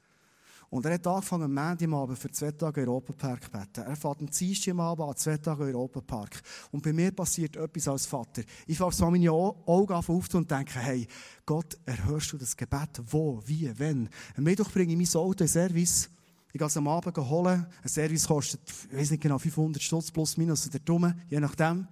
Und 0.70 0.86
er 0.86 0.94
hat 0.94 1.08
angefangen, 1.08 1.46
am 1.46 1.54
Montag 1.54 1.92
Abend 1.92 2.20
für 2.20 2.30
zwei 2.30 2.52
Tage 2.52 2.82
Europapark 2.82 3.44
zu 3.46 3.50
beten. 3.50 3.82
Er 3.88 3.96
fährt 3.96 4.20
am 4.20 4.30
Dienstag 4.30 4.78
Abend 4.78 5.10
an 5.10 5.18
zwei 5.18 5.38
Tage 5.38 5.64
Europapark. 5.64 6.42
Und 6.72 6.84
bei 6.84 6.94
mir 6.94 7.12
passiert 7.12 7.56
etwas 7.56 7.88
als 7.88 8.06
Vater. 8.06 8.44
Ich 8.68 8.78
fange 8.78 8.92
so 8.92 9.10
meine 9.10 9.32
Augen 9.32 9.94
aufzutun 9.94 10.42
und 10.42 10.52
denke, 10.52 10.80
hey, 10.80 11.08
Gott, 11.46 11.76
erhörst 11.86 12.34
du 12.34 12.38
das 12.38 12.56
Gebet? 12.56 13.02
Wo? 13.08 13.42
Wie? 13.46 13.72
Wenn? 13.80 14.10
Am 14.38 14.44
Mittwoch 14.44 14.70
bringe 14.72 14.94
ich 14.94 15.12
mein 15.12 15.22
Auto 15.22 15.44
in 15.44 15.48
Service. 15.48 16.10
Ich 16.52 16.58
gehe 16.58 16.68
es 16.68 16.78
am 16.78 16.88
Abend 16.88 17.16
holen. 17.18 17.68
Ein 17.84 17.90
Service 17.90 18.28
kostet, 18.28 18.62
ich 18.92 18.98
weiß 18.98 19.12
nicht 19.12 19.22
genau, 19.22 19.38
500 19.38 19.82
Stutz 19.82 20.12
plus 20.12 20.36
minus 20.38 20.68
oder 20.68 20.80
dumm, 20.80 21.14
je 21.30 21.40
nachdem. 21.40 21.88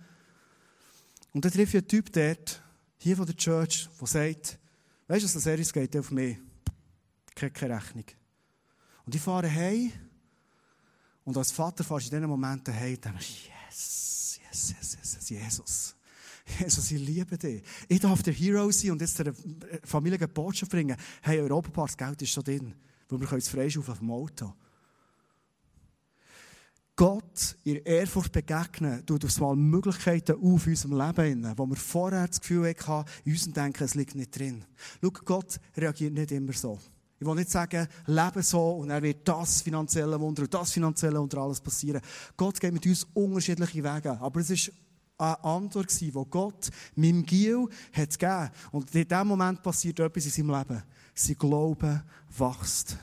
Und 1.33 1.45
dann 1.45 1.51
treffe 1.51 1.77
ich 1.77 1.83
einen 1.83 1.87
Typ 1.87 2.11
dort, 2.11 2.63
hier 2.97 3.15
von 3.15 3.25
der 3.25 3.35
Church, 3.35 3.87
der 3.99 4.07
sagt, 4.07 4.59
weißt 5.07 5.25
du, 5.25 5.31
der 5.31 5.41
Service 5.41 5.71
geht 5.71 5.95
auf 5.95 6.09
mich. 6.11 6.37
Keine 7.35 7.75
Rechnung. 7.75 8.05
Und 9.05 9.13
ich 9.13 9.21
fahre 9.21 9.53
heim. 9.53 9.91
Und 11.23 11.37
als 11.37 11.51
Vater 11.51 11.83
fährst 11.83 12.11
du 12.11 12.15
in 12.15 12.21
diesen 12.21 12.29
Momenten 12.29 12.73
heim 12.73 12.95
und 12.95 13.05
denkst, 13.05 13.49
yes, 13.69 14.39
yes, 14.49 14.69
yes, 14.71 14.97
yes, 15.13 15.29
Jesus. 15.29 15.95
Jesus, 16.59 16.91
ich 16.91 16.99
liebe 16.99 17.37
dich. 17.37 17.61
Ich 17.87 17.99
darf 17.99 18.23
der 18.23 18.33
Hero 18.33 18.71
sein 18.71 18.91
und 18.91 19.01
jetzt 19.01 19.19
der 19.19 19.33
Familie 19.83 20.17
eine 20.17 20.27
Botschaft 20.27 20.71
bringen. 20.71 20.97
Hey, 21.21 21.41
Europapark, 21.41 21.89
das 21.89 21.97
Geld 21.97 22.21
ist 22.21 22.31
schon 22.31 22.43
drin. 22.43 22.73
Weil 23.09 23.19
wir 23.19 23.33
es 23.33 23.49
freischaufeln 23.49 23.93
auf 23.93 23.99
dem 23.99 24.11
Auto. 24.11 24.53
Gott 26.97 27.55
in 27.63 27.75
Ehrfurcht 27.85 28.31
begegnen, 28.31 29.05
tut 29.05 29.23
uns 29.23 29.39
mal 29.39 29.55
Möglichkeiten 29.55 30.35
auf 30.35 30.65
in 30.65 30.73
unserem 30.73 30.97
Leben, 30.97 31.53
wo 31.55 31.67
wir 31.67 31.75
vorher 31.75 32.27
das 32.27 32.41
Gefühl 32.41 32.67
hatten, 32.67 33.07
in 33.23 33.33
unserem 33.33 33.53
Denken, 33.53 33.83
es 33.83 33.93
liegt 33.93 34.15
nicht 34.15 34.37
drin. 34.37 34.65
Schau, 34.99 35.11
Gott 35.11 35.59
reagiert 35.77 36.13
nicht 36.13 36.31
immer 36.31 36.53
so. 36.53 36.79
Ich 37.19 37.25
will 37.25 37.35
nicht 37.35 37.51
sagen, 37.51 37.87
lebe 38.07 38.41
so 38.41 38.77
und 38.77 38.89
er 38.89 39.01
wird 39.03 39.27
das 39.27 39.61
finanzielle 39.61 40.19
Wunder 40.19 40.43
und 40.43 40.53
das 40.53 40.71
finanzielle 40.71 41.19
Wunder 41.19 41.37
alles 41.37 41.61
passieren. 41.61 42.01
Gott 42.35 42.59
geht 42.59 42.73
mit 42.73 42.85
uns 42.87 43.05
unterschiedliche 43.13 43.83
Wege. 43.83 44.19
Aber 44.19 44.39
es 44.39 44.49
ist 44.49 44.71
eine 45.19 45.43
Antwort 45.43 45.99
die 45.99 46.11
Gott 46.11 46.69
meinem 46.95 47.23
Gil 47.23 47.67
hat 47.91 48.17
gegeben. 48.17 48.49
Und 48.71 48.93
in 48.95 49.07
dem 49.07 49.27
Moment 49.27 49.61
passiert 49.61 49.99
etwas 49.99 50.25
in 50.25 50.31
seinem 50.31 50.49
Leben 50.49 50.83
sein 51.19 51.37
Glaube 51.37 52.03
wächst. 52.37 52.97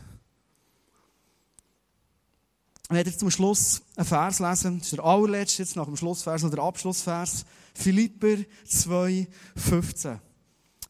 Ich 2.89 2.95
werde 2.95 3.17
zum 3.17 3.31
Schluss 3.31 3.83
einen 3.97 4.07
Vers 4.07 4.41
lesen. 4.41 4.79
Das 4.79 4.89
ist 4.89 4.97
der 4.97 5.05
allerletzte, 5.05 5.63
jetzt 5.63 5.75
nach 5.75 5.87
dem 5.87 5.97
Schlussvers 5.97 6.45
oder 6.45 6.57
der 6.57 6.65
Abschlussvers. 6.65 7.45
Philipper 7.75 8.37
2, 8.67 9.27
15. 9.57 10.21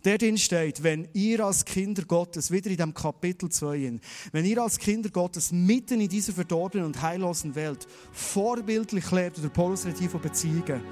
Der 0.04 0.18
drin 0.18 0.36
steht, 0.36 0.82
wenn 0.82 1.08
ihr 1.14 1.46
als 1.46 1.64
Kinder 1.64 2.04
Gottes, 2.04 2.50
wieder 2.50 2.70
in 2.70 2.76
dem 2.76 2.92
Kapitel 2.92 3.48
2, 3.48 4.00
wenn 4.32 4.44
ihr 4.44 4.62
als 4.62 4.78
Kinder 4.78 5.08
Gottes 5.08 5.50
mitten 5.50 5.98
in 5.98 6.10
dieser 6.10 6.34
verdorbenen 6.34 6.84
und 6.84 7.00
heillosen 7.00 7.54
Welt 7.54 7.86
vorbildlich 8.12 9.10
lebt, 9.10 9.38
oder 9.38 9.48
Paulus 9.48 9.86
redet 9.86 10.10
von 10.10 10.20
Beziehungen, 10.20 10.82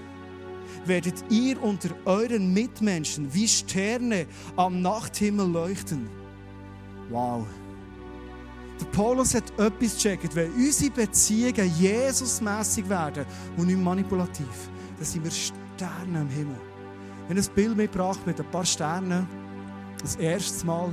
werdet 0.86 1.22
ihr 1.28 1.62
unter 1.62 1.90
euren 2.06 2.54
Mitmenschen 2.54 3.34
wie 3.34 3.48
Sterne 3.48 4.26
am 4.56 4.80
Nachthimmel 4.80 5.46
leuchten. 5.46 6.21
Wow. 7.12 7.46
Der 8.80 8.86
Paulus 8.86 9.34
hat 9.34 9.50
etwas 9.58 9.94
gecheckt. 9.94 10.34
Wenn 10.34 10.50
unsere 10.52 10.90
Beziehungen 10.90 11.70
Jesusmässig 11.78 12.88
werden 12.88 13.26
und 13.56 13.66
nicht 13.66 13.78
manipulativ, 13.78 14.70
dann 14.96 15.04
sind 15.04 15.22
wir 15.22 15.30
Sterne 15.30 16.22
im 16.22 16.28
Himmel. 16.28 16.56
Ich 17.28 17.30
habe 17.30 17.40
ein 17.40 17.54
Bild 17.54 17.76
mitgebracht 17.76 18.26
mit 18.26 18.40
ein 18.40 18.50
paar 18.50 18.64
Sternen. 18.64 19.28
das 20.00 20.16
erste 20.16 20.66
Mal, 20.66 20.90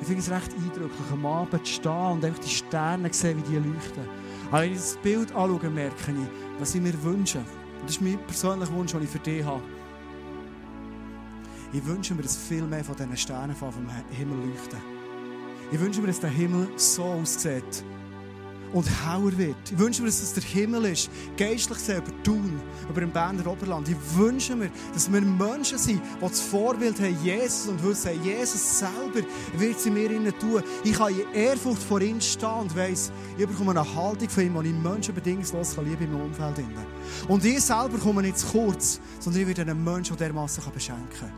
ich 0.00 0.06
finde 0.06 0.22
es 0.22 0.30
recht 0.30 0.50
eindrücklich, 0.54 1.10
am 1.12 1.26
Abend 1.26 1.66
zu 1.66 1.72
stehen 1.74 2.12
und 2.12 2.24
einfach 2.24 2.40
die 2.40 2.48
Sterne 2.48 3.10
zu 3.10 3.20
sehen, 3.20 3.38
wie 3.38 3.50
die 3.50 3.56
leuchten. 3.56 4.08
Aber 4.50 4.62
wenn 4.62 4.72
ich 4.72 4.78
das 4.78 4.96
Bild 5.02 5.30
anschaue, 5.34 5.70
merke 5.70 6.10
ich, 6.10 6.60
was 6.60 6.74
ich 6.74 6.80
mir 6.80 7.00
wünsche. 7.02 7.38
Und 7.38 7.84
das 7.84 7.92
ist 7.92 8.00
mein 8.00 8.18
persönlicher 8.26 8.72
Wunsch, 8.72 8.92
den 8.92 9.02
ich 9.02 9.10
für 9.10 9.18
dich 9.18 9.44
habe. 9.44 9.62
Ich 11.72 11.84
wünsche 11.84 12.14
mir, 12.14 12.22
dass 12.22 12.36
viel 12.36 12.62
mehr 12.62 12.84
von 12.84 12.96
diesen 12.96 13.16
Sternen 13.16 13.54
vom 13.54 13.72
Himmel 14.10 14.38
leuchten. 14.48 14.93
Ich 15.72 15.80
wünsche 15.80 16.00
mir, 16.00 16.08
dass 16.08 16.20
der 16.20 16.30
Himmel 16.30 16.68
so 16.76 17.04
aussieht 17.04 17.84
und 18.74 18.86
heller 19.06 19.38
wird. 19.38 19.56
Ich 19.70 19.78
wünsche 19.78 20.02
mir, 20.02 20.08
dass 20.08 20.20
es 20.20 20.34
der 20.34 20.42
Himmel 20.42 20.86
ist, 20.86 21.08
geistlich 21.36 21.78
gesehen, 21.78 21.98
über 21.98 22.22
Thun, 22.24 22.60
über 22.90 23.00
dem 23.00 23.10
Berner 23.10 23.46
Oberland. 23.46 23.88
Ich 23.88 23.96
wünsche 24.16 24.56
mir, 24.56 24.70
dass 24.92 25.10
wir 25.10 25.20
Menschen 25.20 25.78
sind, 25.78 26.00
die 26.02 26.20
das 26.20 26.40
Vorbild 26.40 26.98
haben, 26.98 27.16
Jesus, 27.22 27.68
und 27.68 27.82
wissen, 27.84 28.22
Jesus 28.22 28.80
selber 28.80 29.26
wird 29.56 29.78
sie 29.78 29.90
mir 29.90 30.10
innen 30.10 30.36
tun. 30.38 30.62
Ich 30.82 30.94
kann 30.94 31.12
in 31.12 31.32
Ehrfurcht 31.32 31.82
vor 31.82 32.00
ihm 32.00 32.20
stehen 32.20 32.48
und 32.48 32.76
weiss, 32.76 33.12
ich 33.38 33.46
bekomme 33.46 33.70
eine 33.70 33.94
Haltung 33.94 34.28
von 34.28 34.44
ihm, 34.44 34.60
die 34.62 34.70
ich 34.70 34.74
Menschen 34.74 35.14
bedingungslos 35.14 35.76
lieben 35.76 36.04
in 36.04 36.12
meinem 36.12 36.26
Umfeld. 36.26 36.64
Und 37.28 37.44
ich 37.44 37.60
selber 37.60 37.96
komme 37.98 38.22
nicht 38.22 38.38
zu 38.38 38.46
kurz, 38.48 39.00
sondern 39.20 39.42
ich 39.42 39.48
werde 39.48 39.62
einen 39.62 39.84
Menschen 39.84 40.16
dermassen 40.16 40.62
beschenken 40.72 41.08
kann. 41.18 41.32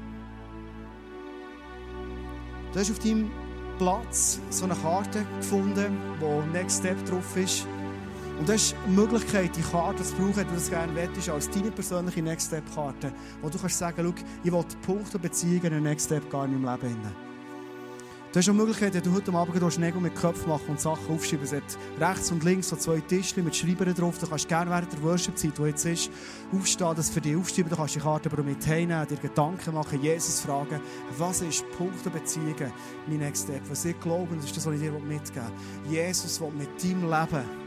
Du 2.72 2.80
hast 2.80 2.90
auf 2.90 2.98
deinem 2.98 3.30
Platz 3.78 4.40
so 4.50 4.64
eine 4.64 4.74
Karte 4.74 5.24
gefunden, 5.38 5.96
wo 6.20 6.42
Next 6.52 6.80
Step 6.80 7.04
drauf 7.06 7.36
ist. 7.36 7.66
Und 8.38 8.48
du 8.48 8.52
hast 8.52 8.74
die 8.86 8.90
Möglichkeit, 8.90 9.56
die 9.56 9.62
Karte 9.62 10.02
zu 10.02 10.14
brauchen, 10.14 10.36
wenn 10.36 10.48
du 10.48 10.54
das 10.54 10.68
gerne 10.68 10.94
willst, 10.94 11.28
als 11.28 11.50
deine 11.50 11.70
persönliche 11.70 12.22
Next 12.22 12.48
Step 12.48 12.64
Karte, 12.74 13.12
wo 13.40 13.48
du 13.48 13.58
kannst 13.58 13.78
sagen, 13.78 14.14
ich 14.44 14.52
will 14.52 14.64
Punkte 14.84 15.18
Beziehungen 15.18 15.72
in 15.72 15.82
Next 15.82 16.06
Step 16.06 16.30
gar 16.30 16.44
in 16.44 16.60
meinem 16.60 16.80
Leben. 16.80 16.96
Hinein. 16.96 17.25
Du 18.36 18.40
hast 18.40 18.48
die 18.48 18.52
Möglichkeit, 18.52 18.92
wenn 18.92 19.02
du 19.02 19.14
heute 19.14 19.32
Abend 19.32 19.78
Nägel 19.78 19.98
mit 19.98 20.14
Köpfen 20.14 20.50
machen 20.50 20.68
und 20.68 20.78
Sachen 20.78 21.08
aufschreiben. 21.08 21.46
Es 21.46 21.54
hat 21.54 21.62
rechts 21.98 22.30
und 22.30 22.44
links 22.44 22.68
so 22.68 22.76
zwei 22.76 23.00
Tischchen 23.00 23.42
mit 23.42 23.56
Schreibern 23.56 23.94
drauf. 23.94 24.18
Du 24.18 24.26
kannst 24.26 24.46
gerne 24.46 24.70
während 24.70 24.92
der 24.92 25.02
Worship-Zeit, 25.02 25.56
die 25.56 25.62
jetzt 25.62 25.86
ist, 25.86 26.10
aufstehen, 26.52 26.92
das 26.94 27.08
für 27.08 27.22
dich 27.22 27.34
aufschreiben. 27.34 27.70
Du 27.70 27.76
kannst 27.76 27.94
die 27.94 28.00
Karte 28.00 28.30
aber 28.30 28.42
mit 28.42 28.66
heimnehmen, 28.66 29.08
dir 29.08 29.16
Gedanken 29.16 29.72
machen, 29.72 30.02
Jesus 30.02 30.40
fragen, 30.40 30.82
was 31.16 31.40
ist 31.40 31.64
Punkt 31.78 32.04
der 32.04 32.10
Beziehungen, 32.10 32.70
mein 33.06 33.20
Next 33.20 33.44
Step? 33.44 33.62
Was 33.70 33.86
ich 33.86 33.98
glaube, 34.00 34.36
das 34.36 34.44
ist 34.44 34.54
das, 34.58 34.66
was 34.66 34.74
ich 34.74 34.80
dir 34.82 34.92
mitgeben 34.92 35.48
will. 35.86 35.92
Jesus 35.94 36.38
will 36.38 36.50
mit 36.50 36.68
deinem 36.84 37.04
Leben 37.04 37.65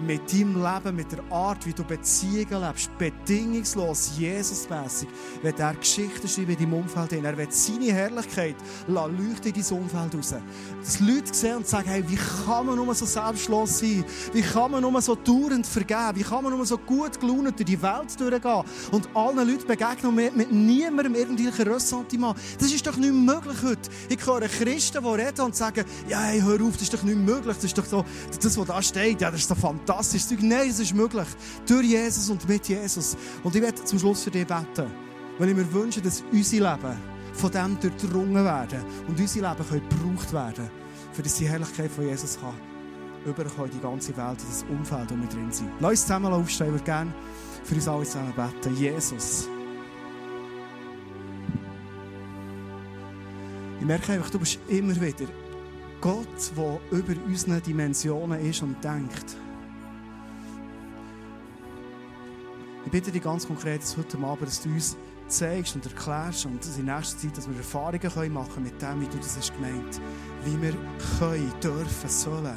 mit 0.00 0.32
deinem 0.32 0.62
Leben, 0.62 0.96
mit 0.96 1.12
der 1.12 1.22
Art, 1.30 1.64
wie 1.66 1.72
du 1.72 1.84
Beziehungen 1.84 2.60
lebst, 2.60 2.90
bedingungslos, 2.98 4.12
Jesusmässig, 4.18 5.08
wird 5.42 5.60
er 5.60 5.74
Geschichten 5.74 6.28
schreiben 6.28 6.50
in 6.52 6.58
deinem 6.58 6.74
Umfeld. 6.74 7.12
Er 7.12 7.36
wird 7.36 7.52
seine 7.52 7.92
Herrlichkeit 7.92 8.56
leuchten 8.86 9.52
in 9.54 9.62
dein 9.62 9.78
Umfeld 9.78 10.14
raus. 10.14 10.34
Dass 10.80 11.00
Leute 11.00 11.32
sehen 11.32 11.58
und 11.58 11.66
sagen, 11.66 11.88
hey, 11.88 12.04
wie 12.06 12.18
kann 12.44 12.66
man 12.66 12.76
nur 12.76 12.94
so 12.94 13.06
selbstlos 13.06 13.78
sein? 13.78 14.04
Wie 14.32 14.42
kann 14.42 14.70
man 14.70 14.82
nur 14.82 15.00
so 15.00 15.14
dauernd 15.14 15.66
vergeben? 15.66 16.16
Wie 16.16 16.22
kann 16.22 16.42
man 16.42 16.56
nur 16.56 16.66
so 16.66 16.78
gut 16.78 17.20
gelaunt 17.20 17.58
durch 17.58 17.64
die 17.64 17.80
Welt 17.80 18.18
durchgehen 18.18 18.64
und 18.90 19.08
allen 19.14 19.48
Leuten 19.48 19.66
begegnen 19.66 20.14
mit, 20.14 20.36
mit 20.36 20.52
niemandem 20.52 21.14
irgendwelche 21.14 21.66
Ressentiment? 21.66 22.36
Das 22.58 22.72
ist 22.72 22.86
doch 22.86 22.96
nicht 22.96 23.12
möglich 23.12 23.56
heute. 23.62 23.90
Ich 24.08 24.26
höre 24.26 24.48
Christen, 24.48 25.02
die 25.02 25.08
reden 25.08 25.40
und 25.40 25.56
sagen, 25.56 25.84
ja, 26.08 26.20
hey, 26.20 26.40
hör 26.40 26.60
auf, 26.60 26.72
das 26.72 26.82
ist 26.82 26.94
doch 26.94 27.02
nicht 27.02 27.18
möglich. 27.18 27.54
Das 27.54 27.64
ist 27.64 27.78
doch 27.78 27.86
so, 27.86 28.04
das, 28.42 28.58
was 28.58 28.66
da 28.66 28.82
steht, 28.82 29.20
ja, 29.20 29.30
das 29.30 29.40
ist 29.40 29.48
so 29.48 29.54
fantastisch 29.54 29.83
fantastisches 29.86 30.28
Zeug. 30.28 30.42
Nein, 30.42 30.70
es 30.70 30.80
ist 30.80 30.94
möglich. 30.94 31.26
Durch 31.66 31.86
Jesus 31.86 32.30
und 32.30 32.48
mit 32.48 32.68
Jesus. 32.68 33.16
Und 33.42 33.54
ich 33.54 33.62
werde 33.62 33.84
zum 33.84 33.98
Schluss 33.98 34.22
für 34.22 34.30
dich 34.30 34.46
beten. 34.46 34.90
Weil 35.38 35.48
ich 35.48 35.56
mir 35.56 35.72
wünsche, 35.72 36.00
dass 36.00 36.22
unser 36.32 36.56
Leben 36.56 36.96
von 37.32 37.50
dem 37.50 37.78
durchdrungen 37.80 38.44
werden 38.44 38.84
und 39.08 39.18
unser 39.18 39.40
Leben 39.40 39.68
kann 39.68 39.88
gebraucht 39.88 40.32
werden, 40.32 40.70
für 41.12 41.22
die 41.22 41.48
Herrlichkeit 41.48 41.90
von 41.90 42.06
Jesus 42.06 42.38
kann 42.40 42.54
überkommen 43.26 43.70
die 43.72 43.80
ganze 43.80 44.14
Welt, 44.16 44.38
in 44.38 44.48
das 44.48 44.64
Umfeld, 44.68 45.10
wo 45.10 45.16
wir 45.16 45.28
drin 45.28 45.50
sind. 45.50 45.70
Lass 45.80 45.90
uns 45.90 46.02
zusammen 46.02 46.32
aufstehen. 46.32 46.72
Würde 46.72 46.84
gerne 46.84 47.14
für 47.62 47.74
uns 47.74 47.88
alle 47.88 48.04
zusammen 48.04 48.34
beten. 48.34 48.76
Jesus. 48.76 49.48
Ich 53.80 53.86
merke 53.86 54.12
einfach, 54.12 54.30
du 54.30 54.38
bist 54.38 54.58
immer 54.68 54.94
wieder 54.94 55.26
Gott, 56.00 56.52
der 56.56 56.80
über 56.90 57.14
unsere 57.26 57.60
Dimensionen 57.60 58.40
ist 58.44 58.62
und 58.62 58.82
denkt. 58.84 59.36
Bitte 62.94 63.10
dich 63.10 63.24
ganz 63.24 63.44
konkret 63.44 63.82
dass 63.82 63.96
heute 63.96 64.16
Abend, 64.18 64.46
dass 64.46 64.62
du 64.62 64.68
uns 64.68 64.96
zeigst 65.26 65.74
und 65.74 65.84
erklärst 65.84 66.46
und 66.46 66.64
in 66.78 66.84
nächster 66.84 67.18
Zeit, 67.18 67.36
dass 67.36 67.48
wir 67.48 67.56
Erfahrungen 67.56 68.32
machen 68.32 68.52
können 68.54 68.66
mit 68.66 68.80
dem, 68.80 69.00
wie 69.00 69.08
du 69.08 69.16
das 69.16 69.36
hast 69.36 69.52
gemeint. 69.52 70.00
Wie 70.44 70.62
wir 70.62 70.74
können, 71.18 71.52
dürfen, 71.60 72.08
sollen 72.08 72.56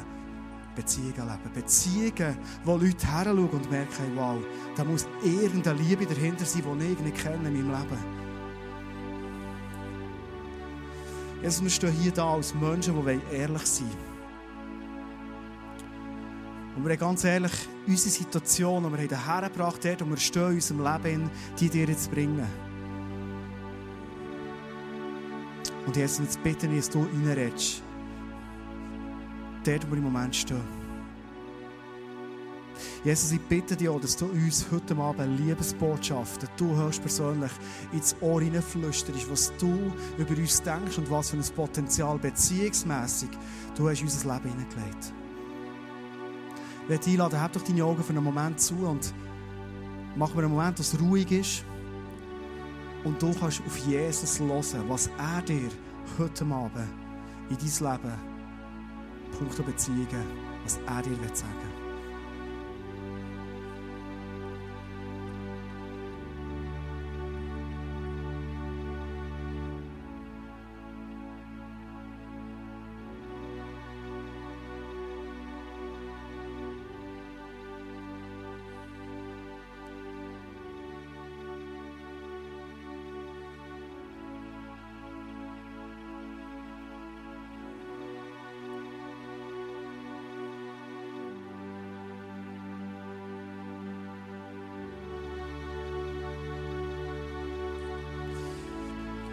Beziehungen 0.76 1.12
leben. 1.16 1.52
Beziehungen, 1.52 2.38
wo 2.62 2.76
Leute 2.76 3.04
heranschauen 3.04 3.48
und 3.48 3.68
merken, 3.68 4.12
wow, 4.14 4.38
da 4.76 4.84
muss 4.84 5.08
irgendeine 5.24 5.76
Liebe 5.76 6.06
dahinter 6.06 6.44
sein, 6.44 6.62
die 6.78 6.92
ich 6.92 7.00
nicht 7.00 7.18
kenne 7.18 7.48
in 7.48 7.68
meinem 7.68 7.70
Leben. 7.72 7.98
Jesus, 11.42 11.64
wir 11.64 11.70
stehen 11.70 11.92
hier 11.94 12.12
da 12.12 12.34
als 12.34 12.54
Menschen, 12.54 12.94
die 12.94 13.34
ehrlich 13.34 13.66
sein 13.66 13.88
wollen. 13.88 13.98
Und 16.76 16.86
wir 16.86 16.96
ganz 16.96 17.24
ehrlich 17.24 17.68
unsere 17.88 18.10
Situation, 18.10 18.84
die 18.84 18.90
wir 18.90 18.98
hierher 18.98 19.48
gebracht 19.48 19.84
haben, 19.84 20.02
und 20.02 20.10
wir 20.10 20.16
stehen 20.18 20.48
in 20.48 20.54
unserem 20.54 20.84
Leben, 20.84 21.30
die 21.58 21.68
dir 21.68 21.86
jetzt 21.86 22.10
bringen. 22.10 22.46
Und 25.86 25.96
jetzt, 25.96 26.20
jetzt 26.20 26.42
bitte 26.42 26.66
ich, 26.66 26.76
dass 26.76 26.90
du 26.90 27.04
reinredest. 27.04 27.82
Dort, 29.64 29.86
wo 29.86 29.92
wir 29.92 29.98
im 29.98 30.04
Moment 30.04 30.36
stehen. 30.36 30.78
Jesus, 33.04 33.32
ich 33.32 33.40
bitte 33.40 33.74
dich 33.74 33.88
auch, 33.88 34.00
dass 34.00 34.16
du 34.16 34.26
uns 34.26 34.66
heute 34.70 34.96
Abend 34.96 35.20
eine 35.20 35.34
Liebesbotschaft, 35.36 36.42
du 36.56 36.76
hörst 36.76 37.00
persönlich 37.00 37.50
ins 37.92 38.14
Ohr 38.20 38.40
hineinflüsterst, 38.40 39.30
was 39.30 39.52
du 39.58 39.92
über 40.16 40.36
uns 40.36 40.62
denkst 40.62 40.98
und 40.98 41.10
was 41.10 41.30
für 41.30 41.36
ein 41.36 41.44
Potenzial 41.56 42.18
beziehungsmässig 42.18 43.30
du 43.76 43.88
hast 43.88 44.00
in 44.00 44.06
unser 44.06 44.34
Leben 44.34 44.50
hineingelegt 44.50 45.12
ich 45.12 45.27
möchte 46.88 47.10
einladen, 47.10 47.40
hab 47.40 47.52
doch 47.52 47.62
deine 47.62 47.84
Augen 47.84 48.02
für 48.02 48.12
einen 48.12 48.24
Moment 48.24 48.60
zu 48.60 48.74
und 48.74 49.12
mach 50.16 50.34
mir 50.34 50.42
einen 50.42 50.52
Moment, 50.52 50.80
es 50.80 50.98
ruhig 51.00 51.30
ist. 51.30 51.64
Und 53.04 53.20
du 53.22 53.32
kannst 53.32 53.62
auf 53.64 53.76
Jesus 53.78 54.40
hören, 54.40 54.88
was 54.88 55.08
er 55.18 55.42
dir 55.42 55.70
heute 56.18 56.44
Abend 56.44 56.88
in 57.50 57.56
dein 57.56 57.92
Leben, 57.92 58.14
Punkte 59.38 59.62
Beziehungen, 59.62 60.26
was 60.64 60.78
er 60.86 61.02
dir 61.02 61.16
sagen 61.32 61.54
will. 61.62 61.67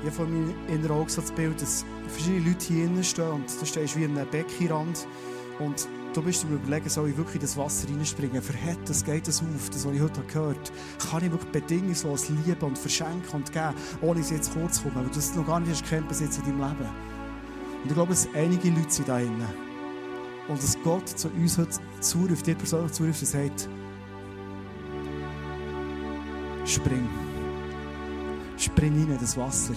Ich 0.06 0.12
habe 0.12 0.18
vor 0.18 0.28
meinem 0.28 0.54
inneren 0.68 0.98
Auge 1.00 1.12
das 1.16 1.32
Bild, 1.32 1.60
dass 1.60 1.84
verschiedene 2.08 2.50
Leute 2.50 2.66
hier 2.66 2.86
innen 2.86 3.04
stehen 3.04 3.32
und 3.32 3.46
du 3.60 3.66
stehst 3.66 3.98
wie 3.98 4.06
an 4.06 4.16
einem 4.16 4.30
Beckenrand 4.30 5.08
und 5.58 5.88
du 6.14 6.22
bist 6.22 6.44
dir 6.44 6.50
überlegen, 6.50 6.88
soll 6.90 7.10
ich 7.10 7.18
wirklich 7.18 7.42
das 7.42 7.58
Wasser 7.58 7.88
reinspringen? 7.90 8.40
Verhält 8.40 8.78
das, 8.86 9.04
geht 9.04 9.28
das 9.28 9.42
auf? 9.42 9.70
Das, 9.72 9.84
was 9.84 9.94
ich 9.94 10.02
heute 10.02 10.22
gehört 10.22 10.72
kann 11.10 11.26
ich 11.26 11.32
wirklich 11.32 11.52
bedingungslos 11.52 12.30
lieben 12.30 12.62
und 12.62 12.78
verschenken 12.78 13.32
und 13.34 13.52
geben, 13.52 13.74
ohne 14.02 14.20
es 14.20 14.30
jetzt 14.30 14.54
kurz 14.54 14.78
zu 14.78 14.84
kommen, 14.84 14.96
weil 14.96 15.06
du 15.06 15.16
das 15.16 15.34
noch 15.34 15.48
gar 15.48 15.60
nicht 15.60 15.72
hast 15.72 15.90
kennt 15.90 16.08
bis 16.08 16.20
jetzt 16.20 16.38
in 16.38 16.46
deinem 16.46 16.60
Leben. 16.60 16.90
Und 17.82 17.88
ich 17.88 17.94
glaube, 17.94 18.10
dass 18.12 18.28
einige 18.36 18.70
Leute 18.70 18.92
sind 18.92 19.08
da 19.08 19.20
innen. 19.20 19.48
Und 20.48 20.62
dass 20.62 20.78
Gott 20.84 21.10
zu 21.10 21.30
uns 21.30 21.58
heute 21.58 21.80
zuruft, 22.00 22.46
dir 22.46 22.54
persönlich 22.54 22.92
zuruft 22.92 23.22
und 23.22 23.28
sagt, 23.28 23.70
spring. 26.64 27.10
Spring 28.58 28.94
rein 28.94 29.12
in 29.12 29.18
das 29.20 29.36
Wasser. 29.36 29.74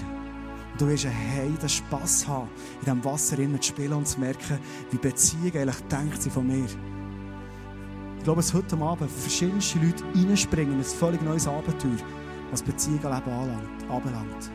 Du 0.78 0.86
wirst 0.86 1.06
einen 1.06 1.58
den 1.58 1.68
Spass 1.68 2.26
haben, 2.28 2.48
in 2.78 2.84
diesem 2.84 3.04
Wasser 3.04 3.36
zu 3.36 3.62
spielen 3.62 3.94
und 3.94 4.06
zu 4.06 4.20
merken, 4.20 4.60
wie 4.92 4.96
Beziehung 4.96 5.52
eigentlich 5.52 5.80
denkt 5.90 6.22
sie 6.22 6.30
von 6.30 6.46
mir. 6.46 6.66
Ich 8.18 8.24
glaube, 8.24 8.40
dass 8.40 8.54
heute 8.54 8.76
Abend 8.78 9.10
verschiedenste 9.10 9.80
Leute 9.80 10.04
reinspringen 10.14 10.74
in 10.74 10.78
ein 10.78 10.84
völlig 10.84 11.20
neues 11.22 11.48
Abenteuer, 11.48 11.96
was 12.52 12.62
Beziehungen 12.62 13.04
anbelangt. 13.04 14.50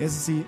Jesus, 0.00 0.28
ich 0.28 0.44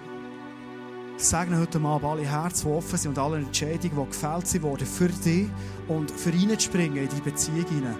segne 1.16 1.61
heute 1.61 1.80
Abend 1.80 2.05
alle 2.05 2.22
Herzen, 2.22 2.68
die 2.68 2.74
offen 2.74 2.99
sind 2.99 3.11
und 3.11 3.18
alle 3.18 3.36
Entscheidungen, 3.36 3.97
die 3.97 4.11
gefällt 4.11 4.49
sind 4.49 4.62
worden 4.64 4.86
für 4.88 5.09
dich 5.09 5.47
und 5.86 6.11
für 6.11 6.30
ihn 6.30 6.51
zu 6.51 6.61
springen 6.61 6.97
in 6.97 7.09
die 7.09 7.20
Beziehung 7.20 7.66
hinein. 7.66 7.97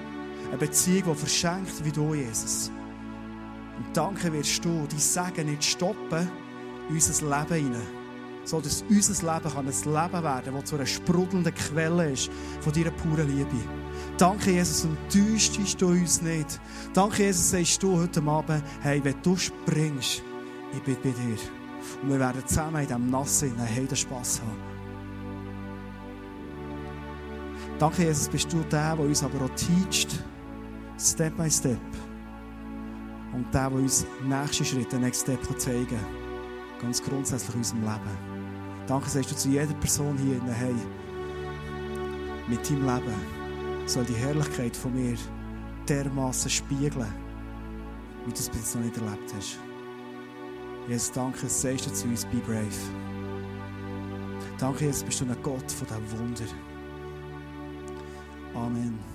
Eine 0.49 0.59
Beziehung, 0.59 1.05
die 1.12 1.18
verschenkt 1.20 1.84
wie 1.84 1.92
du, 1.92 2.14
Jesus. 2.14 2.72
Und 3.77 3.97
danke 3.97 4.33
wirst 4.33 4.64
du 4.64 4.87
dein 4.89 4.99
Segen 4.99 5.51
nicht 5.51 5.64
stoppen 5.64 6.31
unser 6.89 7.25
Leben 7.25 7.64
hinein. 7.64 7.87
So 8.45 8.61
dass 8.61 8.85
unser 8.89 9.35
Leben 9.35 9.51
kann 9.55 9.66
ein 9.66 10.12
Leben 10.12 10.22
werden 10.22 10.55
das 10.55 10.64
zu 10.64 10.77
einer 10.77 10.87
sprudelnden 10.87 11.55
Quelle 11.55 12.12
ist 12.12 12.31
von 12.61 12.72
deiner 12.72 12.91
puren 12.91 13.27
Liebe. 13.29 13.57
Danke, 14.18 14.51
Jesus, 14.51 14.85
und 14.85 14.99
täuschst 15.11 15.81
du 15.81 15.89
uns 15.89 16.20
nicht. 16.20 16.61
Danke, 16.93 17.25
Jesus, 17.25 17.51
sagst 17.51 17.83
du 17.83 17.99
heute 17.99 18.22
Abend, 18.22 18.62
hey, 18.83 19.03
wenn 19.03 19.14
du 19.22 19.37
springst, 19.37 20.22
ich 20.72 20.83
bin 20.83 20.97
bei 21.03 21.11
dir. 21.11 21.39
Und 22.03 22.11
wir 22.11 22.20
werden 22.20 22.47
zusammen 22.47 22.83
in 22.83 22.87
diesem 22.87 23.11
Nassen 23.11 23.53
hey, 23.59 23.87
den 23.87 23.97
Spass 23.97 24.41
haben. 24.41 24.75
Danke, 27.79 28.05
Jesus, 28.05 28.29
bist 28.29 28.53
du 28.53 28.62
der, 28.70 28.95
der 28.95 29.05
uns 29.05 29.22
aber 29.22 29.45
auch 29.45 29.51
teacht, 29.51 30.22
Step 30.99 31.37
by 31.37 31.51
Step. 31.51 31.81
Und 33.35 33.53
der, 33.53 33.68
der 33.68 33.78
uns 33.78 34.07
nächste 34.22 34.64
Schritte, 34.64 34.99
Next 34.99 35.22
Step 35.22 35.41
zeigen 35.59 35.87
kann. 35.89 36.24
Ganz 36.80 37.03
grundsätzlich 37.03 37.55
in 37.55 37.61
unserem 37.61 37.82
Leben. 37.82 38.35
Danke, 38.87 39.09
sagst 39.09 39.30
du 39.30 39.37
zu 39.37 39.49
jeder 39.49 39.74
Person 39.74 40.16
hier 40.18 40.37
in 40.37 40.45
der 40.45 40.55
hey, 40.55 40.74
mit 42.47 42.68
deinem 42.68 42.87
Leben 42.87 43.14
soll 43.87 44.05
die 44.05 44.14
Herrlichkeit 44.14 44.76
von 44.76 44.95
mir 44.95 45.16
dermaßen 45.89 46.51
spiegeln, 46.51 47.12
wie 48.24 48.32
du 48.32 48.39
es 48.39 48.51
bis 48.51 48.74
noch 48.74 48.82
nicht 48.82 48.97
erlebt 48.97 49.35
hast. 49.35 49.59
Jesus, 50.89 51.12
danke, 51.12 51.49
sagst 51.49 51.87
du 51.87 51.93
zu 51.93 52.07
uns, 52.09 52.26
be 52.26 52.37
brave. 52.47 52.68
Danke, 54.59 54.85
Jesus, 54.85 55.03
bist 55.03 55.20
du 55.20 55.24
ein 55.24 55.37
Gott 55.43 55.72
von 55.72 55.87
diesem 55.87 56.18
Wunder. 56.18 56.45
Amen. 58.55 59.14